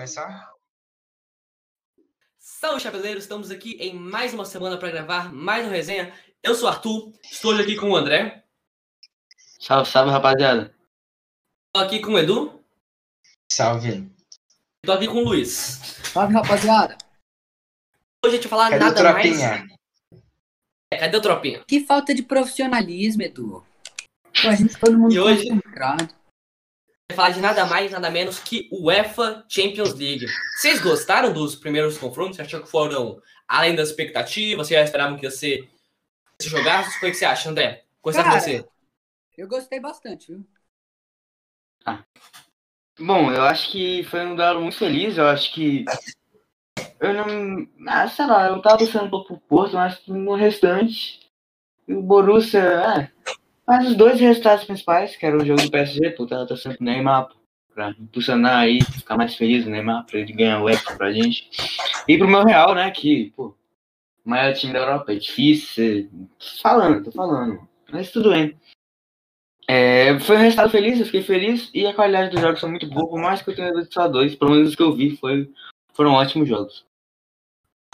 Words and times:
começar? 0.00 0.50
Salve, 2.38 2.80
chapeleiros! 2.80 3.24
Estamos 3.24 3.50
aqui 3.50 3.72
em 3.74 3.92
mais 3.92 4.32
uma 4.32 4.46
semana 4.46 4.78
para 4.78 4.90
gravar 4.90 5.30
mais 5.30 5.66
uma 5.66 5.74
resenha. 5.74 6.10
Eu 6.42 6.54
sou 6.54 6.64
o 6.64 6.72
Arthur, 6.72 7.12
estou 7.22 7.52
hoje 7.52 7.62
aqui 7.64 7.76
com 7.76 7.90
o 7.90 7.96
André. 7.96 8.42
Salve, 9.60 9.90
salve, 9.90 10.10
rapaziada. 10.10 10.74
Estou 11.66 11.86
aqui 11.86 12.00
com 12.00 12.12
o 12.12 12.18
Edu. 12.18 12.64
Salve. 13.52 14.10
Estou 14.82 14.94
aqui 14.94 15.06
com 15.06 15.18
o 15.18 15.24
Luiz. 15.24 15.50
Salve, 16.10 16.32
rapaziada. 16.32 16.96
Hoje 18.24 18.36
a 18.36 18.40
gente 18.40 18.48
vai 18.48 18.58
falar 18.58 18.70
Cadê 18.70 18.84
nada 18.86 19.12
mais... 19.12 19.26
Tropinha? 19.28 19.66
É, 20.90 20.96
cadê 20.98 21.16
o 21.18 21.20
Tropinha? 21.20 21.64
Que 21.68 21.84
falta 21.84 22.14
de 22.14 22.22
profissionalismo, 22.22 23.20
Edu. 23.20 23.66
Pô, 24.40 24.48
a 24.48 24.54
gente 24.54 24.78
todo 24.80 24.96
mundo 24.96 25.12
E 25.12 25.20
hoje- 25.20 25.46
concentrado. 25.50 26.19
Falar 27.14 27.30
de 27.30 27.40
nada 27.40 27.66
mais, 27.66 27.90
nada 27.90 28.10
menos 28.10 28.38
que 28.38 28.68
UEFA 28.72 29.44
Champions 29.48 29.94
League. 29.94 30.26
Vocês 30.56 30.80
gostaram 30.80 31.32
dos 31.32 31.54
primeiros 31.54 31.98
confrontos? 31.98 32.36
Você 32.36 32.42
achou 32.42 32.62
que 32.62 32.70
foram 32.70 33.20
além 33.46 33.74
das 33.74 33.88
expectativas? 33.88 34.66
Vocês 34.66 34.78
já 34.78 34.84
esperavam 34.84 35.18
que 35.18 35.26
ia 35.26 35.30
ser 35.30 35.68
esse 36.38 36.48
jogaço? 36.48 36.96
O 36.96 37.00
que 37.00 37.14
você 37.14 37.24
acha, 37.24 37.50
André? 37.50 37.84
Começar 38.00 38.22
com 38.22 38.30
Cara, 38.30 38.40
você. 38.40 38.64
Eu 39.36 39.48
gostei 39.48 39.80
bastante, 39.80 40.32
viu? 40.32 40.46
Bom, 42.98 43.32
eu 43.32 43.42
acho 43.42 43.70
que 43.70 44.02
foi 44.04 44.26
um 44.26 44.36
duelo 44.36 44.60
muito 44.60 44.76
feliz. 44.76 45.16
Eu 45.16 45.26
acho 45.26 45.52
que. 45.54 45.84
Eu 47.00 47.14
não. 47.14 47.66
Ah, 47.88 48.06
sei 48.06 48.26
lá, 48.26 48.48
eu 48.48 48.60
tava 48.60 48.78
torcendo 48.78 49.06
um 49.06 49.10
pouco 49.10 49.28
pro 49.28 49.40
Porto, 49.48 49.74
mas 49.74 50.00
no 50.06 50.34
restante. 50.34 51.20
O 51.88 52.02
Borussia. 52.02 52.60
É, 52.60 53.10
mas 53.70 53.86
os 53.86 53.94
dois 53.94 54.18
resultados 54.18 54.64
principais, 54.64 55.14
que 55.14 55.24
era 55.24 55.36
o 55.36 55.46
jogo 55.46 55.62
do 55.62 55.70
PSG, 55.70 56.10
tava 56.28 56.44
torcendo 56.44 56.74
pro 56.74 56.84
Neymar, 56.84 57.28
pô, 57.28 57.36
pra 57.72 57.90
impulsionar 57.90 58.58
aí, 58.58 58.82
ficar 58.82 59.16
mais 59.16 59.36
feliz 59.36 59.64
o 59.64 59.70
Neymar, 59.70 60.04
pra 60.06 60.18
ele 60.18 60.32
ganhar 60.32 60.60
o 60.60 60.68
Eco 60.68 60.96
pra 60.96 61.12
gente. 61.12 61.48
E 62.08 62.18
pro 62.18 62.26
meu 62.26 62.42
Real, 62.42 62.74
né, 62.74 62.90
que, 62.90 63.32
pô, 63.36 63.54
o 64.26 64.28
maior 64.28 64.52
time 64.54 64.72
da 64.72 64.80
Europa, 64.80 65.12
é 65.12 65.14
difícil. 65.14 66.10
Tô 66.36 66.60
falando, 66.60 67.04
tô 67.04 67.12
falando. 67.12 67.60
Mas 67.92 68.10
tudo 68.10 68.30
bem. 68.30 68.58
É, 69.68 70.18
foi 70.18 70.34
um 70.34 70.40
resultado 70.40 70.70
feliz, 70.72 70.98
eu 70.98 71.06
fiquei 71.06 71.22
feliz 71.22 71.70
e 71.72 71.86
a 71.86 71.94
qualidade 71.94 72.30
dos 72.30 72.40
jogos 72.40 72.58
são 72.58 72.68
muito 72.68 72.88
boa, 72.88 73.08
por 73.08 73.20
mais 73.20 73.40
que 73.40 73.50
eu 73.50 73.54
tenha 73.54 73.72
só 73.84 74.08
dois, 74.08 74.34
pelo 74.34 74.50
menos 74.50 74.70
os 74.70 74.74
que 74.74 74.82
eu 74.82 74.96
vi 74.96 75.16
foi, 75.16 75.48
foram 75.94 76.14
ótimos 76.14 76.48
jogos. 76.48 76.84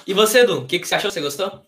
E 0.07 0.15
você, 0.15 0.39
Edu? 0.39 0.61
O 0.61 0.67
que, 0.67 0.79
que 0.79 0.89
você 0.89 0.95
achou? 0.95 1.11
Você 1.11 1.21
gostou? 1.21 1.61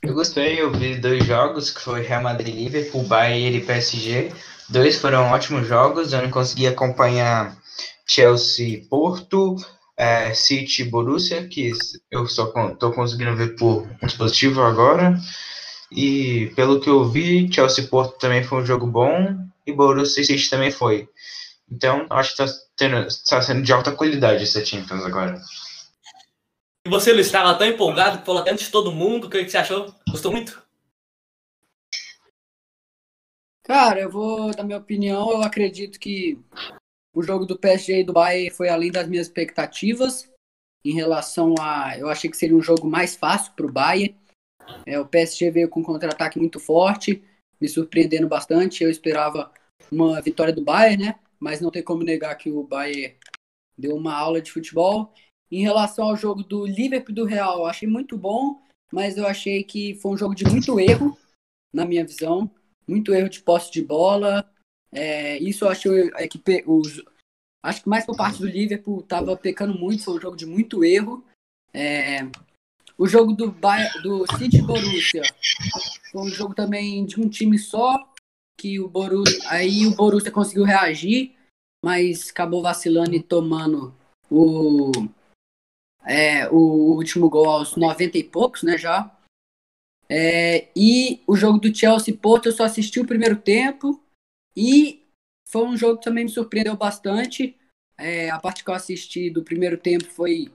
Eu 0.00 0.14
gostei, 0.14 0.60
eu 0.60 0.70
vi 0.70 0.96
dois 0.96 1.24
jogos, 1.24 1.70
que 1.70 1.80
foi 1.80 2.02
Real 2.02 2.22
Madrid 2.22 2.54
Liverpool, 2.54 3.02
Bayern 3.02 3.56
e 3.56 3.64
PSG. 3.64 4.32
Dois 4.68 4.96
foram 4.96 5.30
ótimos 5.32 5.66
jogos, 5.66 6.12
eu 6.12 6.22
não 6.22 6.30
consegui 6.30 6.68
acompanhar 6.68 7.56
Chelsea 8.06 8.82
Porto, 8.88 9.56
eh, 9.96 10.32
City 10.34 10.82
e 10.82 10.84
Borussia, 10.84 11.48
que 11.48 11.72
eu 12.12 12.28
só 12.28 12.46
tô 12.74 12.92
conseguindo 12.92 13.34
ver 13.34 13.56
por 13.56 13.88
um 14.00 14.06
dispositivo 14.06 14.62
agora. 14.62 15.18
E 15.90 16.52
pelo 16.54 16.80
que 16.80 16.88
eu 16.88 17.08
vi, 17.08 17.52
Chelsea 17.52 17.88
Porto 17.88 18.18
também 18.18 18.44
foi 18.44 18.62
um 18.62 18.66
jogo 18.66 18.86
bom, 18.86 19.36
e 19.66 19.72
Borussia 19.72 20.22
City 20.22 20.48
também 20.48 20.70
foi. 20.70 21.08
Então, 21.70 22.06
acho 22.10 22.30
que 22.30 22.36
tá, 22.36 22.46
tendo, 22.76 23.06
tá 23.28 23.42
sendo 23.42 23.62
de 23.62 23.72
alta 23.72 23.90
qualidade 23.90 24.44
essa 24.44 24.64
Champions 24.64 25.04
agora. 25.04 25.40
E 26.88 26.90
você, 26.90 27.12
Luiz, 27.12 27.26
estava 27.26 27.54
tão 27.58 27.66
empolgado, 27.66 28.24
falou 28.24 28.40
até 28.40 28.50
antes 28.50 28.64
de 28.64 28.72
todo 28.72 28.90
mundo. 28.90 29.26
O 29.26 29.30
que, 29.30 29.46
você 29.46 29.58
achou? 29.58 29.94
Gostou 30.08 30.32
muito? 30.32 30.66
Cara, 33.62 34.00
eu 34.00 34.10
vou 34.10 34.50
dar 34.56 34.64
minha 34.64 34.78
opinião. 34.78 35.30
Eu 35.30 35.42
acredito 35.42 36.00
que 36.00 36.38
o 37.14 37.22
jogo 37.22 37.44
do 37.44 37.58
PSG 37.58 38.00
e 38.00 38.04
do 38.04 38.14
Bayern 38.14 38.48
foi 38.48 38.70
além 38.70 38.90
das 38.90 39.06
minhas 39.06 39.26
expectativas. 39.26 40.32
Em 40.82 40.94
relação 40.94 41.54
a. 41.60 41.98
Eu 41.98 42.08
achei 42.08 42.30
que 42.30 42.38
seria 42.38 42.56
um 42.56 42.62
jogo 42.62 42.88
mais 42.88 43.14
fácil 43.14 43.52
para 43.52 43.66
o 43.66 43.72
Bayern. 43.72 44.16
É, 44.86 44.98
o 44.98 45.06
PSG 45.06 45.50
veio 45.50 45.68
com 45.68 45.80
um 45.80 45.84
contra-ataque 45.84 46.38
muito 46.38 46.58
forte, 46.58 47.22
me 47.60 47.68
surpreendendo 47.68 48.28
bastante. 48.28 48.82
Eu 48.82 48.88
esperava 48.88 49.52
uma 49.92 50.22
vitória 50.22 50.54
do 50.54 50.64
Bayern, 50.64 51.04
né? 51.04 51.18
Mas 51.38 51.60
não 51.60 51.70
tem 51.70 51.82
como 51.82 52.02
negar 52.02 52.34
que 52.36 52.50
o 52.50 52.62
Bayern 52.62 53.14
deu 53.76 53.94
uma 53.94 54.14
aula 54.14 54.40
de 54.40 54.50
futebol. 54.50 55.12
Em 55.50 55.62
relação 55.62 56.06
ao 56.06 56.16
jogo 56.16 56.42
do 56.42 56.66
Liverpool 56.66 57.14
do 57.14 57.24
Real, 57.24 57.58
eu 57.58 57.66
achei 57.66 57.88
muito 57.88 58.16
bom, 58.16 58.60
mas 58.92 59.16
eu 59.16 59.26
achei 59.26 59.64
que 59.64 59.94
foi 59.96 60.12
um 60.12 60.16
jogo 60.16 60.34
de 60.34 60.44
muito 60.44 60.78
erro, 60.78 61.16
na 61.72 61.84
minha 61.84 62.04
visão 62.04 62.50
muito 62.88 63.12
erro 63.12 63.28
de 63.28 63.40
posse 63.40 63.70
de 63.70 63.82
bola. 63.82 64.50
É, 64.90 65.38
isso 65.38 65.66
eu 65.66 65.68
acho 65.68 65.82
que 65.82 66.64
os, 66.66 67.02
acho 67.62 67.82
que 67.82 67.88
mais 67.88 68.06
por 68.06 68.16
parte 68.16 68.40
do 68.40 68.46
Liverpool 68.46 69.00
estava 69.00 69.36
pecando 69.36 69.78
muito, 69.78 70.02
foi 70.02 70.14
um 70.14 70.20
jogo 70.20 70.36
de 70.36 70.46
muito 70.46 70.82
erro. 70.82 71.22
É, 71.72 72.22
o 72.96 73.06
jogo 73.06 73.34
do, 73.34 73.54
do 74.02 74.26
City 74.38 74.62
Borussia 74.62 75.22
foi 76.10 76.22
um 76.22 76.28
jogo 76.28 76.54
também 76.54 77.04
de 77.04 77.20
um 77.20 77.28
time 77.28 77.58
só, 77.58 78.10
que 78.58 78.80
o 78.80 78.88
Borussia, 78.88 79.38
aí 79.50 79.86
o 79.86 79.94
Borussia 79.94 80.32
conseguiu 80.32 80.64
reagir, 80.64 81.36
mas 81.84 82.30
acabou 82.30 82.62
vacilando 82.62 83.14
e 83.14 83.22
tomando 83.22 83.94
o, 84.30 84.90
é, 86.08 86.48
o 86.48 86.56
último 86.96 87.28
gol 87.28 87.50
aos 87.50 87.76
90 87.76 88.16
e 88.16 88.24
poucos, 88.24 88.62
né, 88.62 88.78
já. 88.78 89.14
É, 90.08 90.68
e 90.74 91.20
o 91.26 91.36
jogo 91.36 91.58
do 91.58 91.74
Chelsea 91.74 92.16
Porto 92.16 92.46
eu 92.46 92.52
só 92.52 92.64
assisti 92.64 92.98
o 92.98 93.06
primeiro 93.06 93.36
tempo 93.36 94.02
e 94.56 95.06
foi 95.46 95.66
um 95.66 95.76
jogo 95.76 95.98
que 95.98 96.04
também 96.04 96.24
me 96.24 96.30
surpreendeu 96.30 96.74
bastante. 96.74 97.54
É, 97.98 98.30
a 98.30 98.38
parte 98.38 98.64
que 98.64 98.70
eu 98.70 98.74
assisti 98.74 99.28
do 99.28 99.44
primeiro 99.44 99.76
tempo 99.76 100.06
foi. 100.06 100.50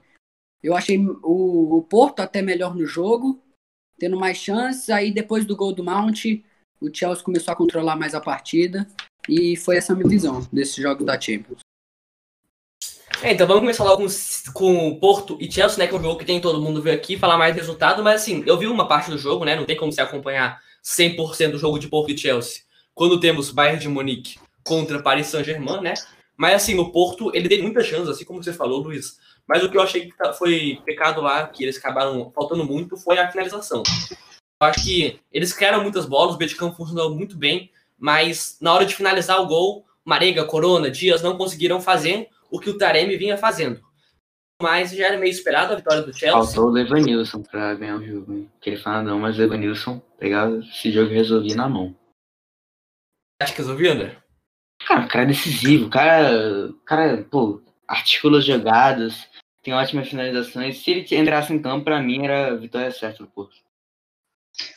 Eu 0.60 0.74
achei 0.74 0.98
o, 0.98 1.76
o 1.76 1.82
Porto 1.82 2.20
até 2.20 2.42
melhor 2.42 2.74
no 2.74 2.84
jogo, 2.84 3.40
tendo 3.96 4.18
mais 4.18 4.38
chances. 4.38 4.90
Aí 4.90 5.12
depois 5.12 5.44
do 5.44 5.54
gol 5.54 5.72
do 5.72 5.84
Mount, 5.84 6.24
o 6.80 6.92
Chelsea 6.92 7.24
começou 7.24 7.52
a 7.52 7.56
controlar 7.56 7.94
mais 7.94 8.14
a 8.14 8.20
partida. 8.20 8.88
E 9.28 9.56
foi 9.56 9.76
essa 9.76 9.92
a 9.92 9.96
minha 9.96 10.08
visão 10.08 10.46
desse 10.52 10.82
jogo 10.82 11.04
da 11.04 11.20
Champions. 11.20 11.60
É, 13.22 13.32
então 13.32 13.46
vamos 13.46 13.60
começar 13.62 13.84
logo 13.84 14.04
com, 14.06 14.52
com 14.52 14.88
o 14.88 15.00
Porto 15.00 15.38
e 15.40 15.50
Chelsea, 15.50 15.78
né? 15.78 15.86
Que 15.86 15.94
é 15.94 15.98
um 15.98 16.02
jogo 16.02 16.18
que 16.18 16.24
tem 16.24 16.40
todo 16.40 16.60
mundo 16.60 16.82
ver 16.82 16.92
aqui, 16.92 17.16
falar 17.16 17.38
mais 17.38 17.54
resultado, 17.54 18.02
mas 18.02 18.20
assim, 18.22 18.42
eu 18.46 18.58
vi 18.58 18.66
uma 18.66 18.86
parte 18.86 19.10
do 19.10 19.16
jogo, 19.18 19.44
né? 19.44 19.56
Não 19.56 19.64
tem 19.64 19.76
como 19.76 19.92
se 19.92 20.00
acompanhar 20.00 20.60
100% 20.84 21.52
do 21.52 21.58
jogo 21.58 21.78
de 21.78 21.88
Porto 21.88 22.10
e 22.10 22.18
Chelsea 22.18 22.62
quando 22.94 23.18
temos 23.18 23.50
Bayern 23.50 23.80
de 23.80 23.88
Munique 23.88 24.38
contra 24.62 25.02
Paris 25.02 25.28
Saint-Germain, 25.28 25.80
né? 25.80 25.94
Mas 26.36 26.54
assim, 26.54 26.78
o 26.78 26.90
Porto, 26.90 27.30
ele 27.34 27.48
teve 27.48 27.62
muitas 27.62 27.86
chances, 27.86 28.08
assim 28.08 28.24
como 28.24 28.42
você 28.42 28.52
falou, 28.52 28.80
Luiz. 28.80 29.18
Mas 29.46 29.62
o 29.62 29.70
que 29.70 29.76
eu 29.76 29.82
achei 29.82 30.06
que 30.06 30.16
tá- 30.16 30.32
foi 30.32 30.78
pecado 30.84 31.20
lá, 31.20 31.46
que 31.46 31.62
eles 31.62 31.76
acabaram 31.76 32.30
faltando 32.34 32.64
muito, 32.64 32.96
foi 32.96 33.18
a 33.18 33.30
finalização. 33.30 33.82
Eu 34.60 34.66
acho 34.68 34.84
que 34.84 35.20
eles 35.32 35.52
criaram 35.52 35.82
muitas 35.82 36.06
bolas, 36.06 36.34
o 36.34 36.38
Beticampo 36.38 36.76
funcionou 36.76 37.14
muito 37.14 37.36
bem, 37.36 37.70
mas 37.98 38.56
na 38.60 38.72
hora 38.72 38.86
de 38.86 38.94
finalizar 38.94 39.40
o 39.40 39.46
gol, 39.46 39.84
Marega, 40.04 40.44
Corona, 40.44 40.90
Dias 40.90 41.22
não 41.22 41.36
conseguiram 41.36 41.80
fazer 41.80 42.28
o 42.54 42.60
que 42.60 42.70
o 42.70 42.78
Taremi 42.78 43.16
vinha 43.16 43.36
fazendo. 43.36 43.80
Mas 44.62 44.92
já 44.92 45.06
era 45.08 45.18
meio 45.18 45.32
esperado 45.32 45.72
a 45.72 45.76
vitória 45.76 46.02
do 46.02 46.16
Chelsea. 46.16 46.30
Faltou 46.30 46.66
o 46.66 46.70
Levanilson 46.70 47.42
pra 47.42 47.74
ganhar 47.74 47.96
o 47.96 48.06
jogo. 48.06 48.32
hein? 48.32 48.50
Que 48.60 48.70
ele 48.70 48.76
fala 48.80 49.02
não, 49.02 49.18
mas 49.18 49.36
o 49.36 49.40
Levanilson 49.40 49.98
pegava 50.16 50.56
esse 50.58 50.92
jogo 50.92 51.10
e 51.10 51.14
resolvia 51.14 51.56
na 51.56 51.68
mão. 51.68 51.96
Acho 53.42 53.52
que 53.52 53.58
resolveu, 53.58 53.92
André? 53.92 54.16
Cara, 54.86 55.04
o 55.04 55.08
cara 55.08 55.24
é 55.24 55.28
decisivo, 55.28 55.86
o 55.86 55.90
cara, 55.90 56.72
cara, 56.86 57.24
pô, 57.28 57.60
articula 57.88 58.38
as 58.38 58.44
jogadas, 58.44 59.28
tem 59.60 59.74
ótimas 59.74 60.08
finalizações. 60.08 60.78
Se 60.78 60.92
ele 60.92 61.06
entrasse 61.16 61.52
em 61.52 61.60
campo, 61.60 61.84
pra 61.86 62.00
mim 62.00 62.24
era 62.24 62.56
vitória 62.56 62.92
certa 62.92 63.24
do 63.24 63.30
Porto. 63.30 63.56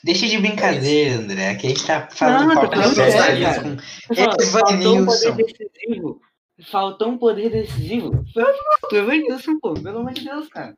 Deixa 0.03 0.25
de 0.25 0.39
brincadeira, 0.39 1.17
André, 1.17 1.55
que 1.55 1.67
a 1.67 1.69
gente 1.69 1.85
tá 1.85 2.09
falando 2.09 2.47
Não, 2.47 2.55
falta 2.55 2.81
de 2.81 2.95
sério, 2.95 3.61
com 3.61 4.13
Eu 4.13 4.15
falo, 4.15 4.43
Faltou 4.47 4.95
um 4.95 5.01
Evanilson. 5.03 6.26
Faltou 6.63 7.09
um 7.09 7.17
poder 7.17 7.51
decisivo. 7.51 8.25
Foi 8.33 8.43
o 8.91 9.03
Evanilson, 9.03 9.59
pô, 9.59 9.73
pelo 9.73 9.99
amor 9.99 10.13
de 10.13 10.23
Deus, 10.23 10.47
cara. 10.47 10.75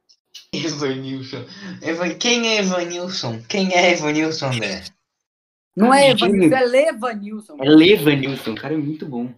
Evanilson. 0.51 1.45
Evan... 1.81 2.15
Quem 2.15 2.49
é 2.49 2.59
Evanilson? 2.59 3.41
Quem 3.47 3.73
é 3.73 3.93
Evanilson, 3.93 4.47
André? 4.47 4.83
Não 5.75 5.93
é 5.93 6.09
Evanilson, 6.09 6.55
é 6.55 6.65
Levanilson. 6.65 7.57
É 7.61 7.69
Levanilson, 7.69 8.51
o 8.51 8.55
cara 8.55 8.73
é 8.73 8.77
muito 8.77 9.05
bom. 9.05 9.33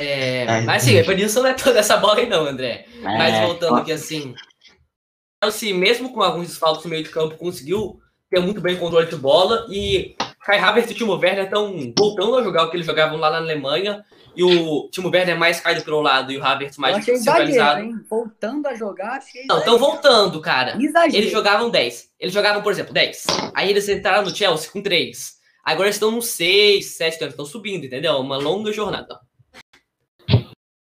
É, 0.00 0.46
Ai, 0.46 0.64
mas 0.64 0.84
assim, 0.84 0.94
o 0.94 0.98
Evanilson 0.98 1.42
não 1.42 1.50
é 1.50 1.54
toda 1.54 1.80
essa 1.80 1.96
bola 1.96 2.20
aí 2.20 2.28
não, 2.28 2.46
André. 2.46 2.86
Mas 3.02 3.34
É, 3.34 3.46
voltando 3.46 3.74
ó, 3.74 3.76
aqui 3.78 3.92
assim, 3.92 4.32
o 4.32 5.50
Chelsea, 5.50 5.74
mesmo 5.74 6.12
com 6.12 6.22
alguns 6.22 6.48
desfalques 6.48 6.84
no 6.84 6.90
meio 6.90 7.02
de 7.02 7.10
campo, 7.10 7.36
conseguiu 7.36 8.00
ter 8.30 8.40
muito 8.40 8.60
bem 8.60 8.76
controle 8.76 9.08
de 9.08 9.16
bola 9.16 9.66
e 9.68 10.14
Kai 10.40 10.58
Havertz 10.58 10.90
e 10.90 10.94
Timo 10.94 11.14
Werner 11.16 11.44
estão 11.44 11.92
voltando 11.98 12.36
a 12.36 12.42
jogar 12.42 12.64
o 12.64 12.70
que 12.70 12.76
eles 12.76 12.86
jogavam 12.86 13.18
lá 13.18 13.30
na 13.30 13.38
Alemanha 13.38 14.04
e 14.36 14.42
o 14.42 14.88
Timo 14.90 15.08
Werner 15.08 15.38
mais 15.38 15.60
caído 15.60 15.82
pelo 15.82 16.00
lado 16.00 16.32
e 16.32 16.38
o 16.38 16.44
Havertz 16.44 16.78
mais 16.78 17.04
centralizado. 17.04 17.82
hein? 17.82 17.94
Voltando 18.08 18.66
a 18.66 18.74
jogar, 18.74 19.18
achei 19.18 19.44
Não, 19.46 19.58
estão 19.58 19.78
voltando, 19.78 20.40
cara. 20.40 20.76
Exagero. 20.80 21.16
Eles 21.16 21.30
jogavam 21.30 21.70
10. 21.70 22.10
Eles 22.18 22.34
jogavam, 22.34 22.62
por 22.62 22.72
exemplo, 22.72 22.92
10. 22.92 23.26
Aí 23.54 23.70
eles 23.70 23.88
entraram 23.88 24.24
no 24.24 24.34
Chelsea 24.34 24.70
com 24.70 24.82
3. 24.82 25.38
Agora 25.64 25.88
eles 25.88 25.96
estão 25.96 26.10
no 26.10 26.22
6, 26.22 26.84
7, 26.84 27.16
então 27.16 27.26
eles 27.26 27.34
estão 27.34 27.46
subindo, 27.46 27.84
entendeu? 27.84 28.14
Uma 28.18 28.36
longa 28.36 28.72
jornada. 28.72 29.20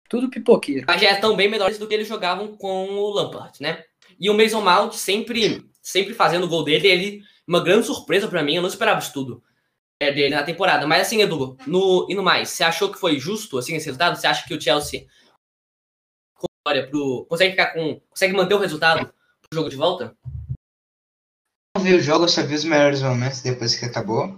Tudo 0.09 0.29
pipoqueiro. 0.29 0.85
Mas 0.87 1.01
já 1.01 1.11
estão 1.11 1.35
bem 1.35 1.49
melhores 1.49 1.77
do 1.77 1.87
que 1.87 1.93
eles 1.93 2.07
jogavam 2.07 2.55
com 2.55 2.87
o 2.89 3.09
Lampard, 3.11 3.61
né? 3.61 3.83
E 4.19 4.29
o 4.29 4.33
Mason 4.33 4.61
Mount 4.61 4.93
sempre, 4.93 5.65
sempre 5.81 6.13
fazendo 6.13 6.45
o 6.45 6.47
gol 6.49 6.63
dele, 6.63 6.87
ele, 6.87 7.21
uma 7.47 7.63
grande 7.63 7.85
surpresa 7.85 8.27
para 8.27 8.41
mim, 8.41 8.55
eu 8.55 8.61
não 8.61 8.69
esperava 8.69 8.99
isso 8.99 9.13
tudo 9.13 9.43
é, 10.01 10.11
dele 10.11 10.35
na 10.35 10.43
temporada. 10.43 10.87
Mas 10.87 11.07
assim, 11.07 11.21
Edu, 11.21 11.57
no, 11.67 12.07
e 12.09 12.15
no 12.15 12.23
mais, 12.23 12.49
você 12.49 12.63
achou 12.63 12.91
que 12.91 12.99
foi 12.99 13.19
justo 13.19 13.57
assim, 13.57 13.75
esse 13.75 13.85
resultado? 13.85 14.15
Você 14.15 14.27
acha 14.27 14.47
que 14.47 14.53
o 14.53 14.61
Chelsea 14.61 15.05
pro, 16.89 17.25
consegue 17.27 17.51
ficar 17.51 17.67
com. 17.73 17.99
consegue 18.09 18.33
manter 18.33 18.55
o 18.55 18.59
resultado 18.59 19.05
pro 19.05 19.59
jogo 19.59 19.69
de 19.69 19.75
volta? 19.75 20.15
Não 21.75 21.83
vi 21.83 21.93
o 21.93 22.01
jogo, 22.01 22.27
só 22.27 22.43
vi 22.43 22.55
os 22.55 22.63
melhores 22.63 23.01
momentos 23.01 23.41
depois 23.41 23.75
que 23.75 23.85
acabou. 23.85 24.37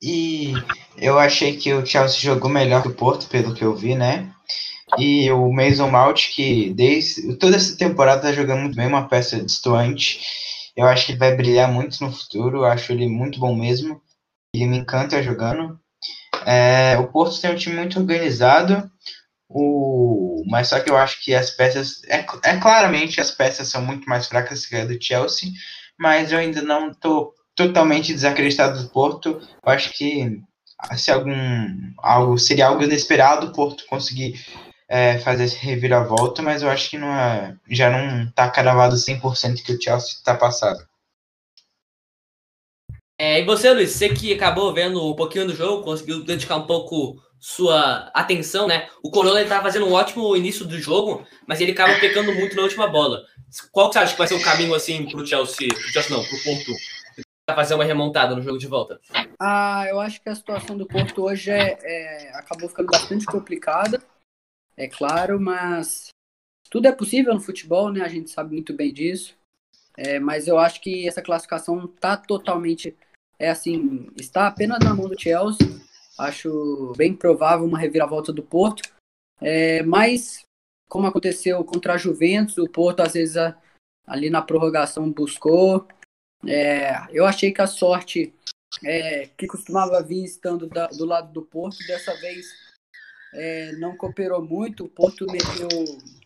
E 0.00 0.52
eu 0.96 1.18
achei 1.18 1.56
que 1.56 1.72
o 1.72 1.86
Chelsea 1.86 2.20
jogou 2.20 2.50
melhor 2.50 2.82
que 2.82 2.88
o 2.88 2.94
Porto, 2.94 3.28
pelo 3.28 3.54
que 3.54 3.62
eu 3.62 3.74
vi, 3.74 3.94
né? 3.94 4.32
E 4.98 5.30
o 5.30 5.50
Mason 5.52 5.88
Mount, 5.88 6.34
que 6.34 6.70
desde 6.74 7.36
toda 7.36 7.56
essa 7.56 7.76
temporada 7.76 8.22
tá 8.22 8.32
jogando 8.32 8.62
muito 8.62 8.76
bem, 8.76 8.86
uma 8.86 9.08
peça 9.08 9.42
distoante. 9.42 10.20
Eu 10.76 10.86
acho 10.86 11.06
que 11.06 11.12
ele 11.12 11.18
vai 11.18 11.34
brilhar 11.34 11.70
muito 11.70 12.02
no 12.02 12.12
futuro, 12.12 12.58
eu 12.58 12.64
acho 12.64 12.92
ele 12.92 13.08
muito 13.08 13.38
bom 13.38 13.54
mesmo. 13.54 14.02
Ele 14.54 14.66
me 14.66 14.78
encanta 14.78 15.22
jogando. 15.22 15.80
É, 16.44 16.98
o 16.98 17.08
Porto 17.08 17.40
tem 17.40 17.50
um 17.52 17.56
time 17.56 17.76
muito 17.76 17.98
organizado, 17.98 18.90
o, 19.48 20.42
mas 20.48 20.68
só 20.68 20.80
que 20.80 20.90
eu 20.90 20.96
acho 20.96 21.22
que 21.22 21.34
as 21.34 21.50
peças. 21.50 22.02
É, 22.08 22.24
é 22.44 22.56
claramente 22.58 23.20
as 23.20 23.30
peças 23.30 23.68
são 23.68 23.82
muito 23.82 24.08
mais 24.08 24.26
fracas 24.26 24.66
que 24.66 24.76
a 24.76 24.84
do 24.84 25.02
Chelsea, 25.02 25.50
mas 25.98 26.32
eu 26.32 26.38
ainda 26.38 26.60
não 26.62 26.90
estou 26.90 27.34
totalmente 27.54 28.12
desacreditado 28.12 28.82
do 28.82 28.88
Porto. 28.90 29.40
Eu 29.64 29.72
acho 29.72 29.92
que 29.92 30.42
se 30.96 31.10
algum 31.10 31.32
algo 31.98 32.38
seria 32.38 32.66
algo 32.66 32.82
inesperado 32.82 33.46
o 33.46 33.52
Porto 33.52 33.86
conseguir 33.86 34.44
é, 34.88 35.18
fazer 35.18 35.44
esse 35.44 35.56
reviravolta, 35.56 36.42
mas 36.42 36.62
eu 36.62 36.68
acho 36.68 36.90
que 36.90 36.98
não 36.98 37.08
é, 37.08 37.56
já 37.70 37.90
não 37.90 38.24
está 38.24 38.50
cravado 38.50 38.96
100% 38.96 39.62
que 39.62 39.72
o 39.72 39.80
Chelsea 39.80 40.10
está 40.10 40.34
passado. 40.34 40.86
É, 43.18 43.40
e 43.40 43.44
você, 43.44 43.72
Luiz, 43.72 43.90
você 43.90 44.08
que 44.08 44.32
acabou 44.32 44.72
vendo 44.72 45.04
um 45.04 45.14
pouquinho 45.14 45.46
do 45.46 45.54
jogo, 45.54 45.84
conseguiu 45.84 46.24
dedicar 46.24 46.56
um 46.56 46.66
pouco 46.66 47.22
sua 47.38 48.10
atenção, 48.14 48.66
né? 48.66 48.88
O 49.02 49.10
Corona 49.10 49.40
ele 49.40 49.48
tá 49.48 49.60
fazendo 49.60 49.86
um 49.86 49.92
ótimo 49.92 50.36
início 50.36 50.64
do 50.64 50.78
jogo, 50.78 51.26
mas 51.46 51.60
ele 51.60 51.72
acaba 51.72 51.98
pecando 51.98 52.32
muito 52.34 52.56
na 52.56 52.62
última 52.62 52.86
bola. 52.86 53.22
Qual 53.70 53.88
que 53.88 53.94
você 53.94 53.98
acha 53.98 54.12
que 54.12 54.18
vai 54.18 54.28
ser 54.28 54.34
o 54.34 54.42
caminho 54.42 54.74
assim 54.74 55.08
pro 55.08 55.26
Chelsea, 55.26 55.68
pro 55.68 55.88
Chelsea 55.88 56.16
não, 56.16 56.24
pro 56.24 56.42
Porto, 56.42 56.72
para 57.46 57.56
fazer 57.56 57.74
uma 57.74 57.84
remontada 57.84 58.34
no 58.34 58.42
jogo 58.42 58.58
de 58.58 58.66
volta? 58.66 59.00
Ah, 59.38 59.84
eu 59.88 60.00
acho 60.00 60.22
que 60.22 60.28
a 60.28 60.34
situação 60.34 60.76
do 60.76 60.86
Porto 60.86 61.24
hoje 61.24 61.50
é, 61.50 61.78
é, 61.82 62.30
acabou 62.36 62.68
ficando 62.68 62.86
bastante 62.86 63.26
complicada 63.26 64.02
é 64.76 64.88
claro, 64.88 65.40
mas 65.40 66.08
tudo 66.70 66.86
é 66.86 66.92
possível 66.92 67.34
no 67.34 67.40
futebol, 67.40 67.92
né? 67.92 68.02
A 68.02 68.08
gente 68.08 68.30
sabe 68.30 68.54
muito 68.54 68.72
bem 68.74 68.92
disso. 68.92 69.36
É, 69.96 70.18
mas 70.18 70.48
eu 70.48 70.58
acho 70.58 70.80
que 70.80 71.06
essa 71.06 71.22
classificação 71.22 71.84
está 71.84 72.16
totalmente, 72.16 72.96
é 73.38 73.50
assim, 73.50 74.10
está 74.16 74.46
apenas 74.46 74.78
na 74.80 74.94
mão 74.94 75.08
do 75.08 75.20
Chelsea. 75.20 75.66
Acho 76.18 76.92
bem 76.96 77.14
provável 77.14 77.66
uma 77.66 77.78
reviravolta 77.78 78.32
do 78.32 78.42
Porto. 78.42 78.82
É, 79.40 79.82
mas, 79.82 80.44
como 80.88 81.06
aconteceu 81.06 81.62
contra 81.64 81.94
a 81.94 81.98
Juventus, 81.98 82.58
o 82.58 82.68
Porto 82.68 83.00
às 83.00 83.14
vezes 83.14 83.36
ali 84.06 84.30
na 84.30 84.42
prorrogação 84.42 85.10
buscou. 85.10 85.86
É, 86.46 86.92
eu 87.10 87.24
achei 87.24 87.52
que 87.52 87.62
a 87.62 87.66
sorte 87.66 88.34
é, 88.84 89.28
que 89.36 89.46
costumava 89.46 90.02
vir 90.02 90.24
estando 90.24 90.66
da, 90.66 90.86
do 90.88 91.04
lado 91.04 91.32
do 91.32 91.42
Porto, 91.42 91.78
dessa 91.86 92.14
vez 92.20 92.46
é, 93.32 93.72
não 93.72 93.96
cooperou 93.96 94.42
muito, 94.42 94.84
o 94.84 94.88
Porto 94.88 95.26
meteu, 95.26 95.68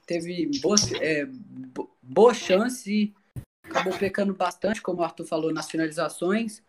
teve 0.07 0.51
boas, 0.61 0.91
é, 0.93 1.29
boa 2.03 2.35
chance 2.35 3.15
acabou 3.77 3.99
pecando 3.99 4.35
bastante, 4.35 4.81
como 4.81 5.01
o 5.01 5.05
Arthur 5.05 5.27
falou, 5.27 5.53
nas 5.53 5.71
finalizações. 5.71 6.63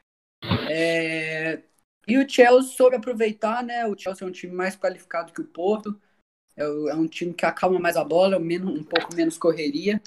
É, 0.70 1.62
e 2.08 2.18
o 2.18 2.30
Chelsea 2.30 2.76
soube 2.76 2.96
aproveitar, 2.96 3.64
né? 3.64 3.86
O 3.88 3.98
Chelsea 3.98 4.26
é 4.26 4.30
um 4.30 4.34
time 4.34 4.54
mais 4.54 4.76
qualificado 4.76 5.32
que 5.32 5.42
o 5.42 5.48
Porto. 5.48 6.00
É, 6.56 6.64
é 6.64 6.96
um 6.96 7.08
time 7.08 7.34
que 7.34 7.46
acalma 7.46 7.80
mais 7.80 7.96
a 7.96 8.04
bola, 8.04 8.40
menos, 8.40 8.80
um 8.80 8.84
pouco 8.84 9.16
menos 9.16 9.38
correria. 9.38 10.02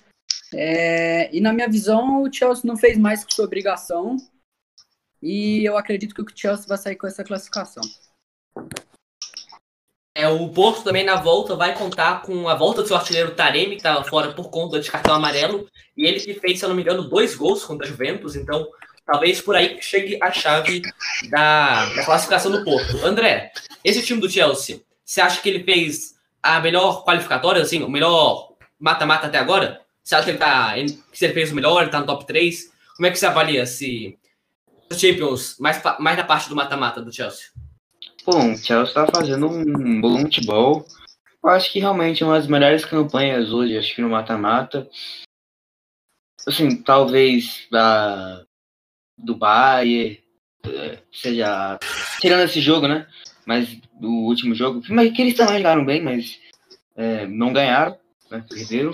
É, 0.53 1.35
e 1.35 1.41
na 1.41 1.53
minha 1.53 1.69
visão, 1.69 2.23
o 2.23 2.33
Chelsea 2.33 2.65
não 2.65 2.77
fez 2.77 2.99
mais 2.99 3.25
que 3.25 3.35
sua 3.35 3.45
obrigação. 3.45 4.17
E 5.23 5.65
eu 5.65 5.77
acredito 5.77 6.15
que 6.15 6.23
o 6.23 6.37
Chelsea 6.37 6.67
vai 6.67 6.79
sair 6.79 6.97
com 6.97 7.07
essa 7.07 7.25
classificação. 7.25 7.83
É, 10.15 10.29
o 10.29 10.49
Porto 10.49 10.83
também 10.83 11.05
na 11.05 11.17
volta 11.17 11.55
vai 11.55 11.73
contar 11.73 12.23
com 12.23 12.49
a 12.49 12.55
volta 12.55 12.83
do 12.83 12.89
seu 12.89 12.97
artilheiro 12.97 13.35
Taremi, 13.35 13.71
que 13.71 13.77
estava 13.77 14.03
fora 14.05 14.33
por 14.33 14.51
conta 14.51 14.81
de 14.81 14.91
cartão 14.91 15.15
amarelo, 15.15 15.69
e 15.97 16.05
ele 16.05 16.19
que 16.19 16.35
fez, 16.35 16.59
se 16.59 16.65
eu 16.65 16.69
não 16.69 16.77
me 16.77 16.83
engano, 16.83 17.09
dois 17.09 17.35
gols 17.37 17.65
contra 17.65 17.87
a 17.87 17.89
Juventus, 17.89 18.35
então 18.35 18.67
talvez 19.07 19.41
por 19.41 19.55
aí 19.55 19.79
chegue 19.81 20.19
a 20.21 20.33
chave 20.33 20.83
da, 21.31 21.87
da 21.95 22.05
classificação 22.05 22.51
do 22.51 22.65
Porto. 22.65 23.05
André, 23.05 23.53
esse 23.85 24.03
time 24.03 24.21
do 24.21 24.29
Chelsea, 24.29 24.81
você 25.05 25.21
acha 25.21 25.41
que 25.41 25.49
ele 25.49 25.63
fez 25.63 26.17
a 26.43 26.61
melhor 26.61 27.05
qualificatória, 27.05 27.63
assim, 27.63 27.83
o 27.83 27.89
melhor 27.89 28.55
mata-mata 28.79 29.29
até 29.29 29.39
agora? 29.39 29.81
Você 30.03 30.15
acha 30.17 30.25
que 30.25 30.31
ele, 30.31 30.39
tá, 30.39 30.75
se 31.13 31.25
ele 31.25 31.35
fez 31.35 31.53
o 31.53 31.55
melhor, 31.55 31.83
ele 31.83 31.91
tá 31.91 32.01
no 32.01 32.07
top 32.07 32.27
3? 32.27 32.73
Como 32.97 33.07
é 33.07 33.11
que 33.11 33.19
você 33.19 33.27
avalia 33.27 33.65
se 33.65 34.19
o 34.91 34.95
Champions, 34.95 35.57
mais, 35.61 35.81
mais 36.01 36.17
na 36.17 36.25
parte 36.25 36.49
do 36.49 36.57
mata-mata 36.57 37.01
do 37.01 37.13
Chelsea? 37.13 37.47
Bom, 38.25 38.53
o 38.53 38.57
Chelsea 38.57 38.83
está 38.83 39.07
fazendo 39.07 39.49
um 39.49 40.01
bom 40.01 40.21
futebol. 40.21 40.87
Eu 41.43 41.51
acho 41.51 41.73
que 41.73 41.79
realmente 41.79 42.23
é 42.23 42.27
uma 42.27 42.37
das 42.37 42.47
melhores 42.47 42.85
campanhas 42.85 43.53
hoje, 43.53 43.79
acho 43.79 43.95
que 43.95 44.03
no 44.03 44.11
mata-mata. 44.11 44.89
Assim, 46.47 46.83
talvez 46.83 47.67
da 47.71 48.45
do 49.17 49.35
Bayern, 49.35 50.19
é, 50.65 50.99
seja 51.13 51.79
tirando 52.21 52.45
esse 52.45 52.61
jogo, 52.61 52.87
né? 52.87 53.07
Mas 53.47 53.75
do 53.99 54.09
último 54.09 54.55
jogo, 54.55 54.83
mas 54.89 55.13
que 55.13 55.23
eles 55.23 55.35
também 55.35 55.59
jogaram 55.59 55.85
bem, 55.85 56.03
mas 56.03 56.39
é, 56.97 57.27
não 57.27 57.53
ganharam, 57.53 57.99
né? 58.31 58.45
Perderam. 58.49 58.93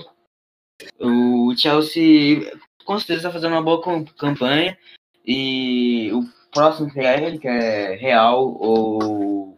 O 0.99 1.53
Chelsea 1.55 2.51
com 2.85 2.97
certeza 2.97 3.19
está 3.19 3.31
fazendo 3.31 3.51
uma 3.51 3.61
boa 3.61 3.81
campanha 4.17 4.77
e 5.25 6.09
o 6.13 6.23
próximo 6.51 6.91
ele, 6.95 7.39
que 7.39 7.47
é 7.47 7.95
Real 7.95 8.55
ou. 8.59 9.55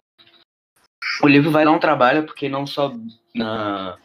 O 1.21 1.27
livro 1.27 1.51
vai 1.51 1.65
dar 1.65 1.71
um 1.71 1.79
trabalho, 1.79 2.25
porque 2.25 2.47
não 2.47 2.65
só 2.65 2.93
na, 3.35 3.97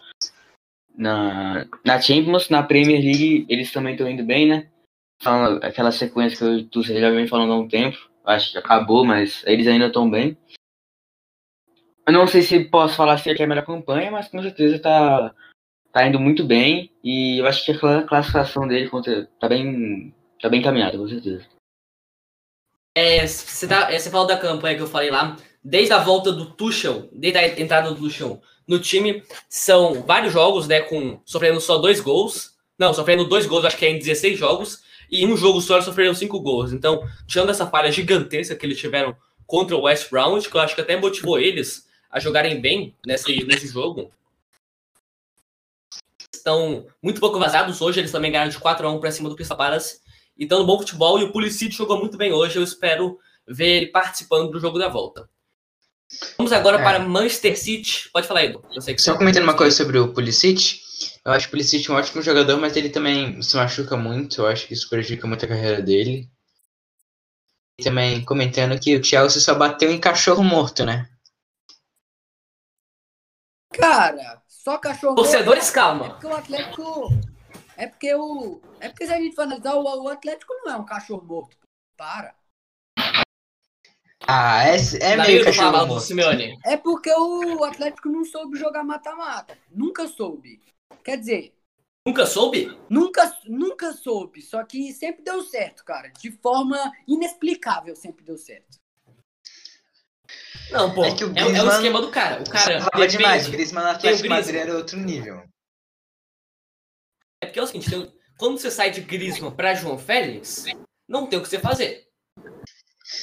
na, 0.96 1.66
na 1.84 2.00
Champions, 2.00 2.48
na 2.48 2.62
Premier 2.62 3.00
League, 3.00 3.46
eles 3.48 3.72
também 3.72 3.94
estão 3.94 4.08
indo 4.08 4.24
bem, 4.24 4.48
né? 4.48 4.68
Falando, 5.22 5.62
aquela 5.62 5.92
sequência 5.92 6.36
que 6.36 6.44
eu, 6.44 6.68
tu 6.68 6.82
já 6.82 7.10
vem 7.10 7.26
falando 7.26 7.52
há 7.52 7.56
um 7.56 7.68
tempo, 7.68 7.96
acho 8.24 8.52
que 8.52 8.58
acabou, 8.58 9.04
mas 9.04 9.42
eles 9.46 9.66
ainda 9.66 9.86
estão 9.86 10.10
bem. 10.10 10.36
Eu 12.06 12.12
não 12.12 12.26
sei 12.26 12.42
se 12.42 12.64
posso 12.64 12.96
falar 12.96 13.16
se 13.18 13.30
é 13.30 13.42
a 13.42 13.46
melhor 13.46 13.64
campanha, 13.64 14.10
mas 14.10 14.28
com 14.28 14.42
certeza 14.42 14.78
tá, 14.78 15.34
tá 15.90 16.06
indo 16.06 16.20
muito 16.20 16.44
bem. 16.44 16.92
E 17.02 17.38
eu 17.38 17.46
acho 17.46 17.64
que 17.64 17.72
a 17.72 18.02
classificação 18.02 18.68
dele 18.68 18.90
tá 19.40 19.48
bem, 19.48 20.14
tá 20.40 20.48
bem 20.48 20.60
caminhada, 20.60 20.98
com 20.98 21.08
certeza. 21.08 21.46
É, 22.94 23.26
você, 23.26 23.66
tá, 23.66 23.92
é, 23.92 23.98
você 23.98 24.08
falou 24.08 24.26
da 24.26 24.36
campanha 24.36 24.76
que 24.76 24.82
eu 24.82 24.86
falei 24.86 25.10
lá, 25.10 25.36
desde 25.62 25.92
a 25.92 25.98
volta 25.98 26.30
do 26.30 26.46
Tuchel, 26.46 27.08
desde 27.12 27.38
a 27.38 27.60
entrada 27.60 27.90
do 27.90 27.96
Tuchel 27.96 28.40
no 28.68 28.78
time, 28.78 29.22
são 29.48 30.02
vários 30.04 30.32
jogos, 30.32 30.68
né, 30.68 30.80
com 30.80 31.20
sofrendo 31.24 31.60
só 31.60 31.78
dois 31.78 32.00
gols. 32.00 32.54
Não, 32.78 32.94
sofrendo 32.94 33.24
dois 33.24 33.46
gols, 33.46 33.64
acho 33.64 33.76
que 33.76 33.84
é 33.84 33.90
em 33.90 33.98
16 33.98 34.38
jogos, 34.38 34.82
e 35.10 35.24
em 35.24 35.32
um 35.32 35.36
jogo 35.36 35.60
só 35.60 35.80
sofreram 35.80 36.14
cinco 36.14 36.40
gols. 36.40 36.72
Então, 36.72 37.08
tirando 37.26 37.50
essa 37.50 37.66
falha 37.66 37.90
gigantesca 37.90 38.54
que 38.54 38.64
eles 38.64 38.78
tiveram 38.78 39.16
contra 39.46 39.76
o 39.76 39.82
West 39.82 40.10
Brown, 40.10 40.40
que 40.40 40.56
eu 40.56 40.60
acho 40.60 40.74
que 40.74 40.80
até 40.80 40.96
motivou 40.96 41.38
eles 41.38 41.88
a 42.10 42.20
jogarem 42.20 42.60
bem 42.60 42.96
nesse, 43.04 43.44
nesse 43.44 43.66
jogo. 43.68 44.10
Estão 46.32 46.86
muito 47.02 47.20
pouco 47.20 47.38
vazados 47.38 47.80
hoje, 47.80 48.00
eles 48.00 48.12
também 48.12 48.30
ganharam 48.30 48.50
de 48.50 48.58
4 48.58 48.86
a 48.86 48.90
1 48.90 49.00
para 49.00 49.10
cima 49.10 49.28
do 49.28 49.36
Crystal 49.36 49.56
Palace 49.56 50.03
e 50.36 50.46
dando 50.46 50.66
bom 50.66 50.78
futebol. 50.78 51.18
E 51.18 51.24
o 51.24 51.32
Pulisic 51.32 51.74
jogou 51.74 51.98
muito 51.98 52.16
bem 52.16 52.32
hoje. 52.32 52.56
Eu 52.56 52.62
espero 52.62 53.18
ver 53.46 53.76
ele 53.76 53.86
participando 53.86 54.50
do 54.50 54.60
jogo 54.60 54.78
da 54.78 54.88
volta. 54.88 55.28
Vamos 56.36 56.52
agora 56.52 56.78
é. 56.78 56.82
para 56.82 56.98
Manchester 56.98 57.58
City. 57.58 58.08
Pode 58.12 58.26
falar, 58.26 58.44
Edu. 58.44 58.64
Eu 58.72 58.80
sei 58.80 58.94
que 58.94 59.02
Só 59.02 59.16
comentando 59.16 59.44
uma 59.44 59.56
coisa 59.56 59.76
sobre 59.76 59.98
o 59.98 60.12
Pulisic. 60.12 60.80
Eu 61.24 61.32
acho 61.32 61.48
o 61.48 61.50
Pulisic 61.50 61.90
um 61.90 61.94
ótimo 61.94 62.22
jogador, 62.22 62.58
mas 62.58 62.76
ele 62.76 62.90
também 62.90 63.40
se 63.42 63.56
machuca 63.56 63.96
muito. 63.96 64.42
Eu 64.42 64.46
acho 64.46 64.66
que 64.66 64.74
isso 64.74 64.88
prejudica 64.88 65.26
muito 65.26 65.44
a 65.44 65.48
carreira 65.48 65.82
dele. 65.82 66.30
E 67.78 67.82
também 67.82 68.24
comentando 68.24 68.78
que 68.78 68.96
o 68.96 69.02
Chelsea 69.02 69.40
só 69.40 69.54
bateu 69.54 69.90
em 69.90 69.98
cachorro 69.98 70.44
morto, 70.44 70.84
né? 70.84 71.08
Cara, 73.72 74.40
só 74.46 74.78
cachorro 74.78 75.16
Torcedores, 75.16 75.64
morto. 75.64 75.74
calma. 75.74 76.06
É 76.06 76.08
porque 76.10 76.26
o 76.26 76.36
Atlético 76.36 77.10
é 77.76 77.86
porque 77.88 78.14
o. 78.14 78.60
É 78.84 78.88
porque 78.90 79.06
se 79.06 79.12
a 79.14 79.16
gente 79.18 79.34
for 79.34 79.42
analisar, 79.42 79.76
o, 79.76 79.82
o 79.82 80.08
Atlético 80.10 80.52
não 80.62 80.70
é 80.72 80.76
um 80.76 80.84
cachorro 80.84 81.24
morto. 81.24 81.56
Para. 81.96 82.36
Ah, 84.26 84.64
é, 84.68 84.76
é 85.00 85.16
meio 85.16 85.38
eu 85.38 85.44
cachorro 85.46 85.78
do 85.78 85.86
morto. 85.86 86.04
Simeone. 86.04 86.58
É 86.66 86.76
porque 86.76 87.10
o 87.10 87.64
Atlético 87.64 88.10
não 88.10 88.26
soube 88.26 88.58
jogar 88.58 88.84
mata-mata. 88.84 89.56
Nunca 89.70 90.06
soube. 90.06 90.60
Quer 91.02 91.16
dizer, 91.16 91.54
Nunca 92.06 92.26
soube? 92.26 92.78
nunca, 92.90 93.34
nunca 93.46 93.92
soube. 93.94 94.42
Só 94.42 94.62
que 94.64 94.92
sempre 94.92 95.22
deu 95.22 95.42
certo, 95.42 95.82
cara. 95.82 96.08
De 96.20 96.30
forma 96.30 96.76
inexplicável 97.08 97.96
sempre 97.96 98.22
deu 98.22 98.36
certo. 98.36 98.76
Não, 100.70 100.94
pô. 100.94 101.06
É 101.06 101.14
que 101.14 101.24
o 101.24 101.34
é, 101.34 101.40
é 101.40 101.44
o 101.44 101.48
Griezmann 101.48 101.74
esquema 101.76 102.02
do 102.02 102.10
cara. 102.10 102.42
O 102.42 102.50
cara 102.50 102.80
Salvava 102.82 103.06
demais. 103.08 103.48
O. 103.48 103.50
Griezmann 103.50 103.84
no 103.84 103.90
Atlético 103.92 104.28
Madrid 104.28 104.46
Griezmann. 104.48 104.70
era 104.70 104.76
outro 104.76 104.98
nível. 104.98 105.42
É 107.42 107.46
porque 107.46 107.58
é 107.58 107.62
o 107.62 107.66
seguinte, 107.66 107.88
tem- 107.88 108.23
quando 108.38 108.58
você 108.58 108.70
sai 108.70 108.90
de 108.90 109.00
Griezmann 109.00 109.54
pra 109.54 109.74
João 109.74 109.98
Félix, 109.98 110.64
não 111.08 111.26
tem 111.26 111.38
o 111.38 111.42
que 111.42 111.48
você 111.48 111.58
fazer. 111.58 112.04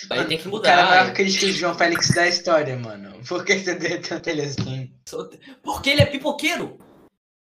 Aí 0.10 0.26
tem 0.26 0.38
que 0.38 0.48
O 0.48 0.60
cara 0.62 0.82
é 0.82 0.84
mudar. 0.84 0.90
maior 0.90 1.14
crítica 1.14 1.46
do 1.48 1.52
João 1.54 1.76
Félix 1.76 2.10
da 2.14 2.28
história, 2.28 2.78
mano. 2.78 3.20
Por 3.28 3.44
que 3.44 3.60
você 3.60 3.76
deu 3.76 4.02
tanto 4.02 4.30
ele 4.30 4.42
assim? 4.42 4.94
Porque 5.64 5.90
ele 5.90 6.02
é 6.02 6.06
pipoqueiro. 6.06 6.78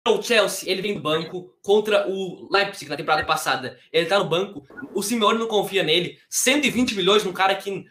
O 0.08 0.22
Chelsea, 0.22 0.70
ele 0.72 0.82
vem 0.82 0.94
do 0.94 1.02
banco 1.02 1.54
contra 1.62 2.08
o 2.08 2.48
Leipzig 2.50 2.90
na 2.90 2.96
temporada 2.96 3.26
passada. 3.26 3.78
Ele 3.92 4.06
tá 4.06 4.18
no 4.18 4.30
banco, 4.30 4.66
o 4.94 5.04
Simeone 5.04 5.38
não 5.38 5.48
confia 5.48 5.84
nele. 5.84 6.18
120 6.30 6.96
milhões 6.96 7.26
num 7.26 7.34
cara 7.34 7.56
que, 7.56 7.84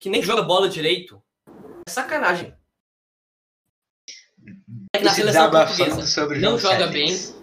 que 0.00 0.10
nem 0.10 0.20
joga 0.22 0.42
bola 0.42 0.68
direito. 0.68 1.22
É 1.86 1.90
sacanagem. 1.90 2.52
É 4.92 4.98
na 5.00 5.12
seleção 5.12 5.50
portuguesa 5.50 5.96
não 6.40 6.40
João 6.40 6.58
joga 6.58 6.90
Félix. 6.90 7.30
ele 7.30 7.41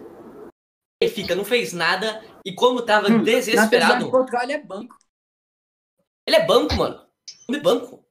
fica, 1.08 1.34
não 1.36 1.46
fez 1.46 1.72
nada. 1.72 2.22
E 2.46 2.54
como 2.54 2.82
tava 2.82 3.08
Hum, 3.08 3.18
Na 3.20 3.24
desesperado, 3.24 4.06
de 4.06 4.12
Portugal 4.12 4.44
ele 4.44 4.54
é 4.54 4.62
banco. 4.62 4.98
ele 6.28 6.36
é 6.36 6.46
banco, 6.46 6.76
mano. 6.76 7.06
Ele 7.48 7.58
é 7.58 7.62
banco. 7.62 8.04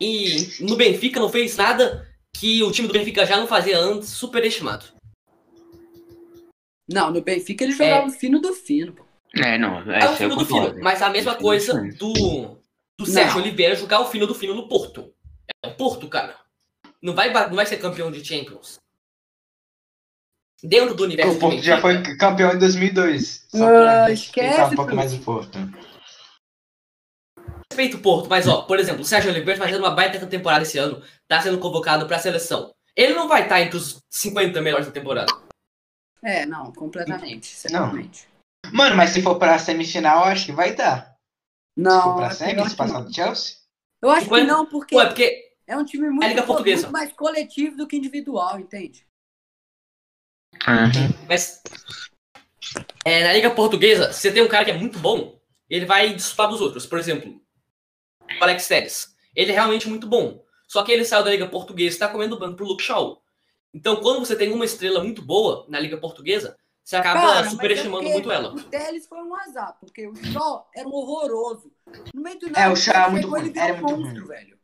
E 0.00 0.36
no 0.60 0.76
Benfica 0.76 1.20
não 1.20 1.28
fez 1.28 1.56
nada 1.56 2.06
que 2.34 2.62
o 2.62 2.72
time 2.72 2.88
do 2.88 2.94
Benfica 2.94 3.24
já 3.26 3.36
não 3.36 3.46
fazia 3.46 3.78
antes, 3.78 4.08
superestimado. 4.10 4.86
Não, 6.88 7.10
no 7.10 7.22
Benfica 7.22 7.64
ele 7.64 7.72
jogava 7.72 8.04
É. 8.04 8.06
o 8.06 8.10
fino 8.10 8.40
do 8.40 8.52
fino. 8.52 8.94
pô. 8.94 9.04
É, 9.36 9.56
não. 9.58 9.78
É 9.78 9.86
o 9.86 9.92
essa 9.92 10.16
fino 10.16 10.36
do 10.36 10.44
fino, 10.44 10.74
mas 10.82 11.00
a 11.02 11.08
mesma 11.10 11.32
Isso 11.32 11.40
coisa 11.40 11.74
do, 11.98 12.58
do 12.98 13.06
Sérgio 13.06 13.34
Não. 13.36 13.42
Oliveira 13.42 13.76
jogar 13.76 14.00
o 14.00 14.06
fino 14.10 14.26
do 14.26 14.34
fino 14.34 14.54
no 14.54 14.68
Porto. 14.68 15.12
É 15.64 15.68
o 15.68 15.74
Porto, 15.76 16.08
cara. 16.08 16.36
Não 17.02 17.14
vai, 17.14 17.32
não 17.32 17.54
vai 17.54 17.64
ser 17.66 17.76
campeão 17.78 18.10
de 18.10 18.24
Champions. 18.24 18.78
Dentro 20.62 20.94
do 20.94 21.04
universo 21.04 21.32
O 21.36 21.38
Porto 21.38 21.56
do 21.56 21.62
já 21.62 21.80
foi 21.80 22.02
campeão 22.16 22.52
em 22.52 22.58
2002. 22.58 23.46
Só 23.48 23.66
Ah, 23.66 24.10
esquece, 24.10 24.60
um 24.60 24.76
pouco 24.76 24.94
mais 24.94 25.14
o 25.14 25.18
Porto. 25.20 25.58
respeito 27.72 27.96
o 27.96 28.00
Porto, 28.02 28.28
mas 28.28 28.46
ó, 28.46 28.62
por 28.62 28.78
exemplo, 28.78 29.00
o 29.02 29.04
Sérgio 29.04 29.30
Oliveira 29.30 29.58
tá 29.58 29.64
fazendo 29.66 29.82
uma 29.82 29.94
baita 29.94 30.24
temporada 30.26 30.62
esse 30.62 30.76
ano, 30.78 31.02
tá 31.28 31.40
sendo 31.40 31.58
convocado 31.58 32.06
pra 32.06 32.18
seleção. 32.18 32.70
Ele 32.96 33.14
não 33.14 33.28
vai 33.28 33.44
estar 33.44 33.60
entre 33.62 33.76
os 33.76 33.98
50 34.10 34.60
melhores 34.60 34.86
da 34.86 34.92
temporada. 34.92 35.32
É, 36.22 36.44
não, 36.44 36.72
completamente. 36.72 37.46
Certamente. 37.46 38.28
Mano, 38.72 38.96
mas 38.96 39.10
se 39.10 39.22
for 39.22 39.36
pra 39.38 39.58
semifinal, 39.58 40.24
acho 40.24 40.46
que 40.46 40.52
vai 40.52 40.74
dar. 40.74 41.14
Se 41.78 41.82
Não, 41.82 42.02
for 42.02 42.16
pra 42.16 42.26
é 42.26 42.30
semi, 42.30 42.62
se 42.64 42.70
que 42.70 42.76
passar 42.76 42.94
não. 43.00 43.04
do 43.04 43.14
Chelsea. 43.14 43.56
eu 44.02 44.10
acho 44.10 44.20
que 44.20 44.24
Cinquenta- 44.26 44.52
não, 44.52 44.66
porque 44.66 44.94
Ué, 44.96 45.06
porque 45.06 45.50
é 45.66 45.76
um 45.76 45.84
time 45.84 46.10
muito, 46.10 46.24
É 46.24 46.38
a 46.38 46.46
muito 46.46 46.92
mais 46.92 47.12
coletivo 47.12 47.76
do 47.76 47.86
que 47.86 47.96
individual, 47.96 48.58
entende? 48.60 49.06
Uhum. 50.68 51.26
Mas 51.28 51.62
é, 53.04 53.24
na 53.24 53.32
Liga 53.32 53.50
Portuguesa, 53.50 54.12
você 54.12 54.30
tem 54.30 54.42
um 54.42 54.48
cara 54.48 54.64
que 54.64 54.70
é 54.70 54.76
muito 54.76 54.98
bom, 54.98 55.40
ele 55.68 55.86
vai 55.86 56.12
disputar 56.12 56.48
dos 56.48 56.60
outros. 56.60 56.86
Por 56.86 56.98
exemplo, 56.98 57.40
o 58.38 58.44
Alex 58.44 58.68
Telles. 58.68 59.14
Ele 59.34 59.52
é 59.52 59.54
realmente 59.54 59.88
muito 59.88 60.06
bom. 60.06 60.44
Só 60.66 60.82
que 60.82 60.92
ele 60.92 61.04
saiu 61.04 61.24
da 61.24 61.30
Liga 61.30 61.48
Portuguesa 61.48 61.88
e 61.88 61.94
está 61.94 62.08
comendo 62.08 62.38
banco 62.38 62.56
pro 62.56 62.66
Luke 62.66 62.82
Shaw. 62.82 63.20
Então, 63.72 63.96
quando 63.96 64.20
você 64.20 64.36
tem 64.36 64.52
uma 64.52 64.64
estrela 64.64 65.02
muito 65.02 65.22
boa 65.22 65.64
na 65.68 65.78
Liga 65.80 65.96
Portuguesa, 65.96 66.56
você 66.82 66.96
acaba 66.96 67.20
Cara, 67.20 67.40
mas 67.42 67.50
superestimando 67.50 68.08
é 68.08 68.12
muito 68.12 68.30
ela. 68.30 68.52
O 68.52 68.62
Teles 68.64 69.06
foi 69.06 69.22
um 69.22 69.34
azar, 69.34 69.76
porque 69.80 70.08
o 70.08 70.14
Shaw 70.14 70.68
era 70.74 70.88
um 70.88 70.92
horroroso. 70.92 71.72
No 72.14 72.22
meio 72.22 72.38
do 72.38 72.48
É, 72.48 72.50
nada, 72.50 72.72
o 72.72 72.76
Shaw 72.76 72.94
é 72.94 73.10
muito 73.10 73.28
ruim, 73.28 73.52
virou 73.52 73.62
era 73.62 73.74
um 73.74 73.80
muito 73.80 74.00
monstro, 74.00 74.26
velho. 74.26 74.58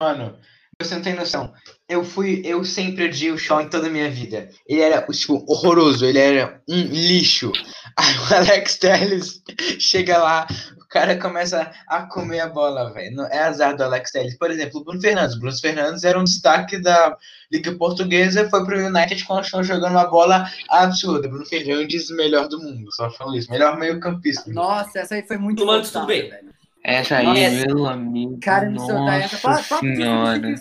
Mano, 0.00 0.38
você 0.82 0.94
não 0.94 1.02
tem 1.02 1.14
noção. 1.14 1.52
Eu 1.88 2.04
fui, 2.04 2.42
eu 2.44 2.62
sempre 2.64 3.06
odiei 3.06 3.30
o 3.32 3.38
Shaw 3.38 3.62
em 3.62 3.68
toda 3.70 3.86
a 3.86 3.90
minha 3.90 4.10
vida. 4.10 4.48
Ele 4.68 4.80
era, 4.82 5.00
tipo, 5.10 5.44
horroroso, 5.48 6.04
ele 6.04 6.18
era 6.18 6.60
um 6.68 6.80
lixo. 6.82 7.50
Aí 7.96 8.14
o 8.18 8.34
Alex 8.34 8.76
Telles 8.76 9.42
chega 9.78 10.18
lá, 10.18 10.46
o 10.78 10.86
cara 10.88 11.16
começa 11.16 11.70
a 11.88 12.02
comer 12.06 12.40
a 12.40 12.48
bola, 12.48 12.92
velho. 12.92 13.16
Não- 13.16 13.26
É 13.26 13.38
azar 13.38 13.74
do 13.74 13.84
Alex 13.84 14.10
Telles. 14.10 14.36
Por 14.36 14.50
exemplo, 14.50 14.80
o 14.80 14.84
Bruno 14.84 15.00
Fernandes. 15.00 15.36
O 15.36 15.40
Bruno 15.40 15.56
Fernandes 15.58 16.04
era 16.04 16.18
um 16.20 16.24
destaque 16.24 16.76
da 16.78 17.16
Liga 17.50 17.72
Portuguesa, 17.72 18.50
foi 18.50 18.62
pro 18.66 18.78
United 18.86 19.24
quando 19.24 19.44
estão 19.44 19.62
jogando 19.64 19.92
uma 19.92 20.06
bola 20.10 20.46
absurda. 20.68 21.26
Bruno 21.26 21.46
Fernandes, 21.46 22.10
melhor 22.10 22.48
do 22.48 22.60
mundo, 22.60 22.92
só 22.92 23.10
falo 23.12 23.34
isso. 23.34 23.50
Melhor 23.50 23.78
meio-campista. 23.78 24.52
Nossa, 24.52 24.98
essa 24.98 25.14
aí 25.14 25.26
foi 25.26 25.38
muito 25.38 25.64
forçada, 25.64 26.00
tudo 26.00 26.06
bem. 26.06 26.28
velho. 26.28 26.55
Essa 26.88 27.16
aí, 27.16 27.24
Nossa. 27.26 27.66
meu 27.74 27.86
amigo. 27.86 28.38
Cara, 28.40 28.70
me 28.70 28.78
soltar 28.78 29.20
essa. 29.20 29.36
Fala, 29.38 29.60
fala 29.62 29.80
senhora. 29.80 30.54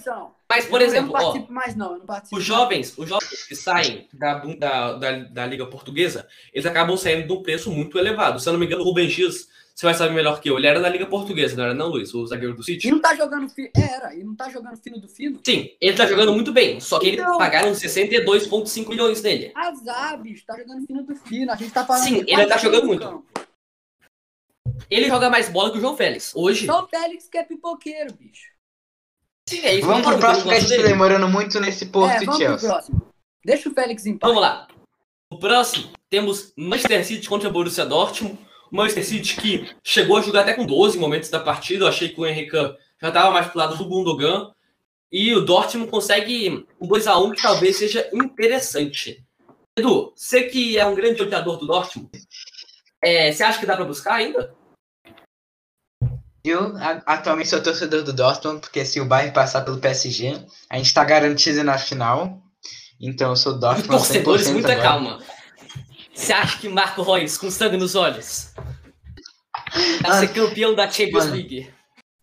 Mas, 0.50 0.66
por 0.66 0.82
Eu 0.82 0.88
exemplo, 0.88 1.14
não 1.14 1.22
ó, 1.24 1.52
mais, 1.52 1.76
não. 1.76 1.92
Eu 1.94 2.00
não 2.00 2.06
participo. 2.08 2.38
os 2.38 2.44
jovens, 2.44 2.94
os 2.98 3.08
jovens 3.08 3.44
que 3.48 3.56
saem 3.56 4.08
da, 4.12 4.36
da, 4.40 4.94
da, 4.94 5.12
da 5.20 5.46
Liga 5.46 5.68
Portuguesa, 5.68 6.28
eles 6.52 6.66
acabam 6.66 6.98
saindo 6.98 7.28
de 7.28 7.34
um 7.34 7.44
preço 7.44 7.70
muito 7.72 7.98
elevado. 8.00 8.40
Se 8.40 8.50
eu 8.50 8.54
não 8.54 8.60
me 8.60 8.66
engano, 8.66 8.82
o 8.82 8.86
Rubem 8.86 9.08
X, 9.10 9.48
você 9.76 9.86
vai 9.86 9.94
saber 9.94 10.14
melhor 10.16 10.40
que 10.40 10.50
eu, 10.50 10.58
ele 10.58 10.66
era 10.68 10.80
da 10.80 10.90
Liga 10.90 11.06
Portuguesa, 11.06 11.56
não 11.58 11.64
era 11.66 11.74
não, 11.76 11.90
Luiz? 11.90 12.14
O 12.14 12.26
zagueiro 12.26 12.56
do 12.56 12.62
E 12.62 12.66
City? 12.66 12.90
não 12.90 13.00
tá 13.00 13.14
jogando 13.16 13.48
fino. 13.50 13.70
Era, 13.76 14.16
e 14.16 14.24
não 14.24 14.36
tá 14.36 14.50
jogando 14.50 14.78
fino 14.78 15.00
do 15.00 15.08
fino. 15.08 15.40
Sim, 15.46 15.70
ele 15.82 15.96
tá 15.98 16.06
jogando 16.08 16.34
muito 16.34 16.52
bem, 16.52 16.80
só 16.80 16.98
que 17.00 17.08
eles 17.08 17.20
Então- 17.20 17.38
pagaram 17.38 17.72
62,5 17.74 18.90
milhões 18.90 19.22
nele. 19.22 19.52
Azar, 19.54 20.20
bicho. 20.22 20.44
Tá 20.46 20.58
jogando 20.58 20.86
fino 20.88 21.04
do 21.04 21.16
fino. 21.16 21.52
A 21.52 21.56
gente 21.56 21.72
tá 21.72 21.86
falando. 21.86 22.04
Sim, 22.04 22.24
ele 22.28 22.46
tá 22.48 22.58
jogando 22.58 22.86
muito. 22.88 23.02
campo. 23.06 23.26
Ele 24.90 25.08
joga 25.08 25.30
mais 25.30 25.50
bola 25.50 25.72
que 25.72 25.78
o 25.78 25.82
João 25.82 25.98
Félix. 25.98 26.34
Hoje. 26.36 26.66
Só 26.66 26.84
o 26.84 26.88
Félix 26.88 27.28
que 27.28 27.38
é 27.38 27.44
pipoqueiro, 27.44 28.14
bicho. 28.14 28.56
Sim, 29.48 29.60
é 29.60 29.76
isso. 29.76 29.88
Vamos 29.88 30.08
pro 30.08 30.18
próximo 30.18 30.50
que 30.50 30.56
a 30.56 30.60
gente 30.60 30.76
tá 30.76 30.88
demorando 30.88 31.28
muito 31.28 31.60
nesse 31.60 31.86
Porto 31.86 32.12
é, 32.12 32.24
e 32.24 32.26
vamos 32.26 32.40
pro 32.40 32.48
Chelsea. 32.48 32.70
próximo. 32.70 33.08
Deixa 33.44 33.70
o 33.70 33.74
Félix 33.74 34.06
em 34.06 34.18
paz. 34.18 34.34
Vamos 34.34 34.48
lá. 34.48 34.68
O 35.32 35.38
próximo, 35.38 35.92
temos 36.10 36.54
Manchester 36.58 37.06
City 37.06 37.30
contra 37.30 37.50
Borussia 37.50 37.86
Dortmund. 37.86 38.40
O 38.72 38.76
Manchester 38.76 39.06
City 39.06 39.36
que 39.36 39.76
chegou 39.84 40.18
a 40.18 40.22
jogar 40.22 40.42
até 40.42 40.54
com 40.54 40.66
12 40.66 40.98
momentos 40.98 41.30
da 41.30 41.40
partida. 41.40 41.86
Eu 41.86 41.90
achei 41.90 42.10
que 42.10 42.20
o 42.20 42.26
Henrique 42.26 42.56
já 43.00 43.10
estava 43.10 43.32
mais 43.32 43.48
pro 43.48 43.60
lado 43.60 43.78
do 43.78 43.86
Gundogan. 43.86 44.52
E 45.12 45.34
o 45.34 45.42
Dortmund 45.42 45.90
consegue 45.92 46.66
um 46.82 46.88
2x1 46.88 47.36
que 47.36 47.42
talvez 47.42 47.78
seja 47.78 48.10
interessante. 48.12 49.24
Edu, 49.78 50.12
você 50.16 50.44
que 50.44 50.78
é 50.78 50.86
um 50.86 50.96
grande 50.96 51.22
odiador 51.22 51.58
do 51.58 51.68
Dortmund, 51.68 52.10
é, 53.04 53.32
você 53.32 53.44
acha 53.44 53.60
que 53.60 53.66
dá 53.66 53.76
para 53.76 53.86
buscar 53.86 54.16
ainda? 54.16 54.56
Eu 56.46 56.74
atualmente 57.08 57.50
sou 57.50 57.62
torcedor 57.62 58.04
do 58.04 58.14
Dortmund, 58.14 58.60
porque 58.62 58.86
se 58.86 59.02
o 59.02 59.06
Bayern 59.06 59.34
passar 59.34 59.62
pelo 59.62 59.80
PSG, 59.80 60.46
a 60.70 60.78
gente 60.78 60.94
tá 60.94 61.04
garantido 61.04 61.64
na 61.64 61.78
final. 61.78 62.40
Então 63.02 63.32
eu 63.32 63.36
sou 63.36 63.58
Dortmund 63.58 63.88
100% 63.88 64.24
Torcedores, 64.24 64.48
muita 64.50 64.72
agora. 64.74 64.88
calma. 64.88 65.20
Você 66.14 66.32
acha 66.32 66.58
que 66.60 66.70
Marco 66.70 67.02
Reus, 67.02 67.38
com 67.38 67.50
sangue 67.52 67.78
nos 67.78 67.96
olhos, 67.96 68.54
vai 70.02 70.12
Ah, 70.12 70.20
ser 70.20 70.28
campeão 70.30 70.74
da 70.76 70.90
Champions 70.90 71.26
mano. 71.26 71.36
League? 71.36 71.74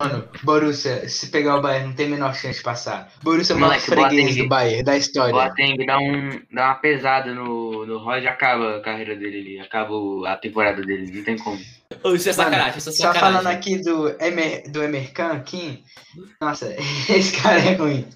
Mano, 0.03 0.29
Borussia, 0.43 1.09
se 1.09 1.29
pegar 1.29 1.57
o 1.57 1.63
Bayern, 1.63 1.89
não 1.89 1.95
tem 1.95 2.07
a 2.07 2.11
menor 2.11 2.35
chance 2.35 2.59
de 2.59 2.65
passar. 2.65 3.13
Borussia 3.23 3.55
é 3.55 3.57
o 3.57 3.61
maior 3.61 3.79
freguês 3.79 4.25
Boateng. 4.25 4.43
do 4.43 4.49
Bayern, 4.49 4.83
da 4.83 4.97
história. 4.97 5.33
Boateng 5.33 5.87
dá, 5.87 5.99
um, 5.99 6.41
dá 6.53 6.65
uma 6.67 6.75
pesada 6.75 7.33
no, 7.35 7.87
no 7.87 7.99
Roy 7.99 8.23
e 8.23 8.29
acaba 8.29 8.79
a 8.79 8.81
carreira 8.81 9.15
dele 9.15 9.39
ali. 9.39 9.61
Acaba 9.61 9.95
a 10.29 10.37
temporada 10.37 10.83
dele. 10.83 11.11
Não 11.13 11.25
tem 11.25 11.39
como. 11.39 11.57
Isso 11.59 12.29
é 12.29 12.33
Mano, 12.33 12.51
sacanagem, 12.51 12.79
isso 12.79 12.89
é 12.89 12.93
Só 12.93 13.13
sacanagem. 13.13 13.21
falando 13.21 13.47
aqui 13.47 13.79
do, 13.83 14.09
Emer, 14.21 14.71
do 14.71 14.83
Emercan 14.83 15.33
aqui, 15.33 15.85
nossa, 16.41 16.75
esse 17.09 17.41
cara 17.41 17.59
é 17.61 17.75
ruim. 17.75 18.07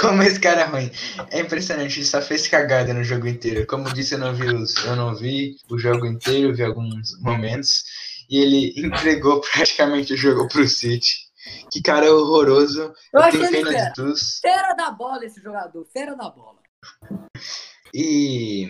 Como 0.00 0.22
esse 0.22 0.38
cara 0.38 0.60
é 0.60 0.64
ruim. 0.64 0.90
É 1.30 1.40
impressionante, 1.40 1.98
ele 1.98 2.06
só 2.06 2.20
fez 2.20 2.46
cagada 2.46 2.92
no 2.92 3.02
jogo 3.02 3.26
inteiro. 3.26 3.66
Como 3.66 3.88
eu 3.88 3.92
disse, 3.92 4.14
eu 4.14 4.18
não 4.18 4.34
vi, 4.34 4.46
os, 4.46 4.76
eu 4.84 4.94
não 4.94 5.14
vi 5.14 5.56
o 5.70 5.78
jogo 5.78 6.06
inteiro, 6.06 6.54
vi 6.54 6.62
alguns 6.62 7.18
momentos. 7.20 7.84
E 8.28 8.38
ele 8.38 8.74
entregou 8.76 9.40
praticamente 9.52 10.12
o 10.12 10.16
jogo 10.16 10.48
pro 10.48 10.66
City. 10.68 11.26
Que 11.70 11.80
cara 11.80 12.12
horroroso. 12.14 12.82
Eu 12.82 12.94
Eu 13.14 13.20
achei 13.22 13.40
ele 13.40 13.50
pena 13.50 13.70
fera. 13.70 13.92
Fera 14.42 14.74
da 14.74 14.90
bola 14.90 15.24
esse 15.24 15.40
jogador. 15.40 15.86
Fera 15.92 16.14
da 16.14 16.28
bola. 16.28 16.58
E 17.94 18.66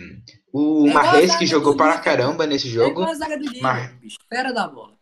o 0.53 0.87
É 0.89 0.93
Marres, 0.93 1.35
que 1.37 1.47
jogou 1.47 1.77
para 1.77 1.97
Liverpool. 1.97 2.05
caramba 2.05 2.47
nesse 2.47 2.69
É 2.69 2.71
jogo. 2.71 3.03
a 3.03 3.15
zaga 3.15 3.37
do 3.37 3.43
Liverpool, 3.45 3.63
Mar-. 3.63 3.99
Fera 4.29 4.53
da 4.53 4.69
bola. 4.69 4.97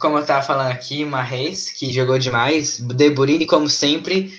como 0.00 0.18
eu 0.18 0.26
tava 0.26 0.44
falando 0.44 0.72
aqui, 0.72 1.04
Marres, 1.04 1.70
que 1.70 1.92
jogou 1.92 2.18
demais, 2.18 2.78
De 2.80 3.10
Bruyne, 3.10 3.46
como 3.46 3.68
sempre, 3.68 4.36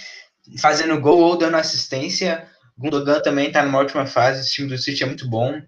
fazendo 0.60 1.00
gol 1.00 1.20
ou 1.20 1.38
dando 1.38 1.56
assistência. 1.56 2.48
Gundogan 2.78 3.22
também 3.22 3.52
tá 3.52 3.64
numa 3.64 3.80
ótima 3.80 4.06
fase, 4.06 4.42
esse 4.42 4.54
time 4.54 4.68
do 4.68 4.78
City 4.78 5.04
é 5.04 5.06
muito 5.06 5.30
bom. 5.30 5.62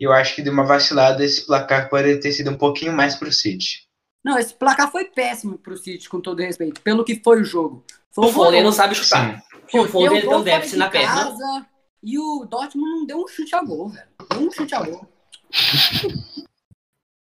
E 0.00 0.04
eu 0.04 0.12
acho 0.12 0.34
que 0.34 0.42
de 0.42 0.48
uma 0.48 0.64
vacilada 0.64 1.22
esse 1.22 1.46
placar 1.46 1.90
pode 1.90 2.16
ter 2.20 2.32
sido 2.32 2.50
um 2.50 2.56
pouquinho 2.56 2.92
mais 2.92 3.14
pro 3.14 3.30
City. 3.30 3.86
Não, 4.24 4.38
esse 4.38 4.54
placar 4.54 4.90
foi 4.90 5.04
péssimo 5.04 5.58
pro 5.58 5.76
City, 5.76 6.08
com 6.08 6.20
todo 6.20 6.40
respeito, 6.40 6.80
pelo 6.80 7.04
que 7.04 7.20
foi 7.22 7.42
o 7.42 7.44
jogo. 7.44 7.84
Foi 8.10 8.26
O 8.26 8.32
Foden 8.32 8.62
não 8.62 8.72
sabe 8.72 8.94
chutar. 8.94 9.42
O 9.74 9.86
Foden 9.86 10.22
Deu 10.22 10.38
um 10.38 10.42
déficit 10.42 10.78
na 10.78 10.88
perna. 10.88 11.26
casa, 11.26 11.66
E 12.02 12.18
o 12.18 12.46
Dortmund 12.50 12.90
não 12.90 13.06
deu 13.06 13.18
um 13.18 13.28
chute 13.28 13.54
a 13.54 13.62
gol, 13.62 13.90
velho. 13.90 14.08
Deu 14.30 14.40
um 14.40 14.50
chute 14.50 14.74
a 14.74 14.82
gol. 14.82 15.06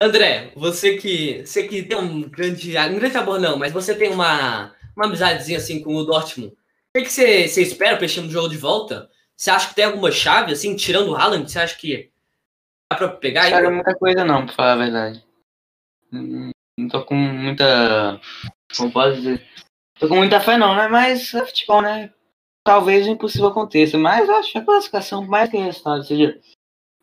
André, 0.00 0.52
você 0.54 0.96
que, 0.96 1.44
você 1.44 1.66
que 1.66 1.82
tem 1.82 1.98
um 1.98 2.22
grande, 2.22 2.78
um 2.78 2.94
grande 2.94 3.16
amor 3.16 3.40
não, 3.40 3.58
mas 3.58 3.72
você 3.72 3.92
tem 3.96 4.10
uma, 4.12 4.72
uma 4.96 5.06
amizadezinha 5.06 5.58
assim 5.58 5.82
com 5.82 5.96
o 5.96 6.04
Dortmund. 6.04 6.52
O 6.52 6.56
que, 6.94 7.02
que 7.02 7.12
você, 7.12 7.48
você 7.48 7.62
espera 7.62 7.96
para 7.96 8.06
esse 8.06 8.14
time 8.14 8.28
do 8.28 8.32
jogo 8.32 8.48
de 8.48 8.56
volta? 8.56 9.10
Você 9.36 9.50
acha 9.50 9.68
que 9.68 9.74
tem 9.74 9.84
alguma 9.84 10.12
chave, 10.12 10.52
assim, 10.52 10.76
tirando 10.76 11.10
o 11.10 11.16
Haaland? 11.16 11.50
Você 11.50 11.58
acha 11.58 11.76
que 11.76 12.10
dá 12.90 12.96
pra 12.96 13.08
pegar 13.08 13.42
Não 13.42 13.46
aí? 13.48 13.54
espero 13.54 13.74
muita 13.74 13.94
coisa 13.94 14.24
não, 14.24 14.46
pra 14.46 14.54
falar 14.54 14.72
a 14.72 14.76
verdade. 14.76 15.24
Não 16.10 16.88
tô 16.88 17.04
com 17.04 17.14
muita. 17.14 18.20
Como 18.76 18.92
posso 18.92 19.16
dizer? 19.16 19.46
Tô 19.98 20.08
com 20.08 20.16
muita 20.16 20.40
fé 20.40 20.56
não, 20.56 20.74
né? 20.74 20.88
Mas 20.88 21.34
é 21.34 21.44
futebol, 21.44 21.82
né? 21.82 22.12
Talvez 22.64 23.06
o 23.06 23.10
impossível 23.10 23.48
aconteça. 23.48 23.98
Mas 23.98 24.28
eu 24.28 24.36
acho 24.36 24.52
que 24.52 24.58
a 24.58 24.64
classificação, 24.64 25.22
por 25.22 25.30
mais 25.30 25.50
que 25.50 25.56
resultado 25.56 26.04
seja. 26.04 26.40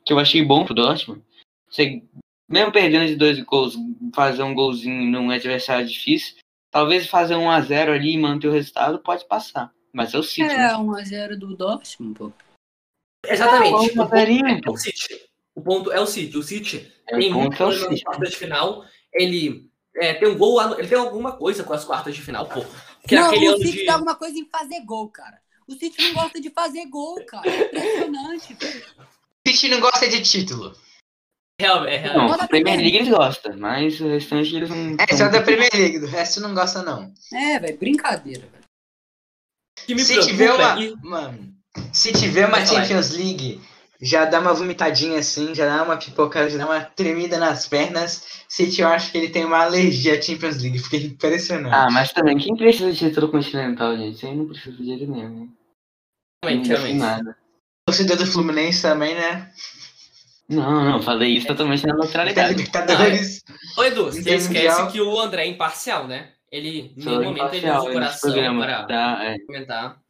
Que 0.04 0.14
eu 0.14 0.20
achei 0.20 0.44
bom 0.44 0.64
pro 0.64 0.74
Dortmund. 0.76 1.24
Você, 1.70 2.04
mesmo 2.48 2.72
perdendo 2.72 3.08
de 3.08 3.16
dois 3.16 3.40
gols, 3.44 3.76
fazer 4.14 4.44
um 4.44 4.54
golzinho 4.54 5.12
num 5.12 5.30
adversário 5.32 5.88
difícil. 5.88 6.36
Talvez 6.72 7.08
fazer 7.08 7.36
um 7.36 7.50
a 7.50 7.62
0 7.62 7.94
ali 7.94 8.14
e 8.14 8.18
manter 8.18 8.48
o 8.48 8.52
resultado 8.52 9.00
pode 9.00 9.26
passar. 9.26 9.74
Mas 9.94 10.14
é 10.14 10.18
o 10.18 10.24
City, 10.24 10.44
É, 10.44 10.58
né? 10.58 10.74
1x0 10.74 11.38
do 11.38 11.56
Dortmund, 11.56 12.18
pô. 12.18 12.32
Exatamente. 13.26 13.92
É 13.92 14.62
pô. 14.62 14.74
O 15.56 15.62
ponto 15.62 15.92
é 15.92 16.00
o 16.00 16.06
City. 16.06 16.38
O 16.38 16.44
City 16.44 16.92
É, 17.08 17.18
tem 17.18 17.32
muito 17.32 17.56
é 17.64 17.90
nas 17.90 18.04
quartas 18.04 18.30
de 18.32 18.38
final. 18.38 18.86
Ele 19.14 19.70
é, 19.96 20.14
tem 20.14 20.28
um 20.28 20.38
gol, 20.38 20.62
ele 20.78 20.88
tem 20.88 20.98
alguma 20.98 21.38
coisa 21.38 21.64
com 21.64 21.74
as 21.74 21.86
quartas 21.86 22.14
de 22.14 22.22
final, 22.22 22.48
pô. 22.48 22.64
Que 23.08 23.16
não, 23.16 23.24
naquele 23.24 23.50
o 23.50 23.58
City 23.58 23.72
de... 23.72 23.78
tem 23.80 23.90
alguma 23.90 24.16
coisa 24.16 24.38
em 24.38 24.46
fazer 24.46 24.82
gol, 24.82 25.10
cara. 25.10 25.40
O 25.68 25.74
City 25.74 26.02
não 26.02 26.14
gosta 26.14 26.42
de 26.42 26.50
fazer 26.50 26.86
gol, 26.88 27.24
cara. 27.26 27.50
É 27.50 27.66
Impressionante, 27.66 28.54
velho. 28.54 28.86
O 29.00 29.50
City 29.50 29.70
não 29.70 29.80
gosta 29.80 30.08
de 30.08 30.22
título. 30.22 30.76
Real, 31.60 31.86
é, 31.86 31.98
real. 31.98 32.18
Não, 32.18 32.28
Toda 32.28 32.44
a 32.44 32.48
Premier 32.48 32.78
League 32.78 32.98
eles 32.98 33.10
gostam, 33.10 33.58
mas 33.58 34.00
o 34.02 34.08
restante 34.10 34.54
eles 34.54 34.70
não. 34.70 34.98
É 35.00 35.16
só 35.16 35.30
da 35.30 35.42
Premier 35.42 35.70
League, 35.74 36.00
do 36.00 36.06
resto 36.06 36.42
não 36.42 36.54
gosta 36.54 36.84
não. 36.84 37.14
É, 37.32 37.60
velho, 37.60 37.78
brincadeira, 37.78 38.46
velho. 38.46 38.66
Se 40.04 40.20
tiver 40.22 40.54
preocupa 40.54 40.74
uma, 40.76 40.82
é 40.82 40.96
mano, 41.02 41.56
se 41.94 42.12
tiver 42.12 42.48
uma. 42.48 42.66
Champions 42.66 43.12
League, 43.12 43.62
já 44.06 44.24
dá 44.26 44.40
uma 44.40 44.54
vomitadinha 44.54 45.18
assim, 45.18 45.56
já 45.56 45.66
dá 45.66 45.84
uma 45.84 45.98
pipocada, 45.98 46.48
já 46.50 46.60
dá 46.60 46.66
uma 46.66 46.82
tremida 46.82 47.40
nas 47.40 47.68
pernas. 47.68 48.24
City, 48.48 48.82
eu 48.82 48.88
acho 48.88 49.12
que 49.12 49.18
ele 49.18 49.30
tem 49.30 49.44
uma 49.44 49.64
alergia 49.64 50.18
à 50.18 50.22
Champions 50.22 50.62
League, 50.62 50.78
fiquei 50.80 51.06
impressionante. 51.06 51.74
Ah, 51.74 51.90
mas 51.92 52.12
também, 52.12 52.38
quem 52.38 52.56
precisa 52.56 52.92
de 52.92 53.00
título 53.00 53.30
continental, 53.30 53.98
gente? 53.98 54.16
Isso 54.18 54.28
aí 54.28 54.36
não 54.36 54.46
precisa 54.48 54.78
de 54.78 54.86
jeito 54.86 55.12
nenhum? 55.12 55.50
Realmente, 56.44 56.68
tem 56.70 56.78
realmente. 56.78 57.00
nada. 57.00 57.38
Torcedor 57.88 58.18
do 58.18 58.28
Fluminense 58.28 58.82
também, 58.84 59.16
né? 59.16 59.52
Não, 60.48 60.86
não, 60.86 61.02
falei 61.02 61.38
isso 61.38 61.48
totalmente 61.48 61.86
na 61.88 61.94
Da 61.94 62.00
neutralidade. 62.00 62.54
é 62.54 62.58
Libertadores. 62.58 63.44
Ô, 63.76 63.84
Edu, 63.84 64.06
você 64.06 64.20
Mundial. 64.20 64.38
esquece 64.38 64.92
que 64.92 65.02
o 65.02 65.20
André 65.20 65.46
é 65.46 65.48
imparcial, 65.48 66.08
né? 66.08 66.30
Ele, 66.52 66.94
nenhum 66.96 67.24
momento, 67.24 67.54
ele 67.54 67.70
usa 67.70 67.82
o 67.82 67.92
coração 67.92 68.32
programa, 68.32 68.66
para 68.66 68.84
tá? 68.86 69.26
É. 69.26 69.40
comentar. 69.40 70.05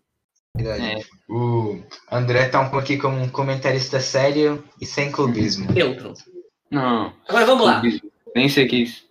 Verdade. 0.55 1.05
O 1.29 1.81
André 2.11 2.47
tá 2.49 2.59
um 2.61 2.65
pouco 2.69 2.79
aqui 2.79 2.97
como 2.97 3.17
um 3.21 3.29
comentarista 3.29 3.99
sério 3.99 4.63
e 4.79 4.85
sem 4.85 5.11
clubismo. 5.11 5.71
Neutro. 5.71 6.13
Não, 6.71 7.13
Agora 7.27 7.45
vamos 7.45 7.65
lá. 7.65 7.81
nem 8.35 8.49
sei 8.49 8.65
o 8.65 8.69
que 8.69 8.75
é 8.75 8.79
isso. 8.79 9.05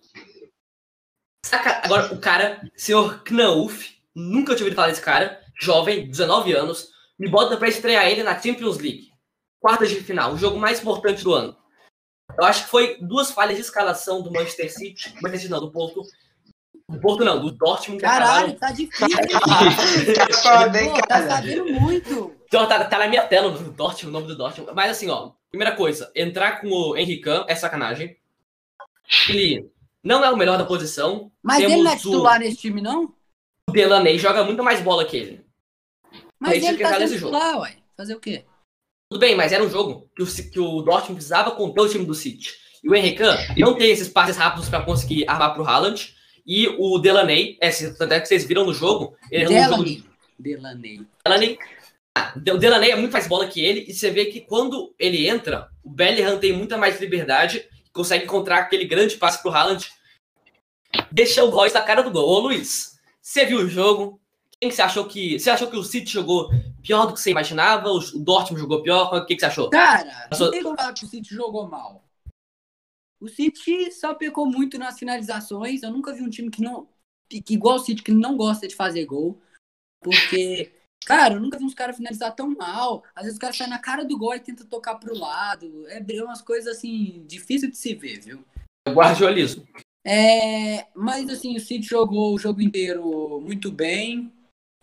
Saca- 1.45 1.81
Agora, 1.83 2.13
o 2.13 2.19
cara, 2.19 2.61
senhor 2.75 3.21
Knauf, 3.23 3.95
nunca 4.15 4.53
tinha 4.55 4.63
ouvido 4.65 4.75
falar 4.75 4.87
desse 4.89 5.01
cara, 5.01 5.39
jovem, 5.61 6.07
19 6.09 6.53
anos, 6.53 6.89
me 7.19 7.29
bota 7.29 7.55
pra 7.57 7.67
estrear 7.69 8.05
ele 8.07 8.23
na 8.23 8.39
Champions 8.39 8.77
League. 8.79 9.09
Quartas 9.59 9.89
de 9.89 9.95
final, 10.01 10.33
o 10.33 10.37
jogo 10.37 10.57
mais 10.59 10.79
importante 10.81 11.23
do 11.23 11.33
ano. 11.33 11.55
Eu 12.37 12.43
acho 12.45 12.65
que 12.65 12.69
foi 12.71 12.97
duas 12.99 13.31
falhas 13.31 13.55
de 13.55 13.61
escalação 13.61 14.21
do 14.21 14.31
Manchester 14.31 14.71
City, 14.73 15.09
Manchester 15.21 15.39
City 15.41 15.51
não, 15.51 15.59
do 15.59 15.71
Porto. 15.71 16.01
Do 16.89 16.99
Porto 16.99 17.25
não, 17.25 17.39
do 17.41 17.51
Dortmund 17.51 17.99
que 17.99 18.05
Caralho, 18.07 18.53
tá 18.57 18.71
difícil. 18.71 19.07
Tá 20.15 20.27
foda, 20.37 20.81
hein, 20.81 20.91
Pô, 20.93 21.01
tá 21.07 21.27
sabendo 21.27 21.65
muito. 21.81 22.35
Então, 22.45 22.67
tá, 22.67 22.85
tá 22.85 22.99
na 22.99 23.07
minha 23.07 23.25
tela 23.25 23.47
o 23.47 23.71
Dortmund, 23.71 24.07
o 24.07 24.11
nome 24.11 24.27
do 24.27 24.37
Dortmund. 24.37 24.71
Mas 24.75 24.91
assim, 24.91 25.09
ó, 25.09 25.31
primeira 25.49 25.75
coisa, 25.75 26.11
entrar 26.15 26.61
com 26.61 26.67
o 26.69 26.95
Henrique 26.95 27.29
é 27.47 27.55
sacanagem. 27.55 28.15
Ele 29.29 29.67
não 30.03 30.23
é 30.23 30.29
o 30.29 30.37
melhor 30.37 30.57
da 30.57 30.65
posição. 30.65 31.31
Mas 31.41 31.57
Temos 31.57 31.73
ele 31.73 31.83
não 31.83 31.91
é 31.91 31.93
o- 31.95 31.97
titular 31.97 32.39
nesse 32.39 32.57
time, 32.57 32.81
não? 32.81 33.13
O 33.67 33.71
Delaney 33.71 34.19
joga 34.19 34.43
muito 34.43 34.63
mais 34.63 34.79
bola 34.79 35.03
que 35.05 35.17
ele. 35.17 35.45
Mas 36.39 36.59
tinha 36.59 36.69
ele 36.69 36.77
que 36.77 36.83
tá 36.83 36.89
entrar 36.89 36.99
sendo 36.99 37.09
nesse 37.09 37.17
jogo. 37.17 37.33
titular, 37.35 37.59
ué. 37.61 37.77
Fazer 37.97 38.13
o 38.15 38.19
quê? 38.19 38.45
Tudo 39.11 39.19
bem, 39.19 39.35
mas 39.35 39.51
era 39.51 39.63
um 39.63 39.69
jogo 39.69 40.07
que 40.15 40.21
o, 40.21 40.27
que 40.51 40.59
o 40.59 40.81
Dortmund 40.83 41.15
precisava 41.15 41.51
conter 41.51 41.81
o 41.81 41.89
time 41.89 42.05
do 42.05 42.13
City. 42.13 42.53
E 42.83 42.89
o 42.89 42.93
Henrique 42.93 43.23
não 43.57 43.75
tem 43.75 43.89
esses 43.89 44.07
passes 44.07 44.37
rápidos 44.37 44.69
para 44.69 44.83
conseguir 44.83 45.27
armar 45.27 45.53
pro 45.55 45.65
Haaland. 45.65 46.14
E 46.45 46.67
o 46.67 46.99
Delaney, 46.99 47.57
é, 47.59 47.71
tanto 47.71 48.13
é 48.13 48.19
que 48.19 48.27
vocês 48.27 48.45
viram 48.45 48.65
no 48.65 48.73
jogo, 48.73 49.15
ele 49.31 49.45
é 49.45 49.49
um 49.49 49.63
jogo 49.63 49.83
Delaney. 49.83 50.05
Delaney. 50.37 51.07
Delaney. 51.23 51.59
Ah, 52.13 52.33
o 52.35 52.57
Delaney 52.57 52.91
é 52.91 52.95
muito 52.95 53.11
mais 53.11 53.27
bola 53.27 53.47
que 53.47 53.59
ele, 53.59 53.85
e 53.87 53.93
você 53.93 54.09
vê 54.09 54.25
que 54.25 54.41
quando 54.41 54.93
ele 54.97 55.27
entra, 55.27 55.69
o 55.83 55.89
Bellingham 55.89 56.37
tem 56.37 56.53
muita 56.53 56.77
mais 56.77 57.01
liberdade, 57.01 57.67
consegue 57.91 58.25
encontrar 58.25 58.59
aquele 58.59 58.85
grande 58.85 59.17
passe 59.17 59.41
pro 59.41 59.51
Haaland, 59.51 59.89
deixa 61.11 61.43
o 61.43 61.49
Royce 61.49 61.75
na 61.75 61.81
cara 61.81 62.01
do 62.01 62.11
gol. 62.11 62.27
Ô 62.27 62.39
Luiz, 62.39 62.99
você 63.21 63.45
viu 63.45 63.59
o 63.59 63.67
jogo? 63.67 64.21
Quem 64.59 64.69
que 64.69 64.75
você 64.75 64.81
achou 64.81 65.05
que. 65.05 65.37
Você 65.37 65.49
achou 65.49 65.69
que 65.69 65.75
o 65.75 65.83
City 65.83 66.11
jogou 66.11 66.49
pior 66.81 67.05
do 67.05 67.13
que 67.13 67.19
você 67.19 67.31
imaginava? 67.31 67.89
O 67.89 67.99
Dortmund 68.19 68.61
jogou 68.61 68.81
pior? 68.81 69.13
O 69.13 69.25
que, 69.25 69.35
que 69.35 69.41
você 69.41 69.47
achou? 69.47 69.69
Cara, 69.69 70.29
não 70.31 70.51
tem 70.51 70.63
como 70.63 70.77
falar 70.77 70.93
que 70.93 71.03
o 71.03 71.07
City 71.07 71.35
jogou 71.35 71.67
mal. 71.67 72.04
O 73.19 73.27
City 73.27 73.91
só 73.91 74.13
pecou 74.13 74.45
muito 74.45 74.77
nas 74.77 74.99
finalizações. 74.99 75.83
Eu 75.83 75.91
nunca 75.91 76.13
vi 76.13 76.21
um 76.21 76.29
time 76.29 76.49
que 76.49 76.61
não. 76.61 76.87
que 77.29 77.53
igual 77.53 77.75
o 77.75 77.79
City, 77.79 78.03
que 78.03 78.11
não 78.11 78.35
gosta 78.35 78.67
de 78.67 78.75
fazer 78.75 79.05
gol. 79.05 79.41
Porque, 80.01 80.71
cara, 81.05 81.35
eu 81.35 81.39
nunca 81.39 81.57
vi 81.57 81.63
uns 81.63 81.73
caras 81.73 81.95
finalizar 81.95 82.35
tão 82.35 82.49
mal. 82.55 83.03
Às 83.15 83.23
vezes 83.23 83.37
o 83.37 83.41
cara 83.41 83.53
sai 83.53 83.67
na 83.67 83.79
cara 83.79 84.03
do 84.03 84.17
gol 84.17 84.35
e 84.35 84.39
tenta 84.39 84.65
tocar 84.65 84.95
pro 84.95 85.17
lado. 85.17 85.87
É 85.87 85.99
umas 86.23 86.41
coisas 86.41 86.75
assim, 86.75 87.23
difícil 87.25 87.69
de 87.69 87.77
se 87.77 87.93
ver, 87.95 88.19
viu? 88.19 88.43
Guardiolismo. 88.87 89.65
É, 90.05 90.85
mas 90.93 91.27
assim, 91.29 91.55
o 91.55 91.59
City 91.59 91.87
jogou 91.87 92.35
o 92.35 92.37
jogo 92.37 92.61
inteiro 92.61 93.41
muito 93.41 93.71
bem. 93.71 94.31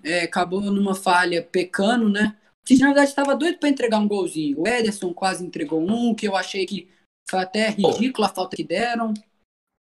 É, 0.03 0.23
acabou 0.23 0.61
numa 0.61 0.97
falha 0.97 1.42
pecando, 1.42 2.09
né? 2.09 2.37
O 2.64 2.68
City, 2.68 2.81
na 2.81 2.88
verdade, 2.88 3.11
estava 3.11 3.37
doido 3.37 3.59
para 3.59 3.68
entregar 3.68 3.99
um 3.99 4.09
golzinho. 4.09 4.61
O 4.61 4.66
Ederson 4.66 5.12
quase 5.14 5.45
entregou 5.45 5.81
um, 5.81 6.14
que 6.14 6.27
eu 6.27 6.35
achei 6.35 6.66
que 6.66 6.88
foi 7.30 7.40
até 7.40 7.68
ridículo 7.70 8.26
a 8.26 8.28
falta 8.28 8.56
que 8.56 8.64
deram. 8.64 9.12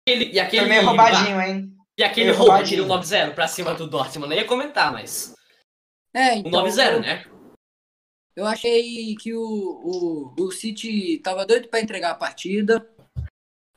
Aquele, 0.06 0.32
e 0.32 0.40
aquele, 0.40 0.62
Foi 0.62 0.68
meio 0.68 0.84
roubadinho, 0.86 1.40
hein? 1.40 1.76
E 1.98 2.02
aquele 2.02 2.26
meio 2.26 2.36
roubo, 2.38 2.52
roubadinho. 2.52 2.84
aquele 2.84 2.94
9-0 3.30 3.34
pra 3.34 3.46
cima 3.48 3.74
do 3.74 3.86
Dortmund. 3.86 4.28
Nem 4.28 4.38
ia 4.40 4.46
comentar, 4.46 4.92
mas. 4.92 5.34
É, 6.14 6.34
Um 6.34 6.38
então, 6.38 6.50
9-0, 6.64 6.92
eu- 6.94 7.00
né? 7.00 7.26
Eu 8.34 8.46
achei 8.46 9.14
que 9.16 9.34
o, 9.34 9.42
o, 9.42 10.34
o 10.42 10.50
City 10.50 11.18
tava 11.18 11.44
doido 11.44 11.68
para 11.68 11.80
entregar 11.82 12.12
a 12.12 12.14
partida. 12.14 12.88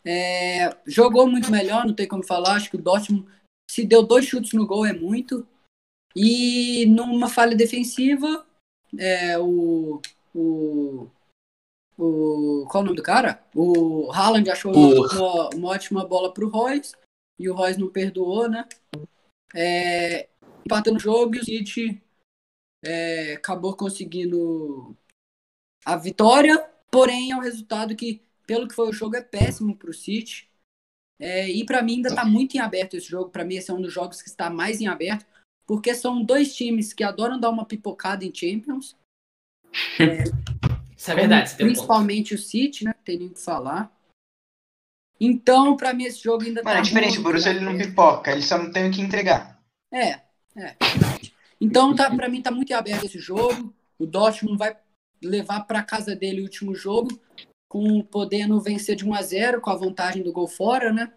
É, 0.06 0.70
jogou 0.86 1.28
muito 1.28 1.52
melhor, 1.52 1.86
não 1.86 1.94
tem 1.94 2.08
como 2.08 2.24
falar. 2.26 2.54
Acho 2.56 2.70
que 2.70 2.78
o 2.78 2.82
Dortmund, 2.82 3.28
se 3.70 3.86
deu 3.86 4.02
dois 4.04 4.26
chutes 4.26 4.54
no 4.54 4.66
gol, 4.66 4.86
é 4.86 4.94
muito. 4.94 5.46
E 6.16 6.86
numa 6.86 7.28
falha 7.28 7.56
defensiva, 7.56 8.46
é, 8.98 9.38
o, 9.38 10.00
o, 10.34 11.10
o. 11.98 12.66
Qual 12.70 12.82
é 12.82 12.84
o 12.84 12.86
nome 12.86 12.98
do 12.98 13.04
cara? 13.04 13.44
O 13.54 14.12
Haaland 14.12 14.50
achou 14.50 14.74
uma, 14.74 15.50
uma 15.56 15.70
ótima 15.70 16.06
bola 16.06 16.34
pro 16.34 16.50
Royce. 16.50 16.94
E 17.38 17.50
o 17.50 17.54
Royce 17.54 17.80
não 17.80 17.90
perdoou, 17.90 18.50
né? 18.50 18.68
É, 19.54 20.28
empatando 20.66 20.98
o 20.98 21.00
jogo 21.00 21.36
e 21.36 21.40
o 21.40 21.46
City 21.46 22.02
é, 22.84 23.34
acabou 23.34 23.76
conseguindo 23.76 24.96
a 25.86 25.96
vitória, 25.96 26.58
porém 26.90 27.32
é 27.32 27.36
um 27.36 27.42
resultado 27.42 27.96
que, 27.96 28.22
pelo 28.48 28.68
que 28.68 28.74
foi 28.74 28.90
o 28.90 28.94
jogo, 28.94 29.16
é 29.16 29.22
péssimo 29.22 29.76
para 29.76 29.90
o 29.90 29.94
City. 29.94 30.50
É, 31.20 31.50
e 31.50 31.66
para 31.66 31.82
mim 31.82 31.96
ainda 31.96 32.10
está 32.10 32.26
muito 32.26 32.56
em 32.56 32.60
aberto 32.60 32.96
esse 32.96 33.08
jogo. 33.08 33.30
Para 33.30 33.46
mim 33.46 33.56
esse 33.56 33.72
é 33.72 33.74
um 33.74 33.82
dos 33.82 33.94
jogos 33.94 34.22
que 34.22 34.30
está 34.30 34.50
mais 34.50 34.82
em 34.82 34.88
aberto, 34.88 35.26
porque 35.66 35.94
são 35.94 36.24
dois 36.24 36.56
times 36.56 36.94
que 36.94 37.04
adoram 37.04 37.40
dar 37.40 37.50
uma 37.50 37.66
pipocada 37.66 38.26
em 38.26 38.34
Champions. 38.34 38.96
Isso 40.96 41.12
é 41.12 41.16
verdade, 41.16 41.48
um 41.48 41.52
ponto. 41.52 41.66
principalmente 41.66 42.34
o 42.34 42.38
City, 42.38 42.86
né? 42.86 42.94
Não 42.96 43.04
tem 43.04 43.20
nem 43.20 43.28
o 43.28 43.34
que 43.34 43.42
falar. 43.42 43.92
Então, 45.20 45.76
para 45.78 45.94
mim 45.94 46.06
esse 46.06 46.22
jogo 46.22 46.44
ainda 46.44 46.62
Mano, 46.62 46.76
tá 46.76 46.80
é 46.80 46.84
diferente, 46.84 47.20
o 47.20 47.24
Borussia 47.24 47.52
ele 47.52 47.62
não 47.62 47.78
pipoca, 47.78 48.32
ele 48.32 48.42
só 48.42 48.58
não 48.58 48.72
tem 48.72 48.90
o 48.90 48.92
que 48.92 49.02
entregar. 49.02 49.60
É, 49.92 50.22
é. 50.58 50.76
Então, 51.60 51.96
tá, 51.96 52.14
para 52.14 52.28
mim, 52.28 52.42
tá 52.42 52.52
muito 52.52 52.74
aberto 52.74 53.06
esse 53.06 53.20
jogo. 53.20 53.74
O 53.98 54.06
Dortmund 54.06 54.58
vai 54.58 54.76
levar 55.24 55.62
para 55.62 55.84
casa 55.84 56.16
dele 56.16 56.42
o 56.42 56.44
último 56.44 56.76
jogo. 56.76 57.10
com 57.68 58.02
podendo 58.04 58.62
vencer 58.62 58.96
de 58.96 59.06
1 59.06 59.14
a 59.14 59.22
0 59.22 59.62
com 59.62 59.70
a 59.70 59.76
vantagem 59.76 60.24
do 60.24 60.32
gol 60.32 60.48
fora, 60.48 60.94
né? 60.94 61.12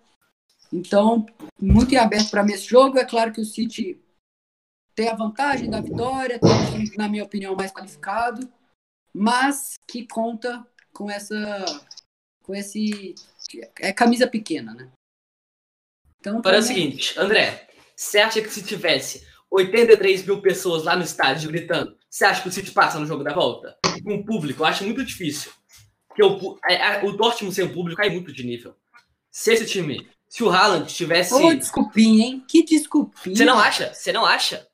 Então, 0.72 1.24
muito 1.60 1.92
em 1.92 1.96
aberto 1.96 2.30
para 2.30 2.42
mim 2.42 2.52
esse 2.52 2.66
jogo. 2.66 2.98
É 2.98 3.04
claro 3.04 3.32
que 3.32 3.40
o 3.40 3.44
City 3.44 4.00
tem 4.94 5.08
a 5.08 5.14
vantagem 5.14 5.70
da 5.70 5.80
vitória, 5.80 6.40
tem 6.40 6.90
na 6.96 7.08
minha 7.08 7.22
opinião, 7.22 7.54
mais 7.54 7.70
qualificado, 7.70 8.50
mas 9.18 9.78
que 9.86 10.06
conta 10.06 10.64
com 10.92 11.10
essa 11.10 11.64
com 12.42 12.54
esse 12.54 13.14
é 13.80 13.92
camisa 13.92 14.26
pequena, 14.26 14.72
né? 14.72 14.90
Então, 16.20 16.40
Para 16.40 16.56
é 16.56 16.60
o 16.60 16.62
seguinte, 16.62 17.18
André, 17.18 17.68
você 17.94 18.18
acha 18.18 18.40
que 18.40 18.48
se 18.48 18.62
tivesse 18.62 19.26
83 19.50 20.24
mil 20.24 20.40
pessoas 20.40 20.84
lá 20.84 20.96
no 20.96 21.02
estádio 21.02 21.50
gritando, 21.50 21.96
você 22.08 22.24
acha 22.24 22.42
que 22.42 22.48
o 22.48 22.52
City 22.52 22.70
passa 22.70 22.98
no 22.98 23.06
jogo 23.06 23.24
da 23.24 23.34
volta? 23.34 23.76
Com 24.04 24.14
o 24.14 24.24
público, 24.24 24.62
eu 24.62 24.66
acho 24.66 24.84
muito 24.84 25.04
difícil. 25.04 25.52
Porque 26.06 26.22
o, 26.22 26.58
a, 26.64 27.00
a, 27.00 27.04
o 27.04 27.12
Dortmund 27.12 27.54
sem 27.54 27.64
o 27.64 27.72
público 27.72 28.00
cai 28.00 28.10
muito 28.10 28.32
de 28.32 28.44
nível. 28.44 28.74
Se 29.30 29.52
esse 29.52 29.66
time, 29.66 30.08
se 30.28 30.42
o 30.42 30.50
Haaland 30.50 30.92
tivesse. 30.92 31.34
Ô, 31.34 31.54
desculpinha, 31.54 32.26
hein? 32.26 32.44
Que 32.48 32.64
desculpinha. 32.64 33.36
Você 33.36 33.44
não 33.44 33.58
acha? 33.58 33.92
Você 33.92 34.12
não 34.12 34.24
acha? 34.24 34.66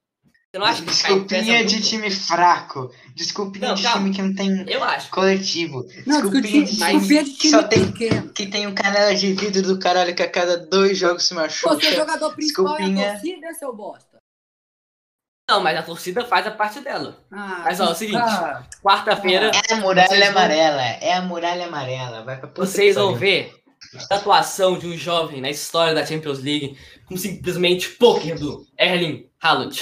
Você 0.55 0.59
não 0.59 0.75
que 0.75 0.83
Desculpinha 0.83 1.65
de 1.65 1.83
time 1.83 2.11
fraco. 2.11 2.93
Desculpinha 3.15 3.69
não, 3.69 3.75
de 3.75 3.83
calma. 3.83 3.99
time 3.99 4.15
que 4.15 4.23
não 4.23 4.35
tem 4.35 4.73
eu 4.73 4.85
acho. 4.85 5.11
coletivo. 5.11 5.85
Não, 6.07 6.23
desculpinha, 6.23 6.65
de, 6.65 6.77
desculpinha 6.77 7.25
de 7.25 7.35
time 7.35 7.51
só 7.51 7.63
tem, 7.65 7.91
pequeno. 7.91 8.29
Que 8.29 8.47
tem 8.47 8.67
um 8.69 8.75
canela 8.75 9.15
de 9.15 9.33
vidro 9.33 9.63
do 9.63 9.79
caralho 9.81 10.15
que 10.15 10.23
a 10.23 10.31
cada 10.31 10.57
dois 10.57 10.97
jogos 10.97 11.25
se 11.25 11.35
machuca. 11.35 11.75
Você 11.75 11.89
é 11.89 11.97
jogador 11.97 12.33
principal 12.35 12.77
desculpinha. 12.77 13.05
é 13.05 13.09
a 13.09 13.13
torcida, 13.15 13.55
seu 13.55 13.75
bosta? 13.75 14.19
Não, 15.51 15.61
mas 15.61 15.77
a 15.77 15.83
torcida 15.83 16.25
faz 16.25 16.47
a 16.47 16.53
parte 16.53 16.81
dela. 16.81 17.19
Ah, 17.33 17.63
mas 17.65 17.81
ó, 17.81 17.87
é 17.87 17.91
o 17.91 17.95
seguinte, 17.95 18.23
quarta-feira. 18.81 19.51
É 19.69 19.75
a 19.75 19.77
muralha 19.79 20.29
amarela, 20.29 20.83
é 20.83 21.15
a 21.15 21.23
muralha 21.23 21.67
amarela. 21.67 22.23
Vai 22.23 22.39
pra 22.39 22.49
vocês 22.55 22.95
vão 22.95 23.17
ver 23.17 23.53
a 24.09 24.15
atuação 24.15 24.79
de 24.79 24.87
um 24.87 24.97
jovem 24.97 25.41
na 25.41 25.51
história 25.51 25.93
da 25.93 26.07
Champions 26.07 26.39
League 26.39 26.79
com 27.07 27.17
simplesmente 27.17 27.91
poker 27.91 28.39
do 28.39 28.65
Erling 28.79 29.29
Haaland. 29.43 29.81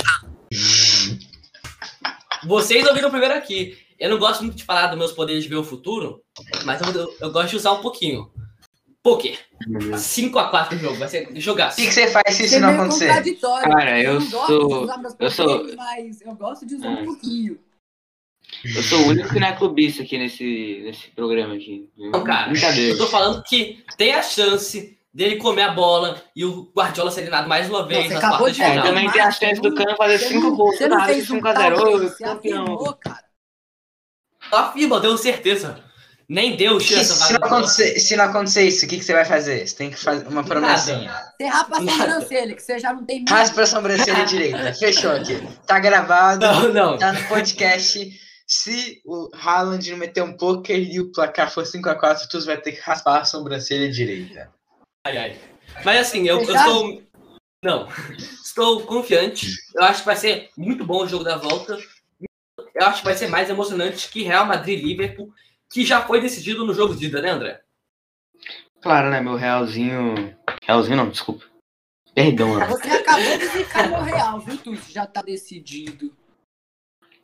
Vocês 2.44 2.86
ouviram 2.86 3.10
primeiro 3.10 3.34
aqui. 3.34 3.76
Eu 3.98 4.10
não 4.10 4.18
gosto 4.18 4.42
muito 4.42 4.56
de 4.56 4.64
falar 4.64 4.88
dos 4.88 4.98
meus 4.98 5.12
poderes 5.12 5.44
de 5.44 5.48
ver 5.48 5.56
o 5.56 5.64
futuro, 5.64 6.22
mas 6.64 6.80
eu, 6.80 7.14
eu, 7.20 7.30
gosto 7.30 7.50
de 7.50 7.56
usar 7.56 7.72
um 7.72 7.80
pouquinho. 7.80 8.30
Poker. 9.02 9.38
5x4 9.68 10.78
jogo, 10.78 10.96
vai 10.96 11.08
ser 11.08 11.28
jogar. 11.40 11.72
O 11.72 11.76
que, 11.76 11.86
que, 11.86 11.92
você 11.92 12.08
faz 12.08 12.34
se 12.34 12.44
isso 12.46 12.60
não 12.60 12.70
acontecer? 12.70 13.08
Cara, 13.40 14.00
eu, 14.00 14.14
eu 14.14 14.20
sou. 14.20 14.88
Eu 15.18 15.30
sou. 15.30 15.76
Mas 15.76 16.20
eu 16.20 16.34
gosto 16.34 16.66
de 16.66 16.74
usar 16.74 16.88
um 16.88 17.04
pouquinho. 17.04 17.58
Eu 18.64 18.82
sou 18.82 19.00
o 19.00 19.08
único 19.08 19.28
que 19.28 19.40
não 19.40 19.46
é 19.46 19.56
clubista 19.56 20.02
aqui 20.02 20.18
nesse, 20.18 20.82
nesse 20.84 21.08
programa 21.10 21.54
aqui. 21.54 21.88
Não, 21.96 22.24
cara, 22.24 22.52
eu 22.78 22.98
tô 22.98 23.06
falando 23.06 23.42
que 23.44 23.84
tem 23.96 24.12
a 24.12 24.22
chance 24.22 24.98
dele 25.12 25.36
comer 25.36 25.62
a 25.62 25.72
bola 25.72 26.22
e 26.34 26.44
o 26.44 26.72
Guardiola 26.74 27.10
ser 27.10 27.20
eliminado 27.20 27.48
mais 27.48 27.68
uma 27.68 27.86
vez 27.86 28.08
não, 28.08 28.20
nas 28.20 28.28
quartas 28.28 28.56
de 28.56 28.64
final. 28.64 28.86
também 28.86 29.10
tem 29.10 29.20
a 29.20 29.30
chance 29.30 29.60
do 29.60 29.74
Cano 29.74 29.96
fazer 29.96 30.18
5 30.18 30.56
gols. 30.56 30.76
Você 30.76 30.88
não 30.88 31.04
fez 31.04 31.26
5 31.26 31.48
a 31.48 31.54
0 31.54 32.16
campeão. 32.16 32.98
Afirma, 34.50 35.00
deu 35.00 35.16
certeza. 35.16 35.82
Nem 36.28 36.56
deu 36.56 36.80
chance. 36.80 37.12
Se, 37.12 37.32
não 37.32 37.46
acontecer, 37.46 38.00
se 38.00 38.16
não 38.16 38.24
acontecer 38.24 38.62
isso, 38.66 38.86
o 38.86 38.88
que, 38.88 38.96
que 38.96 39.04
você 39.04 39.12
vai 39.12 39.24
fazer? 39.24 39.66
Você 39.66 39.76
tem 39.76 39.90
que 39.90 39.98
fazer 39.98 40.26
uma 40.26 40.42
promessinha. 40.42 41.12
Você 41.36 41.46
rapa 41.46 41.76
a 41.76 41.80
sobrancelha, 41.80 42.54
que 42.54 42.62
você 42.62 42.78
já 42.78 42.92
não 42.94 43.04
tem 43.04 43.18
medo. 43.18 43.30
Raspa 43.30 43.62
a 43.62 43.66
sobrancelha 43.66 44.24
direita. 44.26 44.72
Fechou 44.72 45.10
aqui. 45.12 45.46
Tá 45.66 45.78
gravado. 45.78 46.46
Não, 46.46 46.72
não. 46.72 46.98
Tá 46.98 47.12
no 47.12 47.22
podcast. 47.28 48.10
Se 48.46 49.02
o 49.04 49.28
Haaland 49.34 49.90
não 49.90 49.98
meter 49.98 50.22
um 50.22 50.36
poker 50.36 50.78
e 50.78 51.00
o 51.00 51.12
placar 51.12 51.50
for 51.50 51.64
5x4, 51.64 52.26
tu 52.30 52.44
vai 52.46 52.56
ter 52.56 52.72
que 52.72 52.80
raspar 52.80 53.20
a 53.20 53.24
sobrancelha 53.24 53.90
direita. 53.90 54.50
Ai, 55.04 55.16
ai. 55.18 55.40
Mas 55.84 56.00
assim, 56.00 56.26
eu, 56.28 56.40
eu 56.40 56.54
estou. 56.54 57.02
Não. 57.64 57.88
Estou 58.52 58.82
confiante. 58.82 59.46
Eu 59.74 59.84
acho 59.84 60.00
que 60.00 60.06
vai 60.06 60.16
ser 60.16 60.50
muito 60.58 60.84
bom 60.84 61.04
o 61.04 61.08
jogo 61.08 61.24
da 61.24 61.38
volta. 61.38 61.78
Eu 62.74 62.86
acho 62.86 62.98
que 62.98 63.04
vai 63.06 63.14
ser 63.14 63.28
mais 63.28 63.48
emocionante 63.48 64.10
que 64.10 64.22
Real 64.22 64.44
Madrid 64.44 64.78
e 64.78 64.82
Liverpool, 64.82 65.32
que 65.70 65.86
já 65.86 66.02
foi 66.02 66.20
decidido 66.20 66.66
no 66.66 66.74
jogo 66.74 66.94
de 66.94 67.06
ida, 67.06 67.22
né, 67.22 67.30
André? 67.30 67.62
Claro, 68.82 69.10
né? 69.10 69.22
Meu 69.22 69.36
Realzinho. 69.36 70.36
Realzinho 70.62 70.96
não, 70.96 71.08
desculpa. 71.08 71.46
Perdão, 72.14 72.58
né? 72.58 72.66
Você 72.66 72.90
acabou 72.90 73.38
de 73.38 73.46
zicar 73.46 73.88
meu 73.88 74.02
Real, 74.02 74.40
viu, 74.40 74.58
Tu? 74.58 74.76
Já 74.90 75.06
tá 75.06 75.22
decidido. 75.22 76.14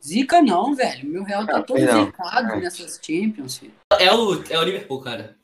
Zica 0.03 0.41
não, 0.41 0.73
velho. 0.73 1.07
Meu 1.07 1.23
Real 1.23 1.45
tá 1.45 1.57
ah, 1.57 1.63
todo 1.63 1.77
perdão. 1.77 2.05
zicado 2.05 2.55
nessas 2.55 2.99
Champions. 3.03 3.59
Filho. 3.59 3.73
É 3.99 4.11
o, 4.11 4.43
é 4.49 4.57
o 4.57 4.63
Liverpool, 4.63 5.01
cara. 5.01 5.37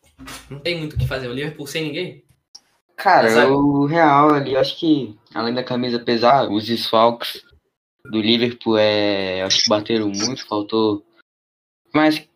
Não 0.50 0.60
tem 0.60 0.80
muito 0.80 0.96
o 0.96 0.98
que 0.98 1.08
fazer. 1.08 1.28
O 1.28 1.34
Liverpool 1.34 1.68
sem 1.68 1.84
ninguém. 1.84 2.25
Cara, 2.96 3.50
o 3.50 3.86
Real 3.86 4.34
ali, 4.34 4.56
acho 4.56 4.78
que, 4.80 5.18
além 5.34 5.54
da 5.54 5.64
camisa 5.64 6.00
pesar, 6.00 6.50
os 6.50 6.66
desfalques 6.66 7.44
do 8.06 8.22
Liverpool 8.22 8.78
é. 8.78 9.42
Acho 9.44 9.64
que 9.64 9.70
bateram 9.70 10.08
muito, 10.08 10.48
faltou. 10.48 11.06
Mas 11.94 12.28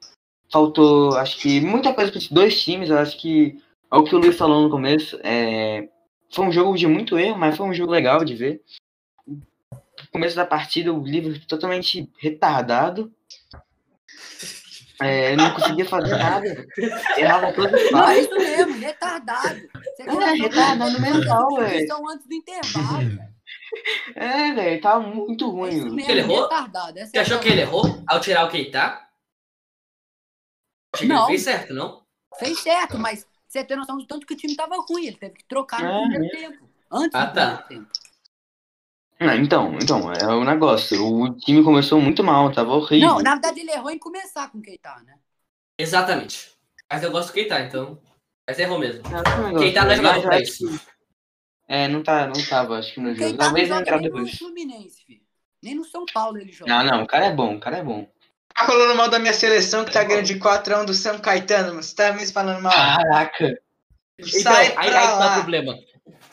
faltou, 0.52 1.16
acho 1.18 1.38
que 1.40 1.62
muita 1.62 1.94
coisa 1.94 2.12
para 2.12 2.20
esses 2.20 2.32
dois 2.32 2.62
times. 2.62 2.90
Eu 2.90 2.98
acho 2.98 3.18
que 3.20 3.62
é 3.92 3.96
o 3.96 4.04
que 4.04 4.16
o 4.16 4.20
Luiz 4.20 4.38
falou 4.38 4.62
no 4.62 4.70
começo. 4.70 5.20
É, 5.24 5.88
foi 6.32 6.46
um 6.46 6.52
jogo 6.52 6.78
de 6.78 6.88
muito 6.88 7.18
erro, 7.18 7.38
mas 7.38 7.56
foi 7.56 7.66
um 7.66 7.74
jogo 7.74 7.92
legal 7.92 8.24
de 8.24 8.36
ver. 8.36 8.62
No 9.28 10.12
começo 10.12 10.36
da 10.36 10.46
partida, 10.46 10.94
o 10.94 11.04
Liverpool 11.04 11.48
totalmente 11.48 12.10
retardado. 12.18 13.12
É, 15.02 15.36
não 15.36 15.54
conseguia 15.54 15.86
fazer 15.86 16.18
nada. 16.18 16.68
Errava 17.18 17.54
todos 17.54 17.82
os 17.82 17.92
Não, 17.92 18.10
é 18.10 18.20
isso 18.20 18.36
mesmo, 18.36 18.80
retardado. 18.80 19.62
Você 19.96 20.04
é, 20.04 20.34
retardado 20.34 21.02
mental, 21.02 21.56
velho. 21.56 22.08
antes 22.10 22.28
do 22.28 22.34
intervalo, 22.34 23.30
É, 24.16 24.52
velho, 24.52 24.82
tava 24.82 25.00
muito 25.00 25.50
ruim. 25.50 25.70
É 25.70 25.74
isso 25.76 25.94
mesmo, 25.94 26.12
ele 26.12 26.20
errou? 26.22 26.44
Retardado. 26.44 27.00
Você 27.00 27.18
achou 27.18 27.40
que 27.40 27.48
ele 27.48 27.62
errou 27.62 28.04
ao 28.08 28.20
tirar 28.20 28.46
o 28.46 28.50
Keita? 28.50 29.00
Não. 31.04 31.28
Fez 31.28 31.44
certo, 31.44 31.74
não? 31.74 32.04
Fez 32.38 32.60
certo, 32.60 32.98
mas 32.98 33.26
você 33.48 33.64
tem 33.64 33.78
noção 33.78 33.98
do 33.98 34.06
tanto 34.06 34.26
que 34.26 34.34
o 34.34 34.38
time 34.38 34.56
tava 34.56 34.76
ruim. 34.78 35.08
Ele 35.08 35.18
teve 35.18 35.36
que 35.36 35.46
trocar 35.46 35.82
no 35.82 35.90
é, 35.90 36.10
primeiro 36.10 36.26
é. 36.26 36.30
tempo. 36.30 36.70
Antes 36.92 37.16
ah, 37.16 37.26
do 37.26 37.34
tá. 37.34 37.58
primeiro 37.58 37.68
tempo. 37.68 37.99
Não, 39.20 39.36
então, 39.36 39.78
então, 39.82 40.14
é 40.14 40.26
o 40.28 40.46
negócio. 40.46 41.06
O 41.06 41.36
time 41.38 41.62
começou 41.62 42.00
muito 42.00 42.24
mal, 42.24 42.52
tava 42.52 42.72
horrível. 42.72 43.10
Não, 43.10 43.20
na 43.20 43.32
verdade 43.32 43.60
ele 43.60 43.72
errou 43.72 43.92
em 43.92 44.00
começar 44.00 44.50
com 44.50 44.60
o 44.60 44.62
Keita, 44.62 44.96
né? 45.06 45.16
Exatamente. 45.78 46.52
Mas 46.92 47.04
eu 47.04 47.12
gosto 47.12 47.30
do 47.30 47.34
Keita, 47.34 47.60
então. 47.60 48.00
Mas 48.48 48.58
errou 48.58 48.80
mesmo. 48.80 49.04
Não, 49.10 49.60
Keita 49.60 49.84
não 49.84 49.92
é 49.92 49.96
jogador 49.96 50.22
pra 50.22 50.40
isso. 50.40 50.66
É, 51.68 51.88
não, 51.88 52.02
tá, 52.02 52.28
não 52.28 52.48
tava, 52.48 52.80
acho 52.80 52.94
que 52.94 53.00
no 53.00 53.14
jogo. 53.14 53.38
Talvez 53.38 53.70
não 53.70 53.80
entrar 53.80 54.00
depois. 54.00 54.32
No 54.32 54.38
Fluminense, 54.38 55.04
filho. 55.06 55.22
Nem 55.62 55.76
no 55.76 55.84
São 55.84 56.06
Paulo 56.12 56.38
ele 56.38 56.52
joga. 56.52 56.72
Não, 56.72 56.84
não, 56.84 57.04
o 57.04 57.08
cara 57.08 57.26
é 57.26 57.34
bom, 57.34 57.56
o 57.56 57.60
cara 57.60 57.78
é 57.78 57.84
bom. 57.84 58.08
Tá 58.56 58.66
falando 58.66 58.96
mal 58.96 59.10
da 59.10 59.20
minha 59.20 59.34
seleção 59.34 59.86
que 59.86 59.92
tá 59.92 60.04
ganhando 60.04 60.26
de 60.26 60.40
4x1 60.40 60.86
do 60.86 60.94
São 60.94 61.20
Caetano, 61.20 61.76
você 61.76 61.94
tá 61.94 62.14
mesmo 62.14 62.34
falando 62.34 62.62
mal. 62.62 62.74
Caraca. 62.74 63.62
Sai 64.22 64.40
então, 64.40 64.54
aí, 64.54 64.74
aí 64.78 64.92
tá 64.92 65.32
o 65.32 65.34
problema. 65.36 65.78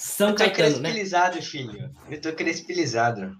São 0.06 0.28
eu 0.30 0.34
Caetano, 0.36 0.78
né? 0.78 0.90
crespilizado, 0.90 1.42
filho. 1.42 1.90
Eu 2.08 2.20
tô 2.20 2.32
crespilizado. 2.32 3.36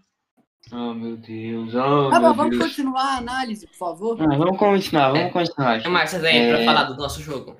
Oh, 0.73 0.93
meu 0.93 1.17
Deus. 1.17 1.73
Oh, 1.75 2.11
tá 2.11 2.19
bom, 2.19 2.35
vamos 2.35 2.59
Deus. 2.59 2.71
continuar 2.71 3.15
a 3.15 3.19
análise, 3.19 3.67
por 3.69 3.77
favor. 3.77 4.21
Ah, 4.21 4.37
vamos 4.37 4.59
continuar, 4.59 5.11
vamos 5.13 5.27
é. 5.27 5.31
continuar. 5.31 5.81
Tem 5.81 5.91
mais 5.91 6.13
aí 6.13 6.37
é... 6.37 6.57
pra 6.57 6.65
falar 6.65 6.85
do 6.85 6.97
nosso 6.97 7.23
jogo? 7.23 7.57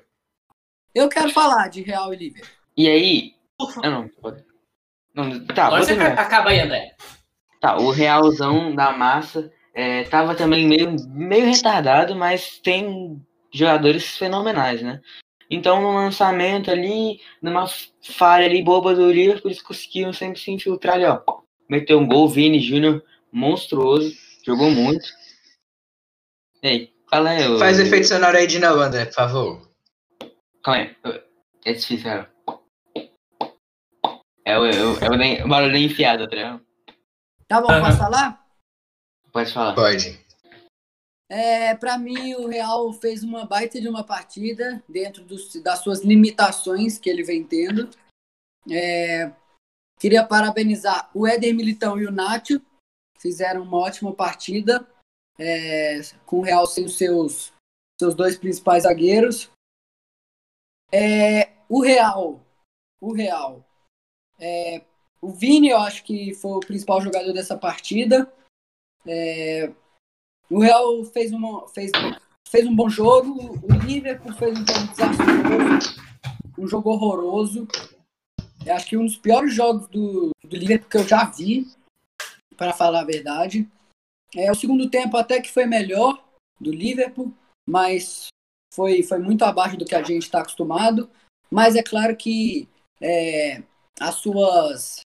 Eu 0.93 1.07
quero 1.07 1.29
falar 1.29 1.69
de 1.69 1.81
Real 1.83 2.13
e 2.13 2.17
Liverpool. 2.17 2.51
E 2.75 2.89
aí? 2.89 3.33
Ah, 3.81 3.89
não, 3.89 4.09
pode. 4.09 4.43
Não, 5.15 5.45
tá, 5.47 5.67
Agora 5.67 5.83
você 5.83 5.93
acaba 5.93 6.49
aí, 6.49 6.59
André. 6.59 6.95
Tá, 7.61 7.77
o 7.77 7.91
Realzão 7.91 8.75
da 8.75 8.91
massa 8.91 9.51
é, 9.73 10.03
tava 10.03 10.35
também 10.35 10.67
meio, 10.67 10.95
meio 11.07 11.45
retardado, 11.45 12.13
mas 12.13 12.59
tem 12.59 13.25
jogadores 13.53 14.17
fenomenais, 14.17 14.81
né? 14.81 15.01
Então, 15.49 15.81
no 15.81 15.93
lançamento 15.93 16.69
ali, 16.69 17.21
numa 17.41 17.65
falha 18.01 18.45
ali 18.45 18.61
boba 18.61 18.93
do 18.93 19.11
Liverpool, 19.11 19.49
eles 19.49 19.61
conseguiram 19.61 20.11
sempre 20.11 20.39
se 20.39 20.51
infiltrar 20.51 20.95
ali, 20.95 21.05
ó. 21.05 21.21
Meteu 21.69 21.99
um 21.99 22.07
gol, 22.07 22.27
Vini 22.27 22.59
Júnior, 22.59 23.03
monstruoso, 23.31 24.13
jogou 24.45 24.69
muito. 24.69 25.07
Ei, 26.61 26.93
qual 27.09 27.25
é 27.27 27.49
o... 27.49 27.59
Faz 27.59 27.79
efeito 27.79 28.07
sonoro 28.07 28.37
aí 28.37 28.47
de 28.47 28.59
novo, 28.59 28.81
André, 28.81 29.05
por 29.05 29.13
favor. 29.13 29.71
Calma 30.63 30.81
aí, 30.81 31.21
é 31.65 31.73
difícil. 31.73 32.09
É 34.45 34.57
o, 34.57 34.65
é 34.65 34.69
o, 34.69 35.03
é 35.03 35.43
o 35.43 35.47
barulho 35.47 35.77
enfiado, 35.77 36.27
tá 36.29 36.59
Tá 37.47 37.61
bom, 37.61 37.67
posso 37.67 37.97
falar? 37.97 38.45
Pode 39.31 39.53
falar. 39.53 39.73
Pode. 39.73 40.26
É, 41.29 41.75
para 41.75 41.97
mim, 41.97 42.35
o 42.35 42.47
Real 42.47 42.91
fez 42.93 43.21
uma 43.21 43.45
baita 43.45 43.81
de 43.81 43.89
uma 43.89 44.03
partida 44.03 44.81
dentro 44.87 45.23
dos, 45.23 45.53
das 45.61 45.79
suas 45.79 46.01
limitações 46.01 46.97
que 46.97 47.09
ele 47.09 47.23
vem 47.23 47.43
tendo. 47.43 47.89
É, 48.69 49.31
queria 49.99 50.25
parabenizar 50.25 51.09
o 51.13 51.27
Éder 51.27 51.53
Militão 51.53 51.99
e 51.99 52.05
o 52.05 52.11
Nacho, 52.11 52.61
fizeram 53.19 53.63
uma 53.63 53.77
ótima 53.77 54.13
partida, 54.13 54.87
é, 55.37 55.99
com 56.25 56.39
o 56.39 56.41
Real 56.41 56.65
sem 56.65 56.85
os 56.85 56.97
seus 56.97 57.53
seus 57.99 58.13
dois 58.13 58.37
principais 58.37 58.83
zagueiros. 58.83 59.49
É, 60.91 61.51
o 61.67 61.81
Real, 61.81 62.39
o 63.01 63.11
Real. 63.11 63.65
É, 64.39 64.85
o 65.19 65.29
Vini, 65.31 65.69
eu 65.69 65.79
acho 65.79 66.03
que 66.03 66.33
foi 66.35 66.51
o 66.51 66.59
principal 66.59 67.01
jogador 67.01 67.33
dessa 67.33 67.57
partida. 67.57 68.31
É, 70.49 70.53
o 70.53 70.59
Real 70.59 71.03
fez, 71.05 71.31
uma, 71.31 71.67
fez, 71.67 71.91
fez 72.47 72.65
um 72.65 72.75
bom 72.75 72.89
jogo, 72.89 73.59
o 73.63 73.73
Liverpool 73.85 74.33
fez 74.33 74.57
um 74.57 74.65
jogo 74.65 74.87
desastroso, 74.87 76.01
um 76.57 76.67
jogo 76.67 76.89
horroroso. 76.91 77.67
Eu 78.65 78.75
acho 78.75 78.87
que 78.87 78.97
um 78.97 79.05
dos 79.05 79.17
piores 79.17 79.53
jogos 79.53 79.87
do, 79.87 80.31
do 80.43 80.55
Liverpool 80.55 80.89
que 80.89 80.97
eu 80.97 81.07
já 81.07 81.25
vi, 81.25 81.67
para 82.55 82.73
falar 82.73 83.01
a 83.01 83.05
verdade. 83.05 83.69
É, 84.35 84.51
o 84.51 84.55
segundo 84.55 84.89
tempo 84.89 85.15
até 85.15 85.39
que 85.39 85.51
foi 85.51 85.65
melhor 85.65 86.23
do 86.59 86.71
Liverpool, 86.71 87.33
mas 87.65 88.27
foi, 88.73 89.03
foi 89.03 89.19
muito 89.19 89.43
abaixo 89.43 89.77
do 89.77 89.85
que 89.85 89.95
a 89.95 90.03
gente 90.03 90.23
está 90.23 90.41
acostumado. 90.41 91.09
Mas 91.49 91.75
é 91.75 91.83
claro 91.83 92.15
que 92.15 92.67
é, 92.99 93.63
as 93.99 94.15
suas. 94.15 95.01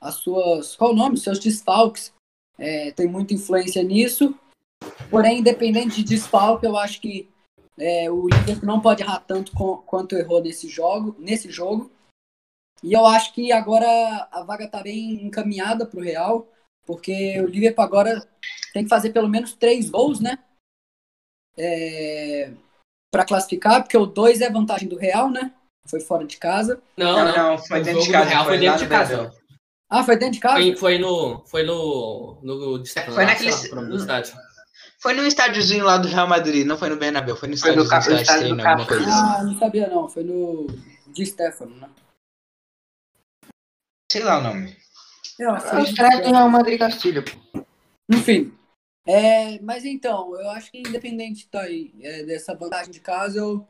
As 0.00 0.14
suas. 0.16 0.76
Qual 0.76 0.92
o 0.92 0.96
nome? 0.96 1.18
Seus 1.18 1.38
desfalques 1.38 2.12
é, 2.58 2.92
tem 2.92 3.06
muita 3.06 3.34
influência 3.34 3.82
nisso. 3.82 4.34
Porém, 5.10 5.38
independente 5.38 5.96
de 5.96 6.04
desfalque, 6.04 6.66
eu 6.66 6.76
acho 6.76 7.00
que 7.00 7.30
é, 7.78 8.10
o 8.10 8.26
Liverpool 8.28 8.66
não 8.66 8.80
pode 8.80 9.02
errar 9.02 9.20
tanto 9.20 9.52
com, 9.52 9.76
quanto 9.78 10.16
errou 10.16 10.42
nesse 10.42 10.68
jogo, 10.68 11.14
nesse 11.18 11.50
jogo. 11.50 11.90
E 12.82 12.92
eu 12.92 13.06
acho 13.06 13.32
que 13.32 13.52
agora 13.52 14.28
a 14.30 14.42
vaga 14.42 14.64
está 14.64 14.82
bem 14.82 15.24
encaminhada 15.24 15.86
para 15.86 15.98
o 15.98 16.02
Real, 16.02 16.48
porque 16.84 17.40
o 17.40 17.46
Liverpool 17.46 17.84
agora 17.84 18.28
tem 18.72 18.84
que 18.84 18.90
fazer 18.90 19.10
pelo 19.10 19.28
menos 19.28 19.54
três 19.54 19.88
gols, 19.88 20.20
né? 20.20 20.38
É, 21.56 22.52
para 23.12 23.24
classificar, 23.24 23.82
porque 23.82 23.96
o 23.96 24.04
2 24.06 24.40
é 24.42 24.50
vantagem 24.50 24.88
do 24.88 24.98
Real, 24.98 25.30
né? 25.30 25.52
Foi 25.88 26.00
fora 26.00 26.26
de 26.26 26.36
casa. 26.36 26.82
Não, 26.96 27.24
não, 27.24 27.36
não 27.52 27.58
foi 27.58 27.82
dentro 27.82 28.02
de 28.02 28.12
casa. 28.12 28.28
Real 28.28 28.44
foi 28.44 28.58
dentro 28.58 28.78
de 28.78 28.88
casa. 28.88 29.34
Ah, 29.88 30.04
foi 30.04 30.16
dentro 30.16 30.34
de 30.34 30.40
casa? 30.40 30.56
Foi, 30.56 30.76
foi 30.76 30.98
no. 30.98 31.44
Foi 31.46 31.62
no. 31.62 32.38
no, 32.42 32.78
de 32.82 32.92
Foi 32.92 33.24
naquele- 33.24 33.52
sei 33.52 33.70
lá, 33.70 33.72
o 33.72 33.80
nome 33.80 33.88
do 33.90 33.96
estádio. 33.96 34.34
Foi 34.98 35.12
no 35.14 35.24
estádiozinho 35.24 35.84
lá 35.84 35.98
do 35.98 36.08
Real 36.08 36.26
Madrid, 36.26 36.66
não 36.66 36.78
foi 36.78 36.88
no 36.88 36.96
Bernabéu, 36.96 37.36
foi 37.36 37.48
no 37.48 37.56
Foi 37.58 37.76
no 37.76 37.82
estádio 37.82 38.14
do 38.14 38.20
estádio 38.20 38.46
estádio 38.54 38.56
treino, 38.56 38.86
coisa 38.86 39.04
assim. 39.04 39.34
Ah, 39.38 39.42
não 39.44 39.58
sabia 39.58 39.88
não. 39.88 40.08
Foi 40.08 40.24
no 40.24 40.66
Di 41.08 41.26
Stefano, 41.26 41.76
né? 41.76 41.90
Sei 44.10 44.22
lá 44.22 44.38
o 44.38 44.42
nome. 44.42 44.76
É 45.38 45.60
foi 45.60 45.80
o 45.80 45.84
Di 45.84 45.90
estreia 45.90 46.22
do. 46.22 46.30
Real 46.30 46.48
Madrid 46.48 46.78
Castilho. 46.78 47.22
pô. 47.24 47.64
Enfim. 48.10 48.56
É, 49.06 49.60
mas 49.60 49.84
então, 49.84 50.34
eu 50.40 50.50
acho 50.50 50.70
que 50.70 50.78
independente 50.78 51.46
tá 51.48 51.60
aí, 51.62 51.92
é, 52.00 52.24
dessa 52.24 52.54
vantagem 52.54 52.90
de 52.90 52.98
casa, 53.00 53.38
eu, 53.38 53.66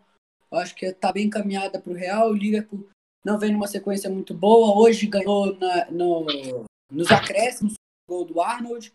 eu 0.51 0.59
acho 0.59 0.75
que 0.75 0.91
tá 0.93 1.13
bem 1.13 1.27
encaminhada 1.27 1.79
para 1.81 1.93
o 1.93 1.97
Real. 1.97 2.31
O 2.31 2.35
Liverpool 2.37 2.89
não 3.25 3.39
vem 3.39 3.53
numa 3.53 3.67
sequência 3.67 4.09
muito 4.09 4.33
boa. 4.33 4.79
Hoje 4.79 5.07
ganhou 5.07 5.55
na- 5.59 5.91
no, 5.91 6.65
nos 6.91 7.11
acréscimos 7.11 7.75
o 7.75 8.15
gol 8.15 8.25
do 8.25 8.41
Arnold. 8.41 8.93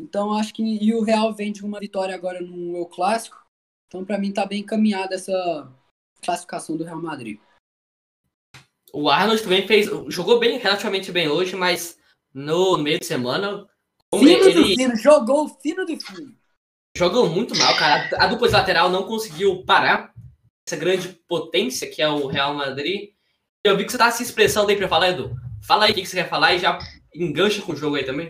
Então 0.00 0.32
acho 0.32 0.54
que 0.54 0.62
e 0.62 0.94
o 0.94 1.02
Real 1.02 1.32
vem 1.34 1.52
de 1.52 1.64
uma 1.64 1.78
vitória 1.78 2.14
agora 2.14 2.40
no 2.40 2.56
meu 2.56 2.86
clássico. 2.86 3.36
Então 3.86 4.04
para 4.04 4.18
mim 4.18 4.32
tá 4.32 4.46
bem 4.46 4.60
encaminhada 4.60 5.14
essa 5.14 5.70
classificação 6.22 6.76
do 6.76 6.84
Real 6.84 7.00
Madrid. 7.00 7.38
O 8.92 9.08
Arnold 9.08 9.42
também 9.42 9.66
fez. 9.66 9.88
Jogou 10.08 10.38
bem, 10.38 10.58
relativamente 10.58 11.12
bem 11.12 11.28
hoje, 11.28 11.54
mas 11.54 11.98
no 12.32 12.78
meio 12.78 12.98
de 12.98 13.06
semana. 13.06 13.68
Fino 14.12 14.42
do 14.42 14.48
ele 14.48 14.74
fino, 14.74 14.96
jogou 14.96 15.44
o 15.44 15.48
fino 15.48 15.84
do 15.84 15.96
fino. 16.00 16.34
jogou 16.96 17.28
muito 17.28 17.56
mal, 17.56 17.76
cara. 17.76 18.08
A 18.18 18.26
dupla 18.26 18.48
de 18.48 18.54
lateral 18.54 18.90
não 18.90 19.04
conseguiu 19.04 19.64
parar 19.64 20.12
essa 20.66 20.76
grande 20.76 21.08
potência 21.28 21.88
que 21.88 22.02
é 22.02 22.08
o 22.08 22.26
Real 22.26 22.54
Madrid. 22.54 23.10
Eu 23.64 23.76
vi 23.76 23.84
que 23.84 23.92
você 23.92 23.98
tá 23.98 24.10
se 24.10 24.22
expressando 24.22 24.70
aí 24.70 24.76
pra 24.76 24.88
falar, 24.88 25.10
Edu. 25.10 25.36
Fala 25.62 25.84
aí 25.84 25.92
o 25.92 25.94
que 25.94 26.06
você 26.06 26.16
quer 26.16 26.28
falar 26.28 26.54
e 26.54 26.58
já 26.58 26.78
engancha 27.14 27.62
com 27.62 27.72
o 27.72 27.76
jogo 27.76 27.96
aí 27.96 28.04
também. 28.04 28.28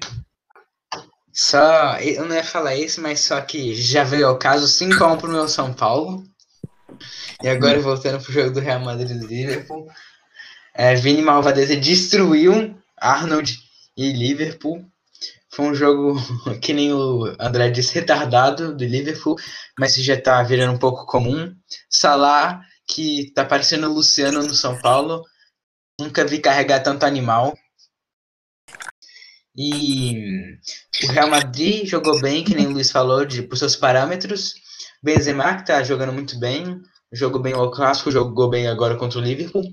Só, 1.32 1.96
eu 1.98 2.26
não 2.26 2.34
ia 2.34 2.44
falar 2.44 2.74
isso, 2.74 3.00
mas 3.00 3.20
só 3.20 3.40
que 3.40 3.74
já 3.74 4.02
veio 4.04 4.26
ao 4.26 4.38
caso 4.38 4.66
5x1 4.66 5.18
pro 5.18 5.30
meu 5.30 5.48
São 5.48 5.72
Paulo. 5.72 6.24
E 7.42 7.48
agora 7.48 7.80
voltando 7.80 8.22
pro 8.22 8.32
jogo 8.32 8.50
do 8.50 8.60
Real 8.60 8.80
Madrid 8.80 9.10
e 9.10 9.26
Liverpool. 9.26 9.88
É, 10.74 10.94
Vini 10.94 11.22
Malvadeza 11.22 11.76
destruiu 11.76 12.76
Arnold 12.96 13.58
e 13.96 14.12
Liverpool. 14.12 14.84
Foi 15.52 15.66
um 15.66 15.74
jogo 15.74 16.16
que 16.60 16.72
nem 16.72 16.92
o 16.92 17.34
André 17.38 17.70
disse, 17.70 17.94
retardado 17.94 18.74
do 18.74 18.84
Liverpool, 18.84 19.36
mas 19.78 19.94
já 19.94 20.20
tá 20.20 20.42
virando 20.42 20.74
um 20.74 20.78
pouco 20.78 21.06
comum. 21.06 21.54
Salah, 21.88 22.60
que 22.86 23.32
tá 23.34 23.44
parecendo 23.44 23.88
o 23.88 23.94
Luciano 23.94 24.42
no 24.42 24.54
São 24.54 24.78
Paulo. 24.80 25.24
Nunca 25.98 26.24
vi 26.24 26.38
carregar 26.38 26.80
tanto 26.80 27.04
animal. 27.04 27.56
E 29.56 30.56
o 31.04 31.12
Real 31.12 31.28
Madrid 31.28 31.86
jogou 31.86 32.20
bem, 32.20 32.44
que 32.44 32.54
nem 32.54 32.66
o 32.66 32.70
Luiz 32.70 32.90
falou, 32.90 33.24
de, 33.24 33.42
por 33.42 33.56
seus 33.56 33.76
parâmetros. 33.76 34.54
Benzema, 35.02 35.56
que 35.56 35.66
tá 35.66 35.82
jogando 35.82 36.12
muito 36.12 36.38
bem. 36.38 36.80
Jogou 37.12 37.42
bem 37.42 37.54
o 37.54 37.70
clássico, 37.70 38.10
jogou 38.10 38.48
bem 38.48 38.68
agora 38.68 38.96
contra 38.96 39.18
o 39.18 39.22
Liverpool. 39.22 39.64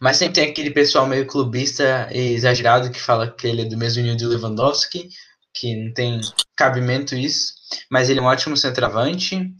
Mas 0.00 0.16
sempre 0.16 0.34
tem 0.34 0.50
aquele 0.50 0.70
pessoal 0.70 1.06
meio 1.06 1.26
clubista 1.26 2.08
e 2.10 2.34
exagerado 2.34 2.90
que 2.90 3.00
fala 3.00 3.30
que 3.30 3.46
ele 3.46 3.62
é 3.62 3.64
do 3.64 3.76
mesmo 3.76 4.02
nível 4.02 4.16
do 4.16 4.28
Lewandowski, 4.28 5.10
que 5.52 5.76
não 5.76 5.92
tem 5.92 6.20
cabimento 6.56 7.14
isso. 7.14 7.52
Mas 7.90 8.08
ele 8.08 8.20
é 8.20 8.22
um 8.22 8.26
ótimo 8.26 8.56
centroavante. 8.56 9.52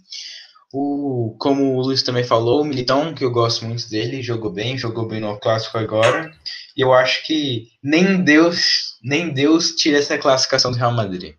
O, 0.72 1.34
como 1.38 1.76
o 1.76 1.80
Luiz 1.80 2.02
também 2.02 2.24
falou, 2.24 2.60
o 2.60 2.64
Militão, 2.64 3.14
que 3.14 3.24
eu 3.24 3.30
gosto 3.30 3.64
muito 3.64 3.88
dele, 3.88 4.22
jogou 4.22 4.50
bem, 4.52 4.76
jogou 4.76 5.08
bem 5.08 5.20
no 5.20 5.38
clássico 5.40 5.78
agora. 5.78 6.30
E 6.76 6.80
eu 6.82 6.92
acho 6.92 7.24
que 7.26 7.72
nem 7.82 8.22
Deus, 8.22 8.98
nem 9.02 9.32
Deus 9.32 9.74
tira 9.76 9.98
essa 9.98 10.18
classificação 10.18 10.70
do 10.70 10.76
Real 10.76 10.92
Madrid. 10.92 11.34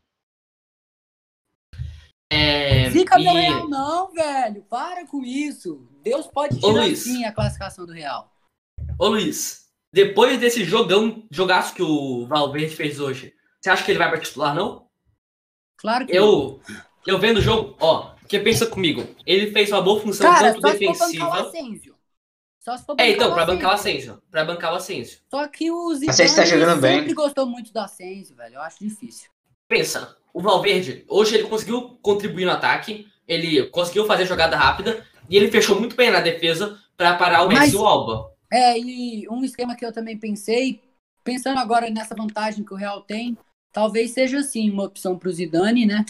É, 2.32 2.90
Zica 2.90 3.20
e- 3.20 3.24
meu 3.24 3.34
Real 3.34 3.70
não, 3.70 4.12
velho. 4.12 4.64
Para 4.64 5.06
com 5.06 5.24
isso. 5.24 5.88
Deus 6.04 6.28
pode 6.28 6.56
Ô, 6.58 6.60
tirar 6.60 6.84
Luiz. 6.86 7.00
sim 7.00 7.26
a 7.26 7.32
classificação 7.32 7.86
do 7.86 7.94
Real. 7.94 8.32
Ô 8.98 9.08
Luiz, 9.10 9.68
depois 9.94 10.40
desse 10.40 10.64
jogão, 10.64 11.28
jogaço 11.32 11.74
que 11.74 11.82
o 11.84 12.26
Valverde 12.28 12.76
fez 12.76 13.00
hoje, 13.00 13.34
você 13.62 13.70
acha 13.70 13.84
que 13.84 13.92
ele 13.92 14.00
vai 14.00 14.10
pra 14.10 14.20
titular, 14.20 14.56
não? 14.56 14.88
Claro 15.78 16.06
que 16.06 16.14
não. 16.14 16.24
Eu, 16.26 16.62
eu 17.08 17.20
vendo 17.20 17.38
o 17.38 17.42
jogo, 17.42 17.76
ó, 17.80 18.16
porque 18.30 18.40
pensa 18.42 18.68
comigo, 18.68 19.08
ele 19.26 19.52
fez 19.52 19.72
uma 19.72 19.82
boa 19.82 20.00
função 20.00 20.32
Cara, 20.32 20.54
tanto 20.54 20.62
só 20.62 20.72
se 20.72 20.86
for 20.86 20.94
bancar 20.94 21.08
o 21.08 21.12
defensiva. 21.12 21.50
Asensio. 21.50 21.96
Só 22.60 22.78
se 22.78 22.86
for 22.86 22.96
É, 23.00 23.10
então, 23.10 23.32
o 23.32 23.34
pra 23.34 23.46
bancar 23.48 23.72
o 23.72 23.74
Asensio. 23.74 24.22
Pra 24.30 24.46
bancar 24.46 24.72
o 24.72 24.76
Asensio. 24.76 25.20
Só 25.32 25.48
que 25.48 25.72
o 25.72 25.92
Zidane 25.96 26.12
Asensio 26.12 26.36
tá 26.36 26.46
jogando 26.46 26.80
bem. 26.80 27.00
sempre 27.00 27.14
gostou 27.16 27.48
muito 27.48 27.74
do 27.74 27.80
Asensio, 27.80 28.36
velho. 28.36 28.56
Eu 28.56 28.62
acho 28.62 28.78
difícil. 28.80 29.32
Pensa, 29.68 30.16
o 30.32 30.42
Valverde, 30.42 31.04
hoje 31.10 31.36
ele 31.36 31.48
conseguiu 31.48 31.98
contribuir 32.04 32.46
no 32.46 32.52
ataque, 32.52 33.08
ele 33.28 33.66
conseguiu 33.70 34.06
fazer 34.06 34.28
jogada 34.28 34.56
rápida, 34.56 35.04
e 35.28 35.36
ele 35.36 35.50
fechou 35.50 35.80
muito 35.80 35.96
bem 35.96 36.12
na 36.12 36.20
defesa 36.22 36.80
pra 36.96 37.16
parar 37.16 37.46
o 37.46 37.48
Messi 37.48 37.60
Mas- 37.62 37.74
e 37.74 37.78
o 37.78 37.86
Alba. 37.88 38.32
É, 38.54 38.78
e 38.78 39.28
um 39.28 39.44
esquema 39.44 39.76
que 39.76 39.84
eu 39.84 39.92
também 39.92 40.18
pensei, 40.20 40.84
pensando 41.24 41.58
agora 41.58 41.90
nessa 41.90 42.14
vantagem 42.14 42.64
que 42.64 42.74
o 42.74 42.78
Real 42.78 43.02
tem, 43.02 43.36
talvez 43.74 44.12
seja 44.12 44.38
assim 44.40 44.70
uma 44.70 44.84
opção 44.84 45.18
pro 45.18 45.32
Zidane, 45.32 45.88
né? 45.88 46.06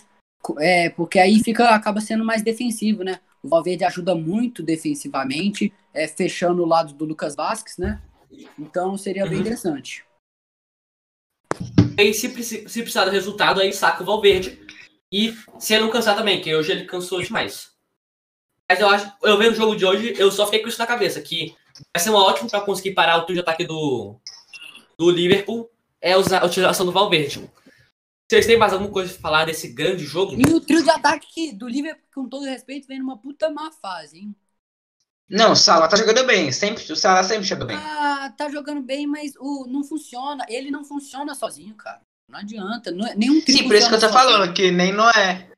É, 0.59 0.89
porque 0.89 1.19
aí 1.19 1.43
fica 1.43 1.69
acaba 1.69 2.01
sendo 2.01 2.23
mais 2.23 2.41
defensivo, 2.41 3.03
né? 3.03 3.19
O 3.43 3.49
Valverde 3.49 3.83
ajuda 3.83 4.15
muito 4.15 4.61
defensivamente, 4.63 5.71
é, 5.93 6.07
fechando 6.07 6.63
o 6.63 6.65
lado 6.67 6.93
do 6.93 7.05
Lucas 7.05 7.35
Vasquez, 7.35 7.77
né? 7.77 8.01
Então 8.57 8.97
seria 8.97 9.25
bem 9.25 9.35
Uhum. 9.35 9.41
interessante. 9.41 10.03
Aí, 11.97 12.13
se, 12.13 12.29
se 12.43 12.81
precisar 12.81 13.05
do 13.05 13.11
resultado, 13.11 13.59
aí 13.59 13.73
saca 13.73 14.03
o 14.03 14.05
Valverde. 14.05 14.59
E 15.11 15.35
se 15.57 15.73
ele 15.73 15.83
não 15.83 15.91
cansar 15.91 16.15
também, 16.15 16.39
que 16.41 16.53
hoje 16.55 16.71
ele 16.71 16.85
cansou 16.85 17.21
demais. 17.21 17.71
Mas 18.69 18.79
eu 18.79 18.87
acho, 18.87 19.11
eu 19.23 19.37
vendo 19.37 19.53
o 19.53 19.55
jogo 19.55 19.75
de 19.75 19.85
hoje, 19.85 20.13
eu 20.17 20.31
só 20.31 20.45
fiquei 20.45 20.61
com 20.61 20.67
isso 20.69 20.79
na 20.79 20.85
cabeça, 20.87 21.19
que 21.21 21.55
vai 21.93 22.01
ser 22.01 22.11
uma 22.11 22.23
ótima 22.23 22.47
para 22.49 22.61
conseguir 22.61 22.93
parar 22.93 23.17
o 23.17 23.23
trio 23.23 23.35
de 23.35 23.41
ataque 23.41 23.65
do, 23.65 24.15
do 24.97 25.09
Liverpool, 25.09 25.69
é 25.99 26.15
usar 26.15 26.43
a 26.43 26.45
utilização 26.45 26.85
do 26.85 26.91
Valverde. 26.91 27.49
Vocês 28.29 28.45
têm 28.45 28.57
mais 28.57 28.71
alguma 28.73 28.91
coisa 28.91 29.11
pra 29.11 29.21
falar 29.21 29.45
desse 29.45 29.69
grande 29.69 30.05
jogo? 30.05 30.35
E 30.39 30.53
o 30.53 30.61
trio 30.61 30.83
de 30.83 30.89
ataque 30.91 31.27
que- 31.33 31.51
do 31.51 31.67
Liverpool, 31.67 32.05
com 32.13 32.29
todo 32.29 32.45
respeito, 32.45 32.87
vem 32.87 32.99
numa 32.99 33.17
puta 33.17 33.49
má 33.49 33.71
fase, 33.71 34.19
hein? 34.19 34.35
Não, 35.27 35.53
o 35.53 35.55
Salah 35.55 35.87
tá 35.87 35.97
jogando 35.97 36.25
bem. 36.25 36.51
Sempre, 36.51 36.91
o 36.91 36.95
Salah 36.95 37.23
sempre 37.23 37.43
joga 37.43 37.65
bem. 37.65 37.75
Ah, 37.77 38.31
tá 38.37 38.49
jogando 38.49 38.81
bem, 38.83 39.07
mas 39.07 39.33
o, 39.39 39.65
não 39.67 39.83
funciona. 39.83 40.45
Ele 40.47 40.69
não 40.69 40.83
funciona 40.83 41.33
sozinho, 41.33 41.73
cara. 41.75 42.01
Não 42.29 42.39
adianta. 42.39 42.91
Não, 42.91 43.05
é- 43.07 43.15
nenhum 43.15 43.41
trio 43.41 43.57
Sim, 43.57 43.63
por 43.67 43.75
isso 43.75 43.89
que 43.89 43.95
eu 43.95 43.99
tô 43.99 44.07
sozinho. 44.09 44.21
falando, 44.31 44.53
que 44.53 44.69
nem 44.71 44.91
Noé. 44.91 45.49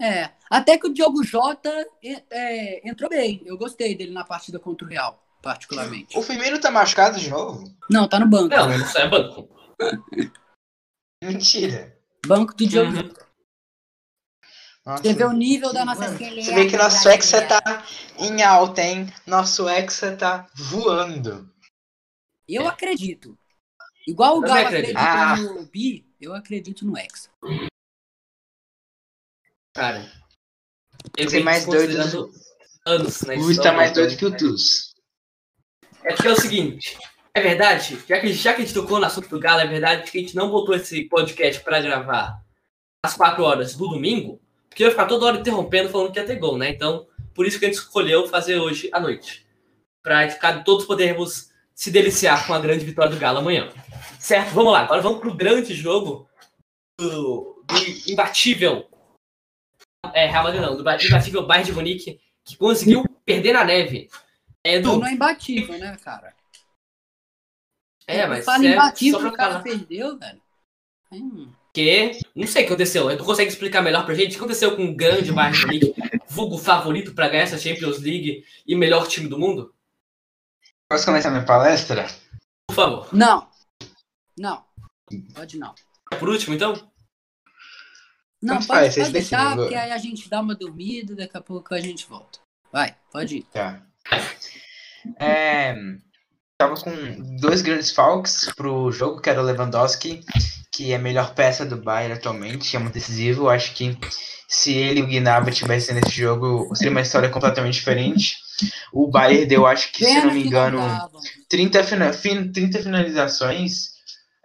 É, 0.00 0.30
até 0.50 0.76
que 0.78 0.86
o 0.86 0.92
Diogo 0.92 1.24
Jota 1.24 1.70
é, 2.04 2.22
é, 2.30 2.88
entrou 2.88 3.08
bem. 3.10 3.42
Eu 3.46 3.56
gostei 3.58 3.94
dele 3.94 4.12
na 4.12 4.24
partida 4.24 4.58
contra 4.58 4.86
o 4.86 4.90
Real, 4.90 5.22
particularmente. 5.42 6.16
O 6.18 6.22
Firmino 6.22 6.60
tá 6.60 6.70
machucado 6.70 7.18
de 7.18 7.28
novo? 7.30 7.64
Não, 7.90 8.06
tá 8.08 8.20
no 8.20 8.26
banco. 8.28 8.54
Não, 8.54 8.72
isso 8.74 8.96
é 8.98 9.08
banco. 9.08 9.48
Mentira. 11.22 11.98
Banco 12.26 12.54
do 12.54 12.66
Diogo 12.66 12.90
Uhum. 12.90 12.96
Jota. 12.96 13.28
Nossa. 14.86 15.02
Você 15.02 15.12
vê 15.14 15.24
o 15.24 15.32
nível 15.32 15.72
da 15.72 15.84
nossa 15.84 16.16
seleção. 16.16 16.42
Você 16.44 16.54
vê 16.54 16.70
que 16.70 16.76
nosso 16.76 17.08
Hexa 17.08 17.46
tá 17.46 17.84
em 18.18 18.42
alta, 18.42 18.80
hein? 18.80 19.06
Nosso 19.26 19.68
Hexa 19.68 20.16
tá 20.16 20.48
voando. 20.54 21.52
Eu 22.48 22.66
acredito. 22.66 23.38
Igual 24.06 24.38
o 24.38 24.40
Galo 24.40 24.66
acredita 24.66 24.98
Ah. 24.98 25.36
no 25.36 25.66
Bi, 25.66 26.06
eu 26.18 26.34
acredito 26.34 26.86
no 26.86 26.96
Hexa. 26.96 27.28
Cara. 29.74 30.10
Eu 31.16 31.28
Você 31.28 31.40
é 31.40 31.42
mais 31.42 31.66
doido 31.66 32.32
anos 32.86 33.20
na 33.22 33.34
O 33.34 33.36
Uri 33.36 33.44
tá 33.44 33.50
história, 33.50 33.72
mais 33.72 33.92
doido 33.92 34.16
que 34.16 34.24
o 34.24 34.34
Tus. 34.36 34.94
É 36.02 36.14
porque 36.14 36.28
é 36.28 36.32
o 36.32 36.40
seguinte, 36.40 36.96
é 37.38 37.40
verdade, 37.40 37.98
já 38.06 38.20
que, 38.20 38.32
já 38.32 38.52
que 38.52 38.62
a 38.62 38.64
gente 38.64 38.74
tocou 38.74 38.98
no 38.98 39.06
assunto 39.06 39.28
do 39.28 39.38
Galo, 39.38 39.60
é 39.60 39.66
verdade 39.66 40.10
que 40.10 40.18
a 40.18 40.20
gente 40.20 40.34
não 40.34 40.50
botou 40.50 40.74
esse 40.74 41.04
podcast 41.04 41.62
pra 41.62 41.80
gravar 41.80 42.42
às 43.04 43.14
4 43.14 43.42
horas 43.44 43.76
do 43.76 43.88
domingo, 43.88 44.40
porque 44.68 44.82
ia 44.82 44.90
ficar 44.90 45.06
toda 45.06 45.26
hora 45.26 45.38
interrompendo 45.38 45.88
falando 45.88 46.12
que 46.12 46.18
ia 46.18 46.26
ter 46.26 46.36
gol, 46.36 46.58
né? 46.58 46.68
Então, 46.70 47.06
por 47.34 47.46
isso 47.46 47.58
que 47.58 47.64
a 47.64 47.68
gente 47.68 47.78
escolheu 47.78 48.26
fazer 48.26 48.58
hoje 48.58 48.90
à 48.92 48.98
noite. 48.98 49.46
Pra 50.02 50.28
ficar, 50.28 50.64
todos 50.64 50.84
podermos 50.84 51.50
se 51.74 51.90
deliciar 51.90 52.46
com 52.46 52.54
a 52.54 52.58
grande 52.58 52.84
vitória 52.84 53.10
do 53.10 53.18
Galo 53.18 53.38
amanhã. 53.38 53.68
Certo, 54.18 54.50
vamos 54.50 54.72
lá. 54.72 54.80
Agora 54.80 55.00
vamos 55.00 55.20
pro 55.20 55.34
grande 55.34 55.74
jogo 55.74 56.28
do, 56.98 57.64
do 57.64 58.10
imbatível. 58.10 58.88
É, 60.12 60.26
Real 60.26 60.42
Madrid 60.42 60.60
não, 60.60 60.76
do 60.76 60.82
imbatível 60.82 61.46
Bayern 61.46 61.70
de 61.70 61.72
Munique, 61.72 62.20
que 62.44 62.56
conseguiu 62.56 63.04
perder 63.24 63.52
na 63.52 63.64
neve. 63.64 64.08
É, 64.64 64.74
Edu, 64.74 64.98
não 64.98 65.06
é 65.06 65.12
imbatível, 65.12 65.78
né, 65.78 65.96
cara? 66.02 66.37
É, 68.08 68.26
mas 68.26 68.44
Fala 68.44 68.64
é 68.66 68.72
imbatível, 68.72 69.20
só 69.20 69.26
pra 69.26 69.34
o 69.34 69.36
cara 69.36 69.50
falar. 69.52 69.62
perdeu, 69.62 70.18
velho. 70.18 70.42
Hum. 71.12 71.52
Que 71.72 72.18
não 72.34 72.46
sei 72.46 72.62
o 72.62 72.66
que 72.66 72.72
aconteceu. 72.72 73.16
Tu 73.16 73.24
consegue 73.24 73.50
explicar 73.50 73.82
melhor 73.82 74.04
pra 74.04 74.14
gente? 74.14 74.28
O 74.28 74.30
que 74.30 74.36
aconteceu 74.38 74.74
com 74.74 74.86
o 74.86 74.96
grande 74.96 75.30
Bayern 75.30 75.60
Munique, 75.60 75.94
vulgo 76.26 76.58
favorito 76.58 77.14
pra 77.14 77.28
ganhar 77.28 77.44
essa 77.44 77.58
Champions 77.58 78.00
League 78.00 78.44
e 78.66 78.74
melhor 78.74 79.06
time 79.06 79.28
do 79.28 79.38
mundo? 79.38 79.72
Posso 80.90 81.04
começar 81.04 81.30
minha 81.30 81.44
palestra? 81.44 82.06
Por 82.66 82.74
favor. 82.74 83.14
Não. 83.14 83.48
Não. 84.36 84.64
Pode 85.34 85.58
não. 85.58 85.74
Por 86.18 86.28
último, 86.30 86.54
então? 86.54 86.72
Não, 88.40 88.54
Tanto 88.54 88.68
pode, 88.68 88.94
pode 88.94 89.12
deixar, 89.12 89.56
porque 89.56 89.74
aí 89.74 89.90
a 89.90 89.98
gente 89.98 90.28
dá 90.30 90.40
uma 90.40 90.54
dormida, 90.54 91.14
daqui 91.14 91.36
a 91.36 91.40
pouco 91.40 91.74
a 91.74 91.80
gente 91.80 92.06
volta. 92.06 92.38
Vai, 92.72 92.96
pode 93.10 93.38
ir. 93.38 93.42
Tá. 93.52 93.82
É, 95.18 95.74
tava 96.58 96.74
com 96.74 96.92
dois 97.40 97.62
grandes 97.62 97.92
falcos 97.92 98.50
pro 98.56 98.90
jogo, 98.90 99.20
que 99.20 99.30
era 99.30 99.40
o 99.40 99.44
Lewandowski, 99.44 100.24
que 100.72 100.92
é 100.92 100.96
a 100.96 100.98
melhor 100.98 101.32
peça 101.34 101.64
do 101.64 101.76
Bayern 101.76 102.14
atualmente, 102.14 102.74
é 102.74 102.78
muito 102.80 102.94
decisivo. 102.94 103.44
Eu 103.44 103.50
acho 103.50 103.74
que 103.74 103.96
se 104.48 104.72
ele 104.72 105.00
e 105.00 105.02
o 105.02 105.06
Gnabry 105.06 105.54
tivessem 105.54 105.94
nesse 105.94 106.10
jogo, 106.10 106.74
seria 106.74 106.90
uma 106.90 107.00
história 107.00 107.28
completamente 107.28 107.74
diferente. 107.74 108.36
O 108.92 109.08
Bayern 109.08 109.46
deu, 109.46 109.66
acho 109.66 109.92
que, 109.92 110.04
se 110.04 110.20
não 110.26 110.34
me 110.34 110.44
engano, 110.46 110.78
davam. 110.78 111.20
30, 111.48 111.84
fina- 111.84 112.12
fin- 112.12 112.50
30 112.50 112.82
finalizações 112.82 113.90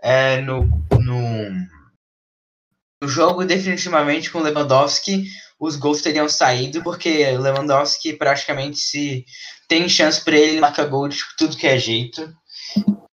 é, 0.03 0.39
no, 0.41 0.65
no, 0.99 1.49
no 3.01 3.07
jogo, 3.07 3.43
definitivamente 3.43 4.29
com 4.29 4.37
o 4.39 4.43
Lewandowski, 4.43 5.25
os 5.59 5.75
gols 5.77 6.01
teriam 6.01 6.27
saído, 6.29 6.83
porque 6.83 7.25
o 7.35 7.41
Lewandowski 7.41 8.13
praticamente 8.13 8.77
se 8.77 9.25
tem 9.73 9.89
chance 9.89 10.23
para 10.23 10.37
ele, 10.37 10.51
ele 10.51 10.59
marca 10.59 10.85
gol 10.85 11.07
de 11.07 11.17
tudo 11.35 11.57
que 11.57 11.65
é 11.65 11.79
jeito. 11.79 12.31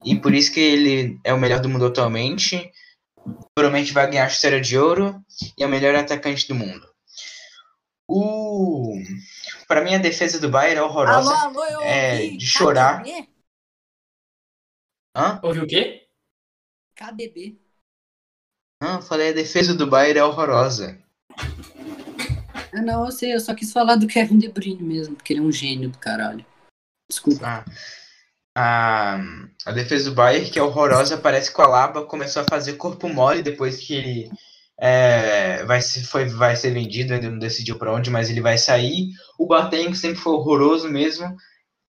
E 0.05 0.15
por 0.21 0.35
isso 0.35 0.53
que 0.53 0.61
ele 0.61 1.19
é 1.25 1.33
o 1.33 1.41
melhor 1.41 1.59
do 1.59 1.71
mundo 1.71 1.87
atualmente. 1.87 2.71
Provavelmente 3.55 3.95
vai 3.95 4.11
ganhar 4.11 4.27
a 4.27 4.29
chuteira 4.29 4.61
de 4.61 4.77
ouro 4.77 5.25
e 5.57 5.63
é 5.63 5.67
o 5.67 5.71
melhor 5.71 5.95
atacante 5.95 6.47
do 6.47 6.55
mundo. 6.55 6.87
O 8.07 8.95
para 9.67 9.83
mim 9.83 9.95
a 9.95 9.99
defesa 9.99 10.39
do 10.39 10.51
Bayern 10.51 10.81
é 10.81 10.83
horrorosa. 10.83 11.35
Alô, 11.35 11.61
alô, 11.61 11.65
eu 11.65 11.81
é, 11.81 12.15
ouvi. 12.15 12.37
de 12.37 12.47
chorar. 12.47 13.03
KDB? 13.03 13.29
Hã? 15.17 15.41
Ouviu 15.43 15.63
o 15.63 15.67
quê? 15.67 16.09
KDB. 16.95 17.59
Não, 18.83 18.97
eu 18.97 19.03
falei 19.03 19.31
a 19.31 19.35
defesa 19.35 19.75
do 19.75 19.87
Bayern 19.87 20.19
é 20.19 20.25
horrorosa. 20.25 21.03
Ah, 22.73 22.83
não, 22.83 23.07
eu 23.07 23.13
sei, 23.13 23.35
eu 23.35 23.41
só 23.41 23.55
quis 23.55 23.73
falar 23.73 23.97
do 23.97 24.07
Kevin 24.07 24.39
De 24.39 24.49
Bruyne 24.49 24.83
mesmo, 24.83 25.17
porque 25.17 25.33
ele 25.33 25.41
é 25.41 25.43
um 25.43 25.53
gênio 25.53 25.89
do 25.89 25.99
caralho. 25.99 26.50
Desculpa. 27.11 27.45
Ah, 27.45 27.65
a, 28.57 29.21
a 29.67 29.73
defesa 29.73 30.11
do 30.11 30.17
Bayern, 30.17 30.51
que 30.51 30.59
é 30.59 30.63
horrorosa, 30.63 31.19
parece 31.19 31.53
que 31.53 31.61
o 31.61 31.65
Alaba 31.65 32.05
começou 32.05 32.43
a 32.43 32.47
fazer 32.49 32.75
corpo 32.75 33.09
mole 33.09 33.43
depois 33.43 33.79
que 33.79 33.95
ele 33.95 34.31
é, 34.81 35.65
vai, 35.65 35.83
ser, 35.83 36.05
foi, 36.05 36.27
vai 36.27 36.57
ser 36.57 36.71
vendido, 36.71 37.13
ainda 37.13 37.31
não 37.31 37.39
decidiu 37.39 37.77
para 37.77 37.93
onde, 37.93 38.11
mas 38.11 38.31
ele 38.31 38.41
vai 38.41 38.57
sair. 38.57 39.11
O 39.39 39.47
Boateng, 39.47 39.91
que 39.91 39.99
sempre 39.99 40.21
foi 40.21 40.33
horroroso 40.33 40.89
mesmo, 40.89 41.37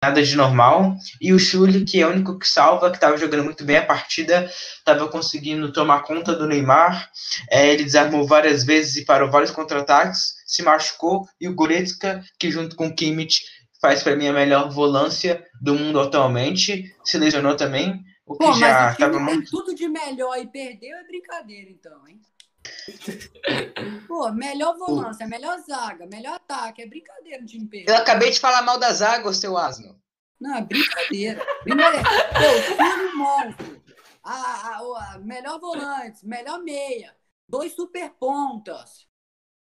nada 0.03 0.23
de 0.23 0.35
normal. 0.35 0.97
E 1.21 1.33
o 1.33 1.39
Schulli, 1.39 1.85
que 1.85 2.01
é 2.01 2.07
o 2.07 2.11
único 2.11 2.39
que 2.39 2.49
salva, 2.49 2.91
que 2.91 2.97
estava 2.97 3.17
jogando 3.17 3.45
muito 3.45 3.65
bem 3.65 3.77
a 3.77 3.87
partida, 3.87 4.51
estava 4.79 5.09
conseguindo 5.09 5.73
tomar 5.73 6.03
conta 6.03 6.35
do 6.35 6.47
Neymar. 6.47 7.09
É, 7.51 7.73
ele 7.73 7.85
desarmou 7.85 8.27
várias 8.27 8.65
vezes 8.65 8.97
e 8.97 9.05
parou 9.05 9.31
vários 9.31 9.53
contra-ataques, 9.53 10.35
se 10.47 10.63
machucou. 10.63 11.27
E 11.41 11.49
o 11.49 11.55
Goretzka, 11.55 12.23
que 12.39 12.51
junto 12.51 12.75
com 12.75 12.89
o 12.89 12.95
Kimmich 12.95 13.43
faz 13.83 14.03
para 14.03 14.15
mim 14.17 14.29
a 14.29 14.33
melhor 14.33 14.71
volância 14.71 15.45
do 15.61 15.75
mundo 15.75 16.01
atualmente, 16.01 16.95
se 17.05 17.19
lesionou 17.19 17.57
também, 17.57 18.03
o 18.25 18.39
que 18.39 18.47
Pô, 18.47 18.53
já 18.53 18.71
mas 18.71 18.91
o 18.91 18.93
estava 18.93 19.19
muito. 19.19 19.51
tudo 19.51 19.75
de 19.75 19.89
melhor 19.89 20.39
e 20.39 20.47
perdeu 20.47 20.97
é 20.97 21.05
brincadeira, 21.05 21.69
então, 21.69 22.09
hein? 22.09 22.21
Pô, 24.07 24.31
melhor 24.33 24.79
volância, 24.79 25.27
melhor 25.27 25.59
zaga, 25.59 26.07
melhor 26.07 26.35
ataque, 26.35 26.83
é 26.83 26.87
brincadeira 26.87 27.43
o 27.43 27.47
time 27.47 27.67
perder. 27.67 27.91
Eu 27.91 27.97
acabei 27.97 28.31
de 28.31 28.39
falar 28.39 28.63
mal 28.63 28.79
das 28.79 29.03
águas, 29.03 29.39
seu 29.39 29.59
asno. 29.59 30.01
Não, 30.41 30.57
é 30.57 30.63
brincadeira. 30.63 31.45
Brincadeira. 31.65 32.05
Pô, 32.05 32.77
filho 32.77 33.17
monstro. 33.17 33.83
A, 34.23 34.77
a, 34.77 34.83
o- 34.83 34.95
a 34.95 35.19
melhor 35.19 35.59
volante, 35.59 36.25
melhor 36.25 36.63
meia. 36.63 37.15
Dois 37.49 37.73
super 37.75 38.11
pontas. 38.11 39.07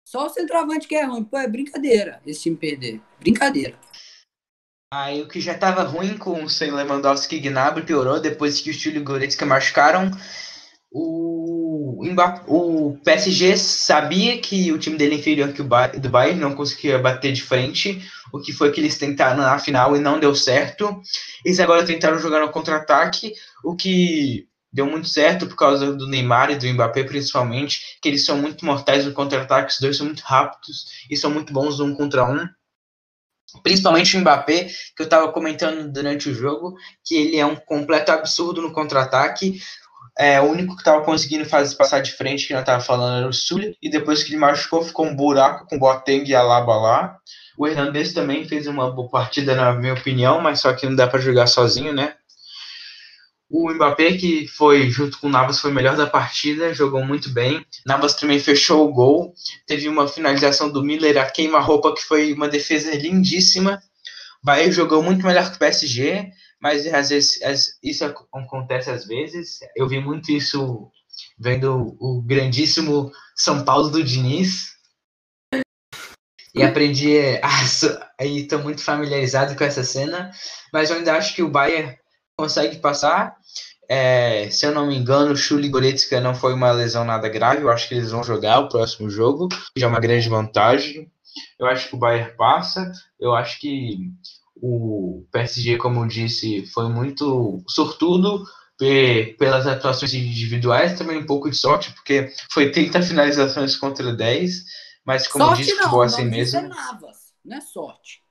Só 0.03 0.25
o 0.25 0.29
centroavante 0.29 0.87
que 0.87 0.95
é 0.95 1.05
ruim. 1.05 1.23
Pô, 1.23 1.37
é 1.37 1.47
brincadeira 1.47 2.21
esse 2.25 2.41
time 2.43 2.57
perder. 2.57 3.01
Brincadeira. 3.19 3.77
Aí 4.91 5.21
o 5.21 5.27
que 5.27 5.39
já 5.39 5.53
estava 5.53 5.83
ruim 5.83 6.17
com 6.17 6.43
o 6.43 6.49
sem 6.49 6.71
Lewandowski 6.71 7.35
e 7.35 7.39
Gnabry 7.39 7.85
piorou 7.85 8.19
depois 8.19 8.59
que 8.59 8.71
o 8.71 8.73
Chile 8.73 8.97
e 8.97 9.03
Goretzka 9.03 9.45
machucaram. 9.45 10.09
O, 10.91 12.03
o 12.47 12.97
PSG 13.05 13.55
sabia 13.55 14.39
que 14.41 14.71
o 14.71 14.79
time 14.79 14.97
dele 14.97 15.13
é 15.13 15.17
inferior 15.19 15.53
que 15.53 15.61
o 15.61 15.69
do 15.99 16.09
Bayern 16.09 16.39
não 16.41 16.55
conseguia 16.55 16.97
bater 16.97 17.31
de 17.31 17.43
frente, 17.43 18.01
o 18.33 18.39
que 18.39 18.51
foi 18.51 18.71
que 18.71 18.81
eles 18.81 18.97
tentaram 18.97 19.37
na 19.37 19.59
final 19.59 19.95
e 19.95 19.99
não 19.99 20.19
deu 20.19 20.33
certo. 20.33 20.99
Eles 21.45 21.59
agora 21.59 21.85
tentaram 21.85 22.17
jogar 22.17 22.39
no 22.39 22.49
contra-ataque, 22.49 23.33
o 23.63 23.75
que 23.75 24.47
deu 24.73 24.87
muito 24.87 25.07
certo 25.07 25.45
por 25.45 25.55
causa 25.55 25.93
do 25.93 26.07
Neymar 26.07 26.49
e 26.49 26.55
do 26.55 26.67
Mbappé 26.67 27.03
principalmente, 27.03 27.99
que 28.01 28.09
eles 28.09 28.25
são 28.25 28.37
muito 28.37 28.65
mortais 28.65 29.05
no 29.05 29.13
contra-ataque, 29.13 29.71
os 29.71 29.79
dois 29.79 29.97
são 29.97 30.07
muito 30.07 30.21
rápidos 30.21 30.85
e 31.11 31.15
são 31.15 31.29
muito 31.29 31.53
bons 31.53 31.77
no 31.77 31.85
um 31.85 31.95
contra 31.95 32.25
um. 32.25 32.47
Principalmente 33.63 34.15
o 34.15 34.19
Mbappé, 34.19 34.65
que 34.95 35.01
eu 35.01 35.05
estava 35.05 35.31
comentando 35.31 35.91
durante 35.91 36.29
o 36.29 36.33
jogo, 36.33 36.75
que 37.03 37.15
ele 37.15 37.37
é 37.37 37.45
um 37.45 37.55
completo 37.55 38.11
absurdo 38.11 38.61
no 38.61 38.71
contra-ataque. 38.71 39.59
É, 40.17 40.39
o 40.41 40.45
único 40.45 40.75
que 40.75 40.81
estava 40.81 41.03
conseguindo 41.03 41.45
fazer 41.45 41.75
passar 41.75 42.01
de 42.01 42.11
frente, 42.11 42.47
que 42.47 42.53
não 42.53 42.59
estava 42.59 42.81
falando, 42.81 43.19
era 43.19 43.27
o 43.27 43.33
Sully, 43.33 43.77
e 43.81 43.89
depois 43.89 44.21
que 44.21 44.31
ele 44.31 44.39
machucou, 44.39 44.83
ficou 44.83 45.05
um 45.05 45.15
buraco 45.15 45.65
com 45.67 45.77
o 45.77 45.79
Boateng 45.79 46.25
e 46.27 46.35
Alaba 46.35 46.75
lá. 46.75 47.17
O 47.57 47.67
Hernandez 47.67 48.13
também 48.13 48.47
fez 48.47 48.67
uma 48.67 48.91
boa 48.91 49.09
partida, 49.09 49.55
na 49.55 49.73
minha 49.73 49.93
opinião, 49.93 50.39
mas 50.41 50.59
só 50.59 50.73
que 50.73 50.85
não 50.85 50.95
dá 50.95 51.07
para 51.07 51.19
jogar 51.19 51.47
sozinho, 51.47 51.93
né? 51.93 52.15
O 53.49 53.71
Mbappé, 53.73 54.15
que 54.15 54.47
foi, 54.47 54.89
junto 54.91 55.19
com 55.19 55.25
o 55.27 55.29
Navas, 55.29 55.59
foi 55.59 55.71
o 55.71 55.73
melhor 55.73 55.97
da 55.97 56.05
partida, 56.05 56.71
jogou 56.73 57.03
muito 57.03 57.31
bem. 57.31 57.65
Navas 57.85 58.13
também 58.13 58.39
fechou 58.39 58.87
o 58.87 58.93
gol. 58.93 59.33
Teve 59.65 59.89
uma 59.89 60.07
finalização 60.07 60.71
do 60.71 60.83
Miller 60.83 61.17
a 61.17 61.25
queima-roupa, 61.29 61.93
que 61.95 62.03
foi 62.03 62.31
uma 62.33 62.47
defesa 62.47 62.91
lindíssima. 62.95 63.81
Bahia 64.43 64.71
jogou 64.71 65.01
muito 65.01 65.25
melhor 65.25 65.49
que 65.49 65.55
o 65.55 65.59
PSG, 65.59 66.29
mas 66.61 66.85
às 66.93 67.09
vezes 67.09 67.39
isso 67.83 68.05
ac- 68.05 68.23
acontece 68.33 68.91
às 68.91 69.05
vezes. 69.05 69.59
Eu 69.75 69.87
vi 69.87 69.99
muito 69.99 70.31
isso 70.31 70.89
vendo 71.39 71.97
o 71.99 72.21
grandíssimo 72.21 73.11
São 73.35 73.65
Paulo 73.65 73.89
do 73.89 74.03
Diniz. 74.03 74.69
E 76.53 76.63
aprendi 76.63 77.17
a. 77.41 77.65
so- 77.67 77.99
Aí 78.19 78.41
estou 78.41 78.59
muito 78.59 78.83
familiarizado 78.83 79.55
com 79.55 79.63
essa 79.63 79.83
cena, 79.83 80.29
mas 80.73 80.89
eu 80.89 80.97
ainda 80.97 81.15
acho 81.15 81.33
que 81.33 81.41
o 81.41 81.49
Bayern 81.49 81.97
consegue 82.39 82.77
passar. 82.77 83.35
É, 83.87 84.49
se 84.51 84.65
eu 84.65 84.71
não 84.71 84.87
me 84.87 84.95
engano, 84.95 85.31
o 85.31 85.35
Chuli 85.35 85.67
Goretzka 85.67 86.21
não 86.21 86.35
foi 86.35 86.53
uma 86.53 86.71
lesão 86.71 87.03
nada 87.03 87.27
grave. 87.27 87.61
Eu 87.63 87.71
acho 87.71 87.87
que 87.87 87.95
eles 87.95 88.11
vão 88.11 88.23
jogar 88.23 88.59
o 88.59 88.69
próximo 88.69 89.09
jogo, 89.09 89.47
que 89.49 89.79
já 89.79 89.87
é 89.87 89.89
uma 89.89 89.99
grande 89.99 90.29
vantagem. 90.29 91.11
Eu 91.59 91.65
acho 91.67 91.89
que 91.89 91.95
o 91.95 91.99
Bayern 91.99 92.35
passa. 92.37 92.91
Eu 93.19 93.33
acho 93.35 93.59
que 93.59 93.97
o 94.61 95.25
PSG, 95.31 95.77
como 95.77 96.01
eu 96.03 96.07
disse, 96.07 96.65
foi 96.67 96.87
muito 96.89 97.63
sortudo 97.67 98.43
pe- 98.77 99.35
pelas 99.39 99.65
atuações 99.65 100.13
individuais, 100.13 100.97
também 100.97 101.17
um 101.17 101.25
pouco 101.25 101.49
de 101.49 101.57
sorte, 101.57 101.91
porque 101.93 102.31
foi 102.51 102.71
30 102.71 103.01
finalizações 103.01 103.75
contra 103.75 104.13
10, 104.13 104.63
Mas 105.05 105.27
como 105.27 105.45
sorte 105.45 105.63
disse, 105.63 105.75
não, 105.75 105.83
futebol 105.83 106.03
é 106.03 106.05
assim 106.07 106.25
mesmo. 106.25 106.61
não 107.43 107.57
é 107.57 107.61
sorte. 107.61 108.21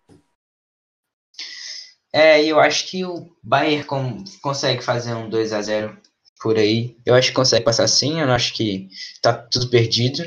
É, 2.12 2.42
eu 2.44 2.58
acho 2.58 2.86
que 2.88 3.04
o 3.04 3.28
Bayern 3.42 3.84
com- 3.84 4.24
consegue 4.42 4.82
fazer 4.82 5.14
um 5.14 5.28
2 5.28 5.52
a 5.52 5.60
0 5.62 5.96
por 6.40 6.56
aí. 6.56 6.96
Eu 7.04 7.14
acho 7.14 7.28
que 7.28 7.34
consegue 7.34 7.64
passar 7.64 7.86
sim, 7.88 8.20
eu 8.20 8.26
não 8.26 8.34
acho 8.34 8.54
que 8.54 8.88
tá 9.22 9.32
tudo 9.32 9.68
perdido. 9.68 10.22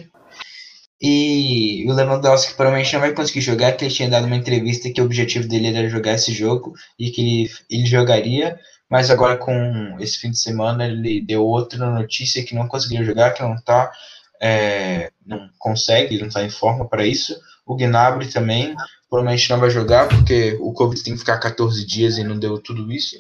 E 1.02 1.86
o 1.90 1.94
Lewandowski 1.94 2.54
provavelmente 2.54 2.94
não 2.94 3.00
vai 3.02 3.14
conseguir 3.14 3.42
jogar, 3.42 3.72
porque 3.72 3.86
ele 3.86 3.94
tinha 3.94 4.10
dado 4.10 4.28
uma 4.28 4.36
entrevista 4.36 4.92
que 4.92 5.02
o 5.02 5.06
objetivo 5.06 5.48
dele 5.48 5.68
era 5.76 5.90
jogar 5.90 6.14
esse 6.14 6.32
jogo 6.32 6.74
e 7.00 7.10
que 7.10 7.22
ele, 7.22 7.52
ele 7.70 7.86
jogaria, 7.88 8.60
mas 8.90 9.10
agora 9.10 9.38
com 9.38 9.98
esse 10.00 10.20
fim 10.20 10.30
de 10.30 10.38
semana 10.38 10.86
ele 10.86 11.22
deu 11.22 11.44
outra 11.44 11.90
notícia 11.90 12.44
que 12.44 12.54
não 12.54 12.68
conseguiria 12.68 13.06
jogar, 13.06 13.32
que 13.34 13.42
não 13.42 13.56
tá, 13.64 13.92
é, 14.40 15.12
não 15.26 15.50
consegue, 15.58 16.20
não 16.22 16.30
tá 16.30 16.44
em 16.44 16.50
forma 16.52 16.88
para 16.88 17.06
isso. 17.06 17.36
O 17.72 17.76
Gnabry 17.78 18.30
também 18.30 18.76
provavelmente 19.10 19.50
não 19.50 19.58
vai 19.58 19.70
jogar, 19.70 20.10
porque 20.10 20.58
o 20.60 20.74
Covid 20.74 21.02
tem 21.02 21.14
que 21.14 21.20
ficar 21.20 21.40
14 21.40 21.86
dias 21.86 22.18
e 22.18 22.24
não 22.24 22.38
deu 22.38 22.62
tudo 22.62 22.92
isso. 22.92 23.16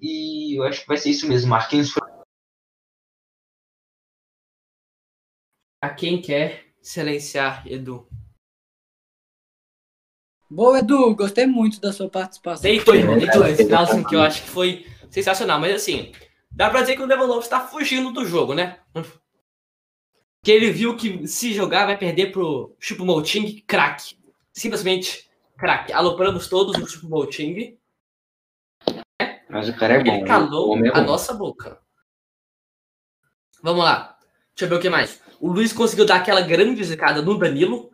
E 0.00 0.56
eu 0.56 0.62
acho 0.62 0.82
que 0.82 0.86
vai 0.86 0.96
ser 0.96 1.10
isso 1.10 1.26
mesmo. 1.26 1.50
Marquinhos 1.50 1.90
foi 1.90 2.00
A 5.82 5.90
quem 5.90 6.22
quer 6.22 6.66
silenciar, 6.80 7.66
Edu? 7.66 8.06
Boa, 10.48 10.78
Edu, 10.78 11.12
gostei 11.16 11.48
muito 11.48 11.80
da 11.80 11.92
sua 11.92 12.08
participação. 12.08 12.62
Deitou, 12.62 12.94
irmão, 12.94 13.18
deitou. 13.18 13.44
Esse 13.48 13.64
final 13.64 13.82
assim, 13.82 14.04
que 14.04 14.14
eu 14.14 14.22
acho 14.22 14.42
que 14.42 14.48
foi 14.48 14.86
sensacional. 15.10 15.58
Mas 15.58 15.74
assim, 15.74 16.12
dá 16.52 16.70
pra 16.70 16.82
dizer 16.82 16.94
que 16.94 17.02
o 17.02 17.06
Lewandowski 17.06 17.50
tá 17.50 17.66
fugindo 17.66 18.12
do 18.12 18.24
jogo, 18.24 18.54
né? 18.54 18.78
Que 20.44 20.52
ele 20.52 20.70
viu 20.70 20.94
que 20.96 21.26
se 21.26 21.54
jogar 21.54 21.86
vai 21.86 21.96
perder 21.96 22.30
pro 22.30 22.76
Choupo-Moting, 22.78 23.64
craque. 23.66 24.18
Simplesmente 24.52 25.28
craque. 25.56 25.90
Alopramos 25.92 26.48
todos 26.48 26.76
o 26.76 26.86
Choupo-Moting. 26.86 27.78
Mas 29.48 29.68
o 29.70 29.76
cara 29.76 29.94
é 29.94 30.04
bom. 30.04 30.16
Ele 30.16 30.26
calou 30.26 30.68
o 30.68 30.72
homem 30.72 30.90
é 30.90 30.98
a 30.98 31.00
nossa 31.00 31.32
boca. 31.32 31.80
Vamos 33.62 33.82
lá. 33.84 34.18
Deixa 34.54 34.66
eu 34.66 34.68
ver 34.68 34.74
o 34.74 34.80
que 34.80 34.90
mais. 34.90 35.20
O 35.40 35.50
Luiz 35.50 35.72
conseguiu 35.72 36.04
dar 36.04 36.16
aquela 36.16 36.42
grande 36.42 36.84
zicada 36.84 37.22
no 37.22 37.38
Danilo. 37.38 37.90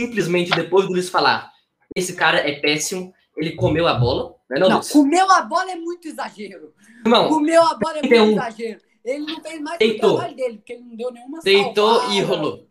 Simplesmente 0.00 0.50
depois 0.52 0.86
do 0.86 0.92
Luiz 0.92 1.08
falar: 1.08 1.50
esse 1.96 2.14
cara 2.14 2.38
é 2.38 2.60
péssimo, 2.60 3.12
ele 3.36 3.56
comeu 3.56 3.88
a 3.88 3.94
bola. 3.94 4.36
Não 4.48 4.56
é 4.56 4.60
não, 4.60 4.68
Não, 4.68 4.80
comeu 4.80 5.30
a 5.32 5.42
bola 5.42 5.72
é 5.72 5.76
muito 5.76 6.06
exagero. 6.06 6.72
Irmão, 7.04 7.28
Comeu 7.28 7.62
a 7.62 7.74
bola 7.74 7.98
é 7.98 8.02
muito 8.02 8.22
um- 8.22 8.32
exagero. 8.32 8.80
Ele 9.04 9.24
não 9.26 9.40
fez 9.42 9.60
mais 9.60 9.78
que 9.78 9.84
o 9.84 9.88
Deitou. 9.88 10.10
trabalho 10.16 10.36
dele, 10.36 10.56
porque 10.58 10.72
ele 10.74 10.82
não 10.84 10.96
deu 10.96 11.10
nenhuma 11.10 11.40
deitou 11.40 11.90
salvada. 12.00 12.14
e 12.14 12.20
rolou. 12.20 12.68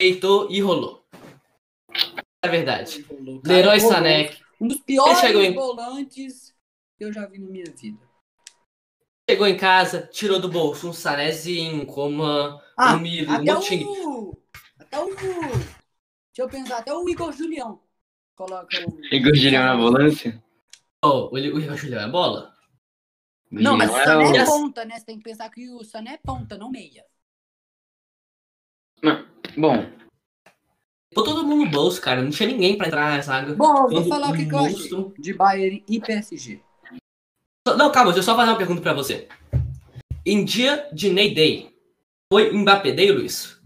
Deitou 0.00 0.50
e 0.50 0.60
rolou. 0.60 1.04
É 2.44 2.48
verdade. 2.48 3.06
Leroy. 3.44 3.78
Sané 3.80 4.36
Um 4.60 4.66
dos 4.68 4.80
piores 4.80 5.22
em- 5.22 5.54
volantes 5.54 6.52
que 6.98 7.04
eu 7.04 7.12
já 7.12 7.26
vi 7.26 7.38
na 7.38 7.48
minha 7.48 7.64
vida. 7.66 7.98
chegou 9.30 9.46
em 9.46 9.56
casa, 9.56 10.08
tirou 10.12 10.40
do 10.40 10.48
bolso 10.48 10.88
um 10.88 10.92
sanezinho, 10.92 11.86
com 11.86 12.08
uma, 12.08 12.60
Ah, 12.76 12.94
um 12.96 13.00
milho, 13.00 13.30
um 13.30 13.34
Até 13.34 13.54
monte 13.54 13.78
de- 13.78 13.84
o. 13.84 14.36
Até 14.78 14.98
o. 15.00 15.06
Deixa 15.14 15.70
eu 16.38 16.48
pensar, 16.48 16.78
até 16.78 16.92
o 16.92 17.08
Igor 17.08 17.32
Julião. 17.32 17.80
Coloca 18.34 18.76
o. 18.88 19.14
Igor 19.14 19.34
Julião 19.34 19.62
na 19.64 19.76
volância? 19.76 20.42
Oh, 21.04 21.28
o 21.32 21.38
Igor 21.38 21.76
Julião 21.76 22.00
é 22.02 22.08
bola? 22.10 22.51
Não, 23.52 23.76
mas 23.76 23.90
o 23.90 23.92
Julião 23.98 24.06
Sané 24.24 24.38
é 24.38 24.42
o- 24.42 24.46
ponta, 24.46 24.84
né? 24.84 24.98
Você 24.98 25.04
tem 25.04 25.18
que 25.18 25.24
pensar 25.24 25.50
que 25.50 25.68
o 25.70 25.84
Sané 25.84 26.14
é 26.14 26.16
ponta, 26.18 26.56
não 26.56 26.70
meia. 26.70 27.04
o- 29.04 29.60
Bom, 29.60 30.02
Ficou 31.10 31.24
todo 31.24 31.44
mundo 31.46 31.66
no 31.66 31.70
bolso, 31.70 32.00
cara. 32.00 32.22
Não 32.22 32.30
tinha 32.30 32.48
ninguém 32.48 32.78
pra 32.78 32.86
entrar 32.86 33.10
na 33.14 33.20
zaga. 33.20 33.54
Bom, 33.54 33.86
vou 33.86 34.08
falar 34.08 34.30
o 34.30 34.32
que, 34.34 34.46
que 34.46 34.54
eu 34.54 34.58
monstro- 34.58 35.14
de 35.18 35.34
Bayern 35.34 35.84
e 35.86 36.00
PSG. 36.00 36.62
Não, 37.76 37.92
calma, 37.92 38.12
deixa 38.14 38.20
eu 38.20 38.22
só 38.22 38.34
fazer 38.34 38.50
uma 38.50 38.56
pergunta 38.56 38.80
pra 38.80 38.94
você. 38.94 39.28
Em 40.24 40.42
dia 40.42 40.88
de 40.90 41.12
Ney 41.12 41.34
Day, 41.34 41.76
foi 42.32 42.50
Mbappé 42.50 42.92
Day, 42.92 43.12
Luiz? 43.12 43.60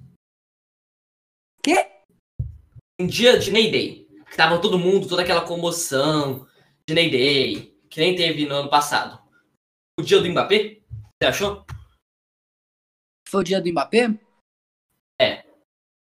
Quê? 1.63 1.89
Em 2.99 3.07
dia 3.07 3.39
de 3.39 3.53
Ney 3.53 3.71
Day, 3.71 4.09
que 4.29 4.37
tava 4.37 4.61
todo 4.61 4.77
mundo, 4.77 5.07
toda 5.07 5.23
aquela 5.23 5.47
comoção 5.47 6.49
de 6.85 6.95
Ney 6.95 7.09
Day, 7.11 7.79
que 7.89 8.01
nem 8.01 8.17
teve 8.17 8.45
no 8.45 8.57
ano 8.57 8.69
passado. 8.71 9.23
O 9.99 10.03
dia 10.03 10.21
do 10.21 10.29
Mbappé? 10.29 10.83
Você 10.91 11.27
achou? 11.27 11.65
Foi 13.27 13.41
o 13.41 13.45
dia 13.45 13.63
do 13.63 13.71
Mbappé? 13.71 14.09
É. 15.19 15.43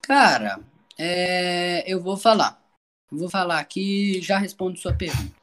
Cara, 0.02 0.58
é, 0.98 1.84
eu 1.92 2.02
vou 2.02 2.16
falar. 2.16 2.64
Eu 3.12 3.18
vou 3.18 3.28
falar 3.28 3.60
aqui 3.60 4.16
e 4.16 4.22
já 4.22 4.38
respondo 4.38 4.78
sua 4.78 4.96
pergunta. 4.96 5.36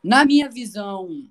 Na 0.00 0.24
minha 0.24 0.48
visão, 0.48 1.28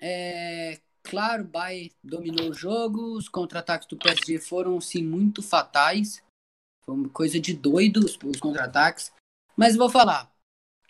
é, 0.00 0.80
claro, 1.04 1.44
o 1.44 1.48
Bayern 1.48 1.94
dominou 2.02 2.50
o 2.50 2.54
jogo, 2.54 3.16
os 3.16 3.28
contra-ataques 3.28 3.86
do 3.86 3.96
PSG 3.96 4.40
foram, 4.40 4.80
sim, 4.80 5.04
muito 5.04 5.44
fatais. 5.44 6.20
Foi 6.84 6.96
uma 6.96 7.08
coisa 7.08 7.38
de 7.38 7.54
doido 7.54 7.98
os, 7.98 8.18
os 8.20 8.40
contra-ataques. 8.40 9.12
Mas 9.56 9.76
vou 9.76 9.88
falar. 9.88 10.34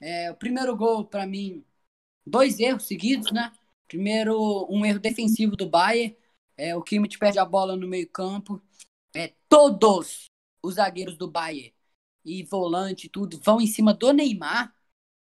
É, 0.01 0.31
o 0.31 0.35
primeiro 0.35 0.75
gol, 0.75 1.05
para 1.05 1.27
mim, 1.27 1.63
dois 2.27 2.59
erros 2.59 2.87
seguidos, 2.87 3.31
né? 3.31 3.53
Primeiro, 3.93 4.67
um 4.71 4.87
erro 4.87 4.99
defensivo 4.99 5.55
do 5.55 5.69
Bayern. 5.69 6.17
É, 6.57 6.75
o 6.75 6.81
Kimmich 6.81 7.19
perde 7.19 7.39
a 7.39 7.45
bola 7.45 7.77
no 7.77 7.87
meio 7.87 8.09
campo. 8.09 8.59
É, 9.15 9.35
todos 9.51 10.25
os 10.65 10.77
zagueiros 10.77 11.19
do 11.19 11.31
Bayern 11.31 11.75
e 12.25 12.43
volante 12.43 13.07
tudo 13.11 13.39
vão 13.45 13.61
em 13.61 13.67
cima 13.67 13.93
do 13.93 14.11
Neymar 14.11 14.75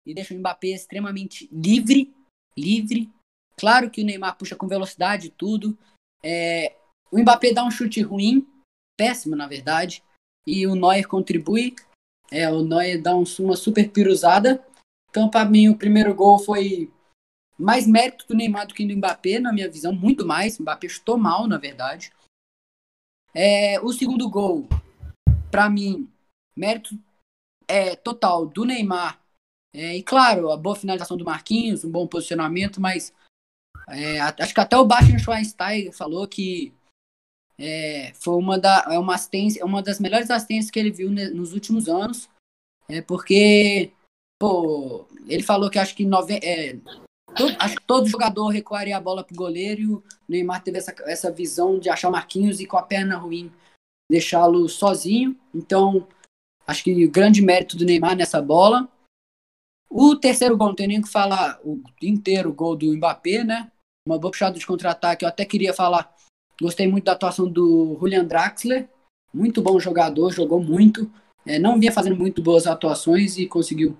e 0.05 0.13
deixam 0.13 0.37
o 0.37 0.39
Mbappé 0.39 0.69
extremamente 0.69 1.49
livre, 1.51 2.15
livre. 2.57 3.11
Claro 3.57 3.91
que 3.91 4.01
o 4.01 4.05
Neymar 4.05 4.37
puxa 4.37 4.55
com 4.55 4.69
velocidade 4.69 5.29
tudo. 5.31 5.77
É, 6.23 6.73
o 7.11 7.19
Mbappé 7.19 7.51
dá 7.51 7.65
um 7.65 7.71
chute 7.71 8.01
ruim, 8.01 8.47
péssimo 8.97 9.35
na 9.35 9.47
verdade, 9.47 10.01
e 10.47 10.65
o 10.65 10.75
Neuer 10.75 11.09
contribui. 11.09 11.75
É, 12.31 12.49
o 12.49 12.63
Neuer 12.63 13.01
dá 13.01 13.13
um- 13.17 13.25
uma 13.39 13.57
super 13.57 13.91
piruzada. 13.91 14.65
Então, 15.09 15.29
para 15.29 15.43
mim, 15.43 15.67
o 15.67 15.77
primeiro 15.77 16.15
gol 16.15 16.39
foi 16.39 16.89
mais 17.61 17.87
mérito 17.87 18.27
do 18.27 18.33
Neymar 18.33 18.67
do 18.67 18.73
que 18.73 18.85
do 18.85 18.95
Mbappé, 18.95 19.39
na 19.39 19.53
minha 19.53 19.69
visão, 19.69 19.93
muito 19.93 20.25
mais. 20.25 20.59
O 20.59 20.63
Mbappé 20.63 20.89
chutou 20.89 21.17
mal, 21.17 21.47
na 21.47 21.57
verdade. 21.57 22.11
É, 23.33 23.79
o 23.79 23.93
segundo 23.93 24.29
gol, 24.29 24.67
para 25.49 25.69
mim, 25.69 26.09
mérito 26.55 26.97
é, 27.67 27.95
total 27.95 28.45
do 28.45 28.65
Neymar. 28.65 29.19
É, 29.73 29.95
e 29.95 30.03
claro, 30.03 30.51
a 30.51 30.57
boa 30.57 30.75
finalização 30.75 31.15
do 31.15 31.23
Marquinhos, 31.23 31.85
um 31.85 31.91
bom 31.91 32.05
posicionamento, 32.05 32.81
mas 32.81 33.13
é, 33.87 34.19
acho 34.19 34.53
que 34.53 34.59
até 34.59 34.77
o 34.77 34.85
Bastian 34.85 35.17
Schweinsteiger 35.17 35.93
falou 35.93 36.27
que 36.27 36.73
é, 37.57 38.11
foi 38.15 38.35
uma, 38.35 38.59
da, 38.59 38.85
é 38.89 38.99
uma, 38.99 39.15
assistência, 39.15 39.65
uma 39.65 39.81
das 39.81 39.99
melhores 39.99 40.29
assistências 40.29 40.71
que 40.71 40.79
ele 40.79 40.91
viu 40.91 41.09
ne- 41.09 41.29
nos 41.29 41.53
últimos 41.53 41.87
anos. 41.87 42.29
É 42.89 43.01
porque, 43.01 43.93
pô, 44.39 45.07
ele 45.27 45.43
falou 45.43 45.69
que 45.69 45.79
acho 45.79 45.95
que 45.95 46.03
nove, 46.03 46.39
é, 46.43 46.77
todo, 47.35 47.55
acho 47.59 47.75
que 47.75 47.83
todo 47.83 48.07
jogador 48.07 48.47
recuaria 48.47 48.97
a 48.97 49.01
bola 49.01 49.23
pro 49.23 49.35
goleiro 49.35 49.81
e 49.81 49.87
o 49.87 50.03
Neymar 50.27 50.63
teve 50.63 50.77
essa, 50.77 50.93
essa 51.05 51.31
visão 51.31 51.79
de 51.79 51.89
achar 51.89 52.09
o 52.09 52.11
Marquinhos 52.11 52.59
e 52.59 52.65
com 52.65 52.77
a 52.77 52.83
perna 52.83 53.17
ruim 53.17 53.51
deixá-lo 54.09 54.67
sozinho. 54.67 55.35
Então, 55.53 56.07
acho 56.67 56.83
que 56.83 57.05
o 57.05 57.11
grande 57.11 57.41
mérito 57.41 57.77
do 57.77 57.85
Neymar 57.85 58.15
nessa 58.15 58.41
bola. 58.41 58.89
O 59.89 60.15
terceiro 60.15 60.57
gol, 60.57 60.69
não 60.69 60.75
tem 60.75 60.87
nem 60.87 60.99
o 60.99 61.03
que 61.03 61.09
falar, 61.09 61.59
o 61.63 61.81
inteiro 62.01 62.53
gol 62.53 62.77
do 62.77 62.95
Mbappé, 62.95 63.43
né? 63.43 63.71
Uma 64.07 64.17
boa 64.17 64.31
puxada 64.31 64.57
de 64.57 64.65
contra-ataque. 64.65 65.25
Eu 65.25 65.29
até 65.29 65.43
queria 65.43 65.73
falar, 65.73 66.13
gostei 66.61 66.87
muito 66.87 67.05
da 67.05 67.11
atuação 67.11 67.49
do 67.49 67.97
Julian 67.99 68.25
Draxler. 68.25 68.89
Muito 69.33 69.61
bom 69.61 69.79
jogador, 69.79 70.31
jogou 70.31 70.61
muito. 70.61 71.11
É, 71.45 71.57
não 71.59 71.79
vinha 71.79 71.91
fazendo 71.91 72.15
muito 72.15 72.41
boas 72.41 72.67
atuações 72.67 73.37
e 73.37 73.47
conseguiu, 73.47 73.97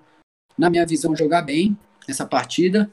na 0.56 0.70
minha 0.70 0.86
visão, 0.86 1.14
jogar 1.16 1.42
bem 1.42 1.76
essa 2.08 2.26
partida. 2.26 2.90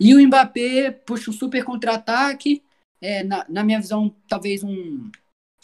E 0.00 0.14
o 0.14 0.26
Mbappé 0.26 0.90
puxa 0.90 1.30
um 1.30 1.34
super 1.34 1.64
contra-ataque. 1.64 2.62
É, 3.00 3.22
na, 3.22 3.46
na 3.48 3.64
minha 3.64 3.80
visão, 3.80 4.14
talvez 4.28 4.62
um, 4.62 5.10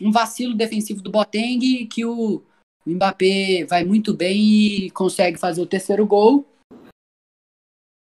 um 0.02 0.10
vacilo 0.10 0.54
defensivo 0.54 1.02
do 1.02 1.10
Boateng, 1.10 1.86
que 1.86 2.04
o, 2.04 2.42
o 2.86 2.90
Mbappé 2.90 3.64
vai 3.64 3.84
muito 3.84 4.14
bem 4.14 4.40
e 4.40 4.90
consegue 4.90 5.38
fazer 5.38 5.60
o 5.60 5.66
terceiro 5.66 6.06
gol. 6.06 6.46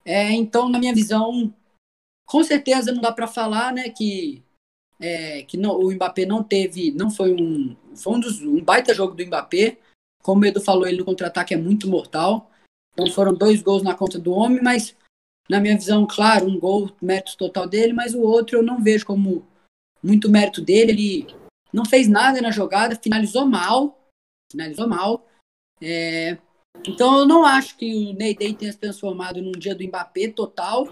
É, 0.05 0.33
então, 0.33 0.69
na 0.69 0.79
minha 0.79 0.95
visão, 0.95 1.55
com 2.27 2.43
certeza 2.43 2.93
não 2.93 3.01
dá 3.01 3.13
para 3.13 3.27
falar, 3.27 3.73
né, 3.73 3.89
que 3.91 4.43
é, 5.03 5.43
que 5.43 5.57
não, 5.57 5.77
o 5.79 5.93
Mbappé 5.93 6.25
não 6.25 6.45
teve, 6.45 6.93
não 6.93 7.11
foi 7.11 7.33
um, 7.33 7.77
foi 7.97 8.15
um, 8.15 8.21
dos, 8.21 8.41
um 8.41 8.63
baita 8.63 8.95
jogo 8.95 9.15
do 9.15 9.27
Mbappé. 9.27 9.79
Como 10.23 10.43
o 10.43 10.47
Edu 10.47 10.61
falou, 10.61 10.87
ele 10.87 10.99
no 10.99 11.05
contra-ataque 11.05 11.53
é 11.53 11.57
muito 11.57 11.89
mortal. 11.89 12.49
Então 12.93 13.09
foram 13.09 13.35
dois 13.35 13.61
gols 13.61 13.83
na 13.83 13.95
conta 13.95 14.17
do 14.19 14.33
homem, 14.33 14.63
mas 14.63 14.97
na 15.49 15.61
minha 15.61 15.77
visão, 15.77 16.07
claro, 16.07 16.47
um 16.47 16.59
gol, 16.59 16.91
mérito 17.01 17.37
total 17.37 17.69
dele, 17.69 17.93
mas 17.93 18.15
o 18.15 18.21
outro 18.21 18.59
eu 18.59 18.63
não 18.63 18.83
vejo 18.83 19.05
como 19.05 19.47
muito 20.03 20.31
mérito 20.31 20.61
dele. 20.63 20.93
Ele 20.93 21.27
não 21.73 21.85
fez 21.85 22.09
nada 22.09 22.41
na 22.41 22.51
jogada, 22.51 22.97
finalizou 22.97 23.47
mal, 23.47 23.99
finalizou 24.51 24.89
mal. 24.89 25.27
É, 25.81 26.39
então 26.87 27.19
eu 27.19 27.27
não 27.27 27.45
acho 27.45 27.77
que 27.77 27.93
o 27.93 28.13
Ney 28.13 28.35
Day 28.35 28.55
tenha 28.55 28.73
se 28.73 28.79
transformado 28.79 29.43
num 29.43 29.53
dia 29.53 29.75
do 29.75 29.85
Mbappé 29.85 30.29
total, 30.29 30.89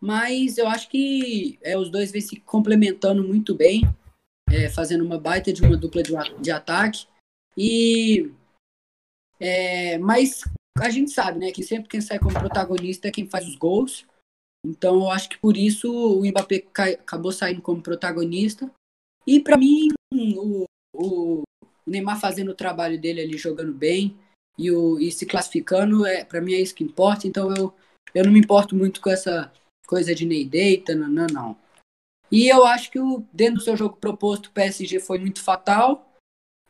mas 0.00 0.58
eu 0.58 0.68
acho 0.68 0.88
que 0.88 1.58
é, 1.62 1.78
os 1.78 1.90
dois 1.90 2.10
vêm 2.10 2.20
se 2.20 2.40
complementando 2.40 3.22
muito 3.22 3.54
bem, 3.54 3.82
é, 4.50 4.68
fazendo 4.68 5.04
uma 5.04 5.18
baita 5.18 5.52
de 5.52 5.62
uma 5.62 5.76
dupla 5.76 6.02
de, 6.02 6.12
de 6.40 6.50
ataque. 6.50 7.06
E 7.56 8.30
é, 9.40 9.98
mas 9.98 10.42
a 10.78 10.90
gente 10.90 11.10
sabe, 11.10 11.38
né, 11.38 11.52
que 11.52 11.62
sempre 11.62 11.88
quem 11.88 12.00
sai 12.00 12.18
como 12.18 12.38
protagonista 12.38 13.08
é 13.08 13.12
quem 13.12 13.28
faz 13.28 13.46
os 13.46 13.56
gols. 13.56 14.06
Então 14.66 14.96
eu 14.96 15.10
acho 15.10 15.28
que 15.28 15.38
por 15.38 15.56
isso 15.56 15.92
o 15.92 16.24
Mbappé 16.24 16.60
cai, 16.72 16.94
acabou 16.94 17.30
saindo 17.30 17.62
como 17.62 17.82
protagonista. 17.82 18.70
E 19.26 19.40
para 19.40 19.56
mim 19.56 19.88
o, 20.12 20.64
o 20.94 21.42
Neymar 21.86 22.18
fazendo 22.18 22.50
o 22.50 22.56
trabalho 22.56 23.00
dele 23.00 23.20
ali, 23.20 23.38
jogando 23.38 23.72
bem 23.72 24.18
e, 24.58 24.70
o, 24.70 24.98
e 24.98 25.12
se 25.12 25.26
classificando, 25.26 26.06
é, 26.06 26.24
para 26.24 26.40
mim 26.40 26.54
é 26.54 26.60
isso 26.60 26.74
que 26.74 26.84
importa. 26.84 27.26
Então 27.26 27.54
eu, 27.54 27.74
eu 28.14 28.24
não 28.24 28.32
me 28.32 28.40
importo 28.40 28.74
muito 28.74 29.00
com 29.00 29.10
essa 29.10 29.52
coisa 29.86 30.14
de 30.14 30.26
Ney 30.26 30.50
não, 30.88 31.08
não, 31.08 31.26
não. 31.26 31.56
E 32.32 32.48
eu 32.48 32.64
acho 32.64 32.90
que 32.90 32.98
o, 32.98 33.24
dentro 33.32 33.56
do 33.56 33.62
seu 33.62 33.76
jogo 33.76 33.96
proposto, 33.96 34.46
o 34.46 34.52
PSG 34.52 34.98
foi 34.98 35.18
muito 35.18 35.42
fatal. 35.42 36.10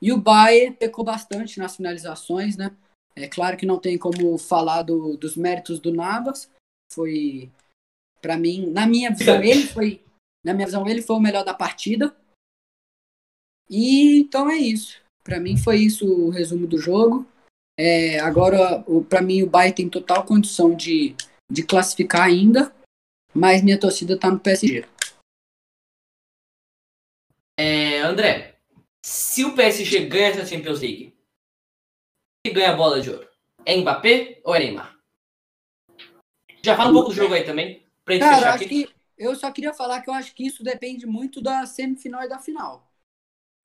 E 0.03 0.13
o 0.13 0.19
Bayern 0.19 0.77
pecou 0.77 1.05
bastante 1.05 1.59
nas 1.59 1.77
finalizações, 1.77 2.57
né? 2.57 2.77
É 3.17 3.29
claro 3.29 3.57
que 3.57 3.67
não 3.67 3.79
tem 3.79 3.97
como 3.97 4.37
falar 4.37 4.83
do, 4.83 5.17
dos 5.17 5.37
méritos 5.37 5.79
do 5.79 5.93
Navas. 5.93 6.51
Foi, 6.93 7.51
para 8.21 8.37
mim, 8.37 8.67
na 8.71 8.87
minha 8.87 9.11
visão, 9.11 9.43
ele 9.43 9.67
foi, 9.67 10.03
na 10.45 10.53
minha 10.53 10.67
visão, 10.67 10.87
ele 10.89 11.03
foi 11.03 11.17
o 11.17 11.21
melhor 11.21 11.45
da 11.45 11.55
partida. 11.55 12.15
E 13.71 14.19
então 14.19 14.51
é 14.51 14.57
isso. 14.57 15.03
Para 15.23 15.41
mim 15.41 15.57
foi 15.57 15.79
isso 15.79 16.07
o 16.07 16.31
resumo 16.31 16.67
do 16.67 16.79
jogo. 16.79 17.27
É, 17.79 18.21
agora, 18.21 18.85
para 19.09 19.23
mim, 19.23 19.43
o 19.43 19.51
Bayern 19.51 19.75
tem 19.75 19.89
total 19.89 20.25
condição 20.25 20.75
de, 20.75 21.17
de 21.51 21.65
classificar 21.65 22.23
ainda, 22.23 22.75
mas 23.35 23.63
minha 23.63 23.79
torcida 23.79 24.19
tá 24.19 24.31
no 24.31 24.39
PSG. 24.39 24.87
É, 27.59 28.01
André, 28.01 28.57
se 29.05 29.45
o 29.45 29.55
PSG 29.55 30.07
ganha 30.07 30.29
essa 30.29 30.47
Champions 30.47 30.81
League, 30.81 31.14
quem 32.45 32.53
ganha 32.53 32.73
a 32.73 32.77
bola 32.77 33.01
de 33.01 33.11
ouro? 33.11 33.27
É 33.65 33.75
Mbappé 33.77 34.43
ou 34.45 34.55
é 34.55 34.59
Neymar? 34.59 34.95
Já 36.63 36.77
fala 36.77 36.91
um 36.91 36.93
pouco 36.93 37.09
do 37.09 37.15
jogo 37.15 37.33
aí 37.33 37.45
também, 37.45 37.83
pra 38.05 38.15
gente 38.15 38.23
Cara, 38.23 38.37
fechar 38.37 38.55
aqui. 38.55 38.69
que 38.69 38.95
eu 39.17 39.35
só 39.35 39.51
queria 39.51 39.73
falar 39.73 40.03
que 40.03 40.11
eu 40.11 40.15
acho 40.15 40.35
que 40.35 40.47
isso 40.47 40.63
depende 40.63 41.07
muito 41.07 41.41
da 41.41 41.65
semifinal 41.65 42.23
e 42.23 42.29
da 42.29 42.39
final. 42.39 42.91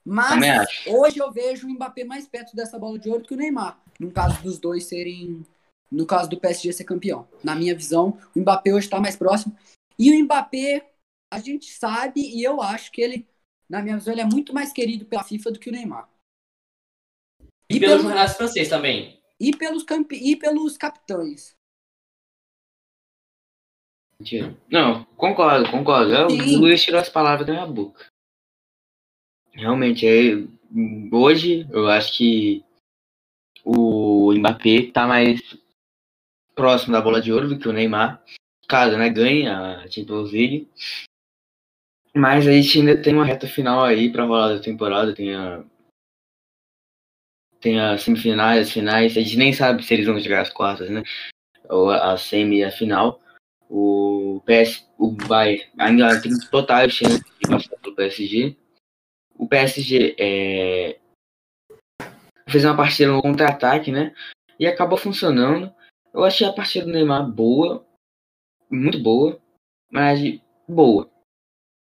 Mas 0.06 0.86
hoje 0.88 1.20
eu 1.20 1.32
vejo 1.32 1.68
o 1.68 1.70
Mbappé 1.70 2.06
mais 2.06 2.28
perto 2.28 2.56
dessa 2.56 2.80
bola 2.80 2.98
de 2.98 3.10
ouro 3.10 3.24
que 3.24 3.34
o 3.34 3.38
Neymar. 3.38 3.82
No 4.00 4.12
caso 4.12 4.42
dos 4.42 4.58
dois 4.58 4.86
serem. 4.86 5.46
No 5.92 6.06
caso 6.06 6.30
do 6.30 6.40
PSG 6.40 6.72
ser 6.72 6.84
campeão. 6.84 7.28
Na 7.44 7.56
minha 7.56 7.76
visão, 7.76 8.18
o 8.36 8.40
Mbappé 8.40 8.74
hoje 8.74 8.88
está 8.88 9.00
mais 9.00 9.18
próximo. 9.18 9.58
E 9.98 10.12
o 10.12 10.24
Mbappé, 10.24 10.90
a 11.32 11.40
gente 11.40 11.72
sabe, 11.72 12.22
e 12.22 12.44
eu 12.44 12.62
acho 12.62 12.92
que 12.92 13.02
ele, 13.02 13.28
na 13.68 13.82
minha 13.82 13.98
visão, 13.98 14.14
ele 14.14 14.22
é 14.22 14.26
muito 14.26 14.54
mais 14.54 14.72
querido 14.72 15.06
pela 15.06 15.24
FIFA 15.24 15.52
do 15.52 15.60
que 15.60 15.70
o 15.70 15.74
Neymar. 15.74 16.08
E, 17.70 17.76
e 17.76 17.80
pelos 17.80 17.98
pelo, 17.98 18.10
jornais 18.10 18.36
franceses 18.36 18.70
também. 18.70 19.22
E 19.40 19.56
pelos, 19.56 19.84
campe, 19.84 20.16
e 20.16 20.36
pelos 20.36 20.78
capitães. 20.78 21.56
Não, 24.70 25.06
concordo, 25.16 25.72
concordo. 25.72 26.34
O 26.34 26.58
Luiz 26.60 26.84
tirou 26.84 27.00
as 27.00 27.10
palavras 27.10 27.48
da 27.48 27.54
minha 27.54 27.68
boca. 27.68 28.06
Realmente, 29.54 30.06
é, 30.06 30.46
hoje 31.12 31.66
eu 31.72 31.88
acho 31.88 32.18
que 32.18 32.64
o 33.64 34.34
Mbappé 34.34 34.92
tá 34.92 35.08
mais 35.08 35.42
próximo 36.54 36.94
da 36.94 37.02
bola 37.02 37.22
de 37.22 37.32
ouro 37.32 37.48
do 37.48 37.58
que 37.58 37.68
o 37.68 37.74
Neymar. 37.74 38.22
Caso 38.68 38.98
né, 38.98 39.10
ganhe 39.10 39.48
a 39.48 39.90
Champions 39.90 40.32
League. 40.32 40.70
Mas 42.14 42.46
a 42.46 42.52
gente 42.52 42.80
ainda 42.80 43.02
tem 43.02 43.14
uma 43.14 43.26
reta 43.26 43.48
final 43.48 43.84
aí 43.84 44.12
para 44.12 44.26
rolar 44.26 44.56
da 44.56 44.60
temporada. 44.60 45.14
Tem 45.14 45.34
a, 45.34 45.64
tem 47.62 47.80
as 47.80 48.02
semifinais, 48.02 48.68
as 48.68 48.74
finais. 48.74 49.18
A 49.18 49.22
gente 49.22 49.38
nem 49.38 49.54
sabe 49.54 49.84
se 49.84 49.94
eles 49.94 50.06
vão 50.06 50.20
jogar 50.20 50.42
as 50.42 50.50
quartas, 50.50 50.90
né? 50.90 51.04
Ou 51.70 51.90
a 51.90 52.18
semi 52.18 52.60
e 52.60 52.64
a 52.64 52.72
final. 52.72 53.20
O 53.70 54.42
PS, 54.46 54.88
o 54.98 55.12
Bayern 55.12 55.64
ainda 55.78 56.22
tem 56.22 56.32
total 56.50 56.90
chance 56.90 57.20
de 57.20 57.48
passar 57.48 57.78
pelo 57.78 57.96
PSG 57.96 58.58
o 59.40 59.48
PSG 59.48 60.16
é, 60.20 61.00
fez 62.50 62.66
uma 62.66 62.76
partida 62.76 63.10
no 63.10 63.22
contra-ataque, 63.22 63.90
né? 63.90 64.14
E 64.60 64.68
acabou 64.68 64.98
funcionando. 64.98 65.74
Eu 66.14 66.26
achei 66.26 66.46
a 66.46 66.52
partida 66.52 66.86
do 66.86 66.92
Neymar 66.92 67.26
boa, 67.32 67.88
muito 68.70 69.02
boa, 69.02 69.42
mas 69.90 70.20
boa. 70.68 71.10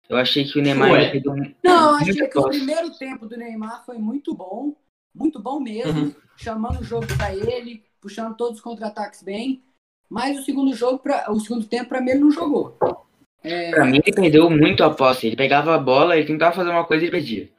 Eu 0.08 0.16
achei 0.16 0.44
que 0.44 0.58
o 0.58 0.62
Neymar 0.62 0.90
Ué. 0.90 1.22
Não, 1.62 1.94
achei 1.94 2.28
que 2.28 2.38
o 2.38 2.48
primeiro 2.48 2.90
tempo 2.98 3.28
do 3.28 3.36
Neymar 3.36 3.86
foi 3.86 3.98
muito 3.98 4.34
bom, 4.34 4.74
muito 5.14 5.40
bom 5.40 5.60
mesmo, 5.60 6.06
uhum. 6.06 6.14
chamando 6.36 6.80
o 6.80 6.84
jogo 6.84 7.06
para 7.16 7.34
ele, 7.34 7.84
puxando 8.00 8.36
todos 8.36 8.56
os 8.58 8.62
contra-ataques 8.62 9.22
bem. 9.22 9.62
Mas 10.10 10.38
o 10.38 10.42
segundo 10.42 10.74
jogo, 10.74 10.98
pra, 10.98 11.30
o 11.30 11.40
segundo 11.40 11.66
tempo 11.66 11.88
para 11.88 12.00
mim 12.00 12.10
ele 12.10 12.20
não 12.20 12.30
jogou. 12.30 12.76
É... 13.42 13.70
Pra 13.70 13.84
mim, 13.84 14.00
ele 14.04 14.14
perdeu 14.14 14.48
muito 14.50 14.82
a 14.82 14.90
posse. 14.90 15.26
Ele 15.26 15.36
pegava 15.36 15.74
a 15.74 15.78
bola, 15.78 16.16
ele 16.16 16.26
tentava 16.26 16.56
fazer 16.56 16.70
uma 16.70 16.86
coisa 16.86 17.04
e 17.04 17.10
perdia. 17.10 17.50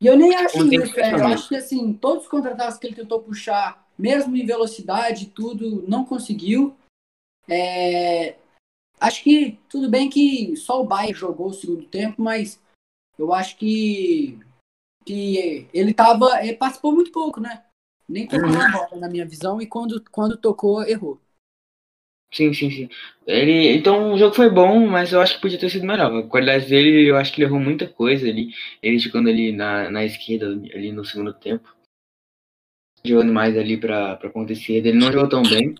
E 0.00 0.06
eu 0.06 0.16
nem 0.16 0.34
acho 0.34 0.66
isso, 0.72 1.00
é, 1.00 1.14
eu 1.14 1.26
acho 1.26 1.48
que 1.48 1.56
assim, 1.56 1.92
todos 1.94 2.24
os 2.24 2.28
contra-ataques 2.28 2.76
que 2.78 2.86
ele 2.86 2.96
tentou 2.96 3.20
puxar, 3.20 3.86
mesmo 3.98 4.36
em 4.36 4.44
velocidade, 4.44 5.26
tudo, 5.26 5.84
não 5.88 6.04
conseguiu. 6.04 6.76
É... 7.48 8.36
Acho 9.00 9.22
que 9.22 9.58
tudo 9.68 9.88
bem 9.88 10.08
que 10.08 10.56
só 10.56 10.80
o 10.80 10.86
Bayern 10.86 11.18
jogou 11.18 11.48
o 11.48 11.54
segundo 11.54 11.84
tempo, 11.84 12.22
mas 12.22 12.60
eu 13.18 13.32
acho 13.32 13.56
que, 13.56 14.38
que 15.06 15.68
ele 15.72 15.94
tava. 15.94 16.42
Ele 16.42 16.54
participou 16.54 16.92
muito 16.92 17.12
pouco, 17.12 17.40
né? 17.40 17.62
Nem 18.08 18.26
tocou 18.26 18.48
uhum. 18.48 18.60
a 18.60 18.70
bola, 18.70 19.00
na 19.00 19.08
minha 19.08 19.24
visão, 19.24 19.60
e 19.60 19.66
quando, 19.66 20.02
quando 20.10 20.36
tocou, 20.36 20.82
errou. 20.82 21.20
Sim, 22.32 22.52
sim, 22.52 22.70
sim. 22.70 22.88
Ele, 23.26 23.72
então 23.72 24.12
o 24.12 24.18
jogo 24.18 24.34
foi 24.34 24.50
bom, 24.50 24.86
mas 24.86 25.12
eu 25.12 25.20
acho 25.20 25.36
que 25.36 25.40
podia 25.40 25.58
ter 25.58 25.70
sido 25.70 25.86
melhor. 25.86 26.12
A 26.12 26.28
qualidade 26.28 26.68
dele, 26.68 27.08
eu 27.08 27.16
acho 27.16 27.32
que 27.32 27.40
ele 27.40 27.48
errou 27.48 27.60
muita 27.60 27.88
coisa 27.88 28.28
ali. 28.28 28.50
Ele 28.82 28.98
jogando 28.98 29.28
ali 29.28 29.52
na, 29.52 29.90
na 29.90 30.04
esquerda, 30.04 30.46
ali 30.46 30.92
no 30.92 31.04
segundo 31.04 31.32
tempo. 31.32 31.74
Jogando 33.04 33.32
mais 33.32 33.56
ali 33.56 33.76
para 33.76 34.12
acontecer. 34.12 34.74
Ele 34.74 34.92
não 34.92 35.12
jogou 35.12 35.28
tão 35.28 35.42
bem. 35.42 35.76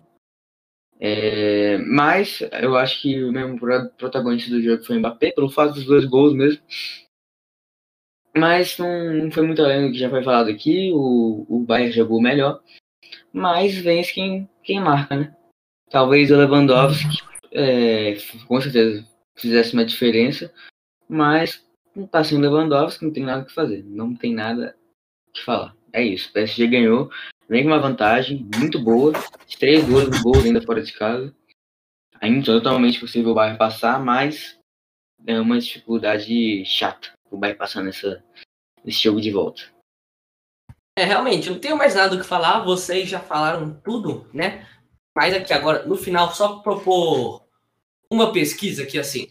É, 0.99 1.77
mas 1.77 2.41
eu 2.61 2.75
acho 2.75 3.01
que 3.01 3.23
o 3.23 3.31
mesmo 3.31 3.59
protagonista 3.97 4.49
do 4.49 4.61
jogo 4.61 4.83
foi 4.83 4.95
o 4.95 4.99
Mbappé, 4.99 5.31
pelo 5.31 5.49
fato 5.49 5.75
dos 5.75 5.85
dois 5.85 6.05
gols 6.05 6.33
mesmo. 6.33 6.61
Mas 8.37 8.77
não, 8.77 9.13
não 9.13 9.31
foi 9.31 9.45
muito 9.45 9.61
além 9.61 9.87
do 9.87 9.91
que 9.91 9.99
já 9.99 10.09
foi 10.09 10.23
falado 10.23 10.49
aqui. 10.49 10.91
O, 10.93 11.45
o 11.49 11.59
Bayern 11.59 11.91
jogou 11.91 12.21
melhor. 12.21 12.61
Mas 13.33 13.75
vence 13.75 14.13
quem, 14.13 14.49
quem 14.63 14.79
marca, 14.79 15.15
né? 15.15 15.35
Talvez 15.89 16.31
o 16.31 16.35
Lewandowski, 16.35 17.23
é, 17.51 18.17
com 18.45 18.59
certeza, 18.59 19.07
fizesse 19.37 19.73
uma 19.73 19.85
diferença, 19.85 20.53
mas 21.07 21.65
não 21.95 22.05
tá 22.05 22.23
sem 22.23 22.37
Lewandowski, 22.37 23.05
não 23.05 23.13
tem 23.13 23.23
nada 23.23 23.45
que 23.45 23.53
fazer, 23.53 23.83
não 23.85 24.13
tem 24.13 24.33
nada 24.33 24.75
que 25.33 25.43
falar. 25.43 25.73
É 25.93 26.03
isso, 26.03 26.29
o 26.29 26.33
PSG 26.33 26.67
ganhou, 26.67 27.09
vem 27.47 27.63
com 27.63 27.69
uma 27.69 27.79
vantagem 27.79 28.45
muito 28.57 28.79
boa, 28.79 29.13
três 29.57 29.87
gols, 29.87 30.21
gols 30.21 30.43
ainda 30.43 30.61
fora 30.61 30.81
de 30.81 30.91
casa. 30.91 31.33
Ainda 32.19 32.45
totalmente 32.45 32.99
possível 32.99 33.31
o 33.31 33.35
Bayern 33.35 33.57
passar, 33.57 34.03
mas 34.03 34.59
é 35.25 35.39
uma 35.39 35.59
dificuldade 35.59 36.65
chata 36.65 37.16
o 37.31 37.55
passar 37.55 37.83
nessa, 37.83 38.23
nesse 38.83 39.03
jogo 39.03 39.21
de 39.21 39.31
volta. 39.31 39.63
É, 40.97 41.03
realmente, 41.03 41.49
não 41.49 41.59
tenho 41.59 41.77
mais 41.77 41.93
nada 41.93 42.15
o 42.15 42.19
que 42.19 42.25
falar, 42.25 42.63
vocês 42.63 43.07
já 43.07 43.19
falaram 43.19 43.79
tudo, 43.83 44.27
né? 44.33 44.67
Mas 45.15 45.33
aqui 45.33 45.53
agora, 45.53 45.85
no 45.85 45.95
final, 45.95 46.33
só 46.33 46.59
propor 46.59 47.45
uma 48.11 48.31
pesquisa 48.31 48.83
aqui 48.83 48.97
assim. 48.97 49.27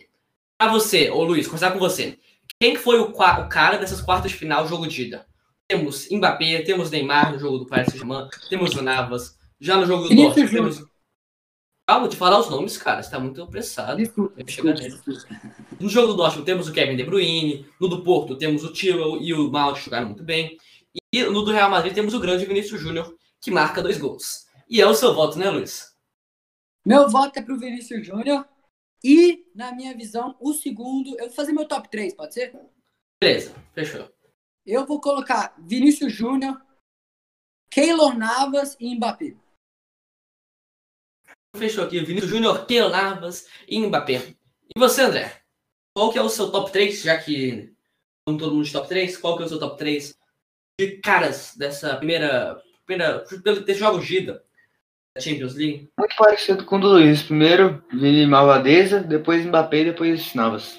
Pra 0.59 0.71
você, 0.71 1.11
ô 1.11 1.23
Luiz, 1.25 1.47
começar 1.47 1.73
com 1.73 1.79
você. 1.79 2.19
Quem 2.61 2.75
que 2.75 2.81
foi 2.81 2.99
o, 2.99 3.11
o, 3.11 3.49
cara 3.49 3.79
dessas 3.79 4.01
quartas 4.01 4.31
de 4.31 4.37
final, 4.37 4.67
jogo 4.67 4.87
de 4.87 5.03
ida? 5.03 5.27
Temos 5.69 6.09
Mbappé, 6.11 6.63
temos 6.63 6.91
Neymar 6.91 7.33
no 7.33 7.39
jogo 7.39 7.59
do 7.59 7.67
Paris 7.67 7.89
Saint-Germain, 7.89 8.29
temos 8.49 8.75
o 8.75 8.83
Navas, 8.83 9.37
já 9.61 9.77
no 9.77 9.87
jogo 9.87 10.09
do 10.09 10.15
Dortmund 10.15 10.51
temos... 10.51 10.96
Calma, 11.89 12.09
de 12.09 12.17
falar 12.17 12.41
os 12.41 12.51
nomes, 12.51 12.77
cara, 12.77 13.01
você 13.01 13.11
tá 13.11 13.21
muito 13.21 13.41
apressado. 13.41 13.97
Desculpa, 13.99 14.35
No 15.79 15.89
jogo 15.89 16.09
do 16.09 16.17
Dortmund 16.17 16.45
temos 16.45 16.69
o 16.69 16.73
Kevin 16.73 16.97
De 16.97 17.05
Bruyne, 17.05 17.65
no 17.81 17.87
do 17.87 18.03
Porto 18.03 18.37
temos 18.37 18.65
o 18.65 18.73
Tiro 18.73 19.23
e 19.23 19.33
o 19.33 19.49
Mount 19.49 19.79
jogaram 19.79 20.09
muito 20.09 20.25
bem. 20.25 20.59
E 21.13 21.23
no 21.23 21.43
do 21.43 21.53
Real 21.53 21.71
Madrid 21.71 21.95
temos 21.95 22.13
o 22.13 22.19
grande 22.19 22.45
Vinícius 22.45 22.81
Júnior, 22.81 23.17
que 23.41 23.53
marca 23.53 23.81
dois 23.81 23.99
gols. 23.99 24.47
E 24.69 24.81
é 24.81 24.87
o 24.87 24.95
seu 24.97 25.15
voto, 25.15 25.39
né, 25.39 25.49
Luiz? 25.49 25.95
Meu 26.85 27.09
voto 27.09 27.39
é 27.39 27.43
pro 27.43 27.57
Vinícius 27.57 28.05
Júnior. 28.05 28.45
E, 29.05 29.47
na 29.55 29.71
minha 29.71 29.97
visão, 29.97 30.37
o 30.41 30.53
segundo. 30.53 31.17
Eu 31.21 31.27
vou 31.27 31.35
fazer 31.35 31.53
meu 31.53 31.69
top 31.69 31.89
3, 31.89 32.15
pode 32.15 32.35
ser? 32.35 32.53
Beleza, 33.21 33.55
fechou. 33.73 34.11
Eu 34.65 34.85
vou 34.85 35.01
colocar 35.01 35.55
Vinícius 35.59 36.13
Júnior, 36.13 36.61
Keylor 37.71 38.19
Navas 38.19 38.77
e 38.81 38.93
Mbappé. 38.97 39.37
Fechou 41.57 41.85
aqui, 41.85 42.01
Vinícius 42.01 42.31
Júnior, 42.31 42.67
Keylor 42.67 42.91
Navas 42.91 43.47
e 43.67 43.81
Mbappé. 43.81 44.35
E 44.75 44.79
você, 44.79 45.03
André? 45.03 45.41
Qual 45.95 46.13
que 46.13 46.19
é 46.19 46.23
o 46.23 46.29
seu 46.29 46.51
top 46.51 46.71
3, 46.71 47.03
já 47.03 47.17
que 47.17 47.73
todo 48.27 48.53
mundo 48.53 48.65
de 48.65 48.73
top 48.73 48.89
3, 48.89 49.17
qual 49.17 49.37
que 49.37 49.43
é 49.43 49.47
o 49.47 49.49
seu 49.49 49.59
top 49.59 49.79
3 49.79 50.15
de 50.79 50.99
caras 50.99 51.55
dessa 51.57 51.97
primeira, 51.97 52.61
primeira 52.85 53.25
desse 53.65 53.81
jogo 53.81 54.03
Gida 54.03 54.45
da 55.15 55.21
Champions 55.21 55.55
League? 55.55 55.89
Muito 55.99 56.17
parecido 56.17 56.65
com 56.65 56.77
o 56.77 56.81
do 56.81 56.89
Luiz. 56.89 57.23
Primeiro, 57.23 57.83
Vini 57.91 58.27
Malvadeza, 58.27 59.01
depois 59.01 59.47
Mbappé 59.47 59.79
e 59.79 59.85
depois 59.87 60.35
Navas. 60.35 60.79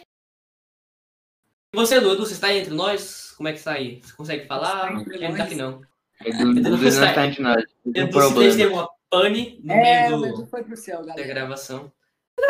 E 1.74 1.78
você, 1.78 1.98
Edu, 1.98 2.16
você 2.18 2.34
está 2.34 2.48
aí 2.48 2.60
entre 2.60 2.74
nós? 2.74 3.34
Como 3.36 3.50
é 3.50 3.54
que 3.54 3.58
está 3.58 3.74
aí? 3.74 4.02
Você 4.04 4.14
consegue 4.14 4.46
falar? 4.46 4.94
Entre 4.94 5.16
Ele 5.16 5.28
não 5.28 5.36
tá 5.36 5.44
aqui 5.44 5.56
não. 5.56 5.82
Edu, 6.24 6.60
Edu 6.60 6.78
não 6.78 6.88
está-. 6.88 7.14
Tem 7.14 7.44
um 7.44 8.08
Edu 8.08 8.10
problema. 8.12 8.56
teve 8.56 8.74
uma 8.74 8.97
pane 9.10 9.60
no 9.64 9.74
É, 9.74 10.10
meio 10.10 10.34
do, 10.34 10.46
foi 10.48 10.64
pro 10.64 10.78
céu, 10.78 11.06
da 11.06 11.14
gravação. 11.16 11.92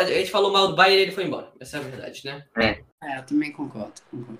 A 0.00 0.04
gente 0.04 0.30
falou 0.30 0.52
mal 0.52 0.68
do 0.68 0.76
Bayern 0.76 0.98
e 0.98 1.02
ele 1.02 1.12
foi 1.12 1.24
embora. 1.24 1.52
Essa 1.58 1.78
é 1.78 1.80
a 1.80 1.82
verdade, 1.82 2.24
né? 2.24 2.46
É, 2.56 3.18
eu 3.18 3.26
também 3.26 3.52
concordo. 3.52 3.94
concordo. 4.10 4.38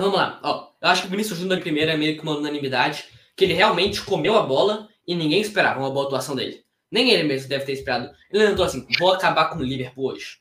Vamos 0.00 0.16
lá. 0.16 0.40
Ó, 0.42 0.72
eu 0.80 0.88
acho 0.88 1.02
que 1.02 1.08
o 1.08 1.10
Vinícius 1.10 1.38
Júnior 1.38 1.58
em 1.58 1.62
primeiro 1.62 1.90
é 1.90 1.96
meio 1.96 2.16
que 2.16 2.22
uma 2.22 2.36
unanimidade, 2.36 3.04
que 3.36 3.44
ele 3.44 3.54
realmente 3.54 4.02
comeu 4.02 4.36
a 4.36 4.42
bola 4.42 4.88
e 5.06 5.14
ninguém 5.14 5.40
esperava 5.40 5.80
uma 5.80 5.90
boa 5.90 6.06
atuação 6.06 6.34
dele. 6.34 6.64
Nem 6.90 7.10
ele 7.10 7.22
mesmo 7.22 7.48
deve 7.48 7.64
ter 7.64 7.72
esperado. 7.72 8.10
Ele 8.30 8.44
andou 8.44 8.64
assim, 8.64 8.86
vou 8.98 9.12
acabar 9.12 9.50
com 9.50 9.58
o 9.58 9.62
Liverpool 9.62 10.12
hoje. 10.12 10.38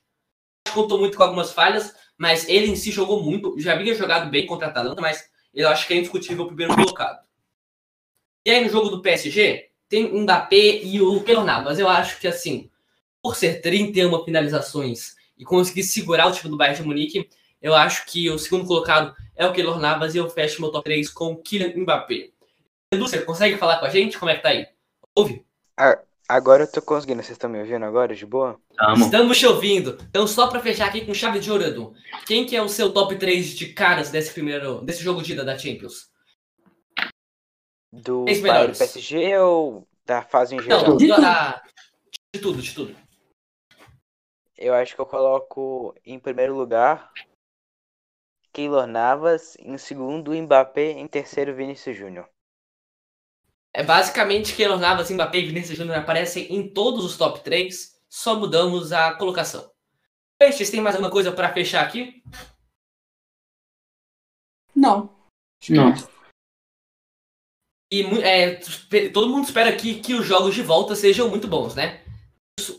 Contou 0.74 1.00
muito 1.00 1.18
com 1.18 1.24
algumas 1.24 1.52
falhas, 1.52 1.94
mas 2.18 2.48
ele 2.48 2.68
em 2.68 2.76
si 2.76 2.92
jogou 2.92 3.24
muito. 3.24 3.60
Já 3.60 3.74
havia 3.74 3.94
jogado 3.94 4.30
bem 4.30 4.46
contra 4.46 4.68
a 4.68 4.70
Atalanta, 4.70 5.02
mas 5.02 5.30
eu 5.54 5.68
acho 5.70 5.88
que 5.88 5.94
é 5.94 5.98
indiscutível 5.98 6.46
o 6.46 6.48
primeiro 6.48 6.76
colocado. 6.76 7.26
E 8.46 8.52
aí 8.52 8.64
no 8.64 8.70
jogo 8.70 8.90
do 8.90 9.02
PSG, 9.02 9.69
tem 9.90 10.06
o 10.06 10.20
Mbappé 10.20 10.84
e 10.84 11.02
o 11.02 11.22
Keylor 11.24 11.44
Navas. 11.44 11.80
Eu 11.80 11.90
acho 11.90 12.20
que 12.20 12.28
assim, 12.28 12.70
por 13.22 13.36
ser 13.36 13.62
31 13.62 14.24
finalizações 14.24 15.16
e 15.38 15.44
conseguir 15.44 15.84
segurar 15.84 16.28
o 16.28 16.32
time 16.32 16.50
do 16.50 16.58
Bayern 16.58 16.80
de 16.80 16.88
Munique, 16.88 17.28
eu 17.62 17.76
acho 17.76 18.06
que 18.06 18.30
o 18.30 18.38
segundo 18.38 18.66
colocado 18.66 19.14
é 19.36 19.46
o 19.46 19.52
Keylor 19.52 19.80
Navas 19.80 20.16
e 20.16 20.20
eu 20.20 20.30
fecho 20.30 20.62
meu 20.62 20.72
top 20.72 20.84
3 20.86 21.10
com 21.10 21.34
o 21.34 21.38
Kylian 21.38 21.74
Mbappé. 21.76 22.30
Edu, 22.94 23.08
você 23.08 23.20
consegue 23.22 23.58
falar 23.58 23.80
com 23.80 23.86
a 23.86 23.90
gente? 23.90 24.18
Como 24.18 24.32
é 24.32 24.36
que 24.36 24.44
tá 24.44 24.50
aí? 24.50 24.68
Ouve? 25.16 25.46
Agora 26.28 26.64
eu 26.64 26.72
tô 26.72 26.82
conseguindo, 26.82 27.24
vocês 27.24 27.32
estão 27.32 27.50
me 27.50 27.60
ouvindo 27.60 27.84
agora, 27.84 28.16
de 28.16 28.26
boa? 28.26 28.60
Amo. 28.80 29.06
Estamos 29.06 29.38
te 29.38 29.48
ouvindo. 29.48 29.98
Então, 30.10 30.28
só 30.28 30.48
pra 30.48 30.60
fechar 30.60 30.88
aqui 30.88 31.06
com 31.06 31.14
chave 31.14 31.40
de 31.40 31.52
ouro, 31.52 31.64
Edu. 31.64 31.94
Quem 32.28 32.46
que 32.46 32.56
é 32.56 32.62
o 32.62 32.70
seu 32.70 32.92
top 32.92 33.16
3 33.16 33.58
de 33.58 33.74
caras 33.74 34.12
desse 34.12 34.32
primeiro, 34.32 34.82
desse 34.82 35.04
jogo 35.04 35.24
de 35.24 35.34
ida 35.34 35.44
da 35.44 35.58
Champions? 35.58 36.09
Do 37.92 38.26
Bayern. 38.26 38.78
PSG 38.78 39.38
ou 39.40 39.88
da 40.06 40.22
fase 40.22 40.56
em 40.56 40.62
geral? 40.62 40.90
Não, 40.90 40.98
De 40.98 41.08
tudo. 41.08 41.26
ah, 41.26 41.64
de 42.36 42.42
tudo, 42.42 42.62
de 42.62 42.74
tudo. 42.76 42.96
Eu 44.58 44.74
acho 44.74 44.94
que 44.94 45.02
eu 45.02 45.06
coloco 45.06 45.96
em 46.06 46.20
primeiro 46.20 46.56
lugar 46.56 47.12
Keylor 48.52 48.86
Navas, 48.86 49.56
em 49.60 49.78
segundo 49.78 50.34
Mbappé, 50.34 50.92
em 50.92 51.08
terceiro 51.08 51.56
Vinícius 51.56 51.96
Júnior. 51.98 52.30
É 53.74 53.84
basicamente 53.84 54.56
Keylor 54.56 54.80
Navas, 54.80 55.10
Mbappé 55.10 55.38
e 55.40 55.48
Vinícius 55.48 55.78
Júnior 55.78 55.98
aparecem 55.98 56.54
em 56.54 56.74
todos 56.74 57.06
os 57.06 57.18
top 57.18 57.42
3, 57.42 58.02
só 58.10 58.36
mudamos 58.36 58.92
a 58.92 59.14
colocação. 59.14 59.72
Vocês 60.42 60.70
têm 60.70 60.82
mais 60.82 60.96
alguma 60.96 61.12
coisa 61.12 61.32
pra 61.32 61.54
fechar 61.54 61.86
aqui? 61.86 62.24
Não. 64.76 65.16
Não. 65.70 65.94
E 67.92 68.04
é, 68.22 68.60
todo 69.12 69.30
mundo 69.30 69.46
espera 69.46 69.70
aqui 69.70 69.96
que 69.96 70.14
os 70.14 70.24
jogos 70.24 70.54
de 70.54 70.62
volta 70.62 70.96
sejam 70.96 71.28
muito 71.28 71.48
bons, 71.48 71.74
né? 71.74 72.02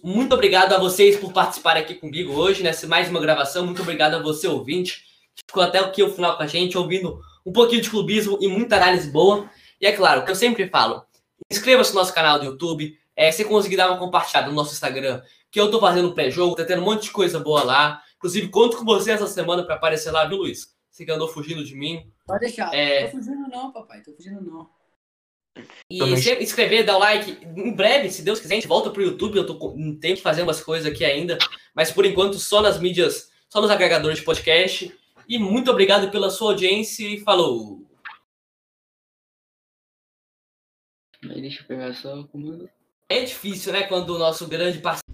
Muito 0.05 0.33
obrigado 0.33 0.73
a 0.73 0.79
vocês 0.79 1.17
por 1.17 1.33
participar 1.33 1.77
aqui 1.77 1.95
comigo 1.95 2.33
hoje 2.33 2.63
nessa 2.63 2.87
mais 2.87 3.09
uma 3.09 3.19
gravação. 3.19 3.65
Muito 3.65 3.83
obrigado 3.83 4.15
a 4.15 4.23
você, 4.23 4.47
ouvinte, 4.47 5.03
que 5.35 5.43
ficou 5.49 5.65
até 5.65 5.81
aqui 5.81 6.01
o 6.01 6.13
final 6.13 6.37
com 6.37 6.45
a 6.45 6.47
gente, 6.47 6.79
ouvindo 6.79 7.21
um 7.45 7.53
pouquinho 7.53 7.83
de 7.83 7.91
clubismo 7.91 8.39
e 8.41 8.47
muita 8.47 8.77
análise 8.77 9.11
boa. 9.11 9.51
E 9.81 9.87
é 9.87 9.91
claro, 9.91 10.21
o 10.21 10.25
que 10.25 10.31
eu 10.31 10.37
sempre 10.37 10.69
falo, 10.69 11.05
inscreva-se 11.51 11.93
no 11.93 11.99
nosso 11.99 12.15
canal 12.15 12.39
do 12.39 12.45
YouTube, 12.45 12.97
é, 13.17 13.33
se 13.33 13.45
conseguir 13.45 13.77
dar 13.77 13.91
uma 13.91 13.99
compartilhada 13.99 14.49
no 14.49 14.55
nosso 14.55 14.73
Instagram, 14.73 15.23
que 15.51 15.59
eu 15.59 15.73
tô 15.73 15.81
fazendo 15.81 16.15
pré-jogo, 16.15 16.55
tá 16.55 16.65
tendo 16.65 16.83
um 16.83 16.85
monte 16.85 17.05
de 17.05 17.11
coisa 17.11 17.41
boa 17.41 17.65
lá. 17.65 18.01
Inclusive, 18.17 18.47
conto 18.49 18.77
com 18.77 18.85
você 18.85 19.11
essa 19.11 19.27
semana 19.27 19.65
para 19.65 19.75
aparecer 19.75 20.13
lá, 20.13 20.25
viu, 20.25 20.39
Luiz? 20.39 20.69
Você 20.89 21.05
que 21.05 21.11
andou 21.11 21.27
fugindo 21.27 21.65
de 21.65 21.75
mim. 21.75 22.13
Pode 22.27 22.41
deixar. 22.41 22.73
É. 22.73 23.09
Tô 23.09 23.17
fugindo 23.17 23.49
não, 23.49 23.73
papai. 23.73 24.03
Tô 24.03 24.13
fugindo 24.13 24.41
não. 24.41 24.69
E 25.91 25.99
Também. 25.99 26.17
se 26.17 26.35
inscrever, 26.43 26.85
dar 26.85 26.97
o 26.97 27.01
like. 27.01 27.39
Em 27.57 27.73
breve, 27.73 28.11
se 28.11 28.23
Deus 28.23 28.41
quiser, 28.41 28.55
a 28.55 28.57
gente 28.57 28.69
volta 28.69 28.91
pro 28.91 29.03
YouTube. 29.03 29.37
Eu 29.37 29.47
tô, 29.47 29.57
com- 29.57 29.97
tenho 29.99 30.17
que 30.17 30.23
fazer 30.23 30.43
umas 30.43 30.63
coisas 30.63 30.91
aqui 30.91 31.05
ainda. 31.05 31.39
Mas 31.75 31.91
por 31.91 32.05
enquanto, 32.05 32.39
só 32.39 32.61
nas 32.61 32.79
mídias, 32.81 33.31
só 33.49 33.61
nos 33.61 33.71
agregadores 33.71 34.19
de 34.19 34.25
podcast. 34.25 34.95
E 35.29 35.39
muito 35.39 35.71
obrigado 35.71 36.11
pela 36.11 36.31
sua 36.31 36.51
audiência 36.53 37.07
e 37.07 37.21
falou! 37.21 37.87
Deixa 41.23 41.63
eu 41.63 41.67
pegar 41.67 41.95
só. 41.95 42.27
É 43.09 43.25
difícil, 43.25 43.73
né? 43.73 43.83
Quando 43.85 44.11
o 44.15 44.19
nosso 44.19 44.47
grande 44.49 44.79
parceiro 44.79 45.10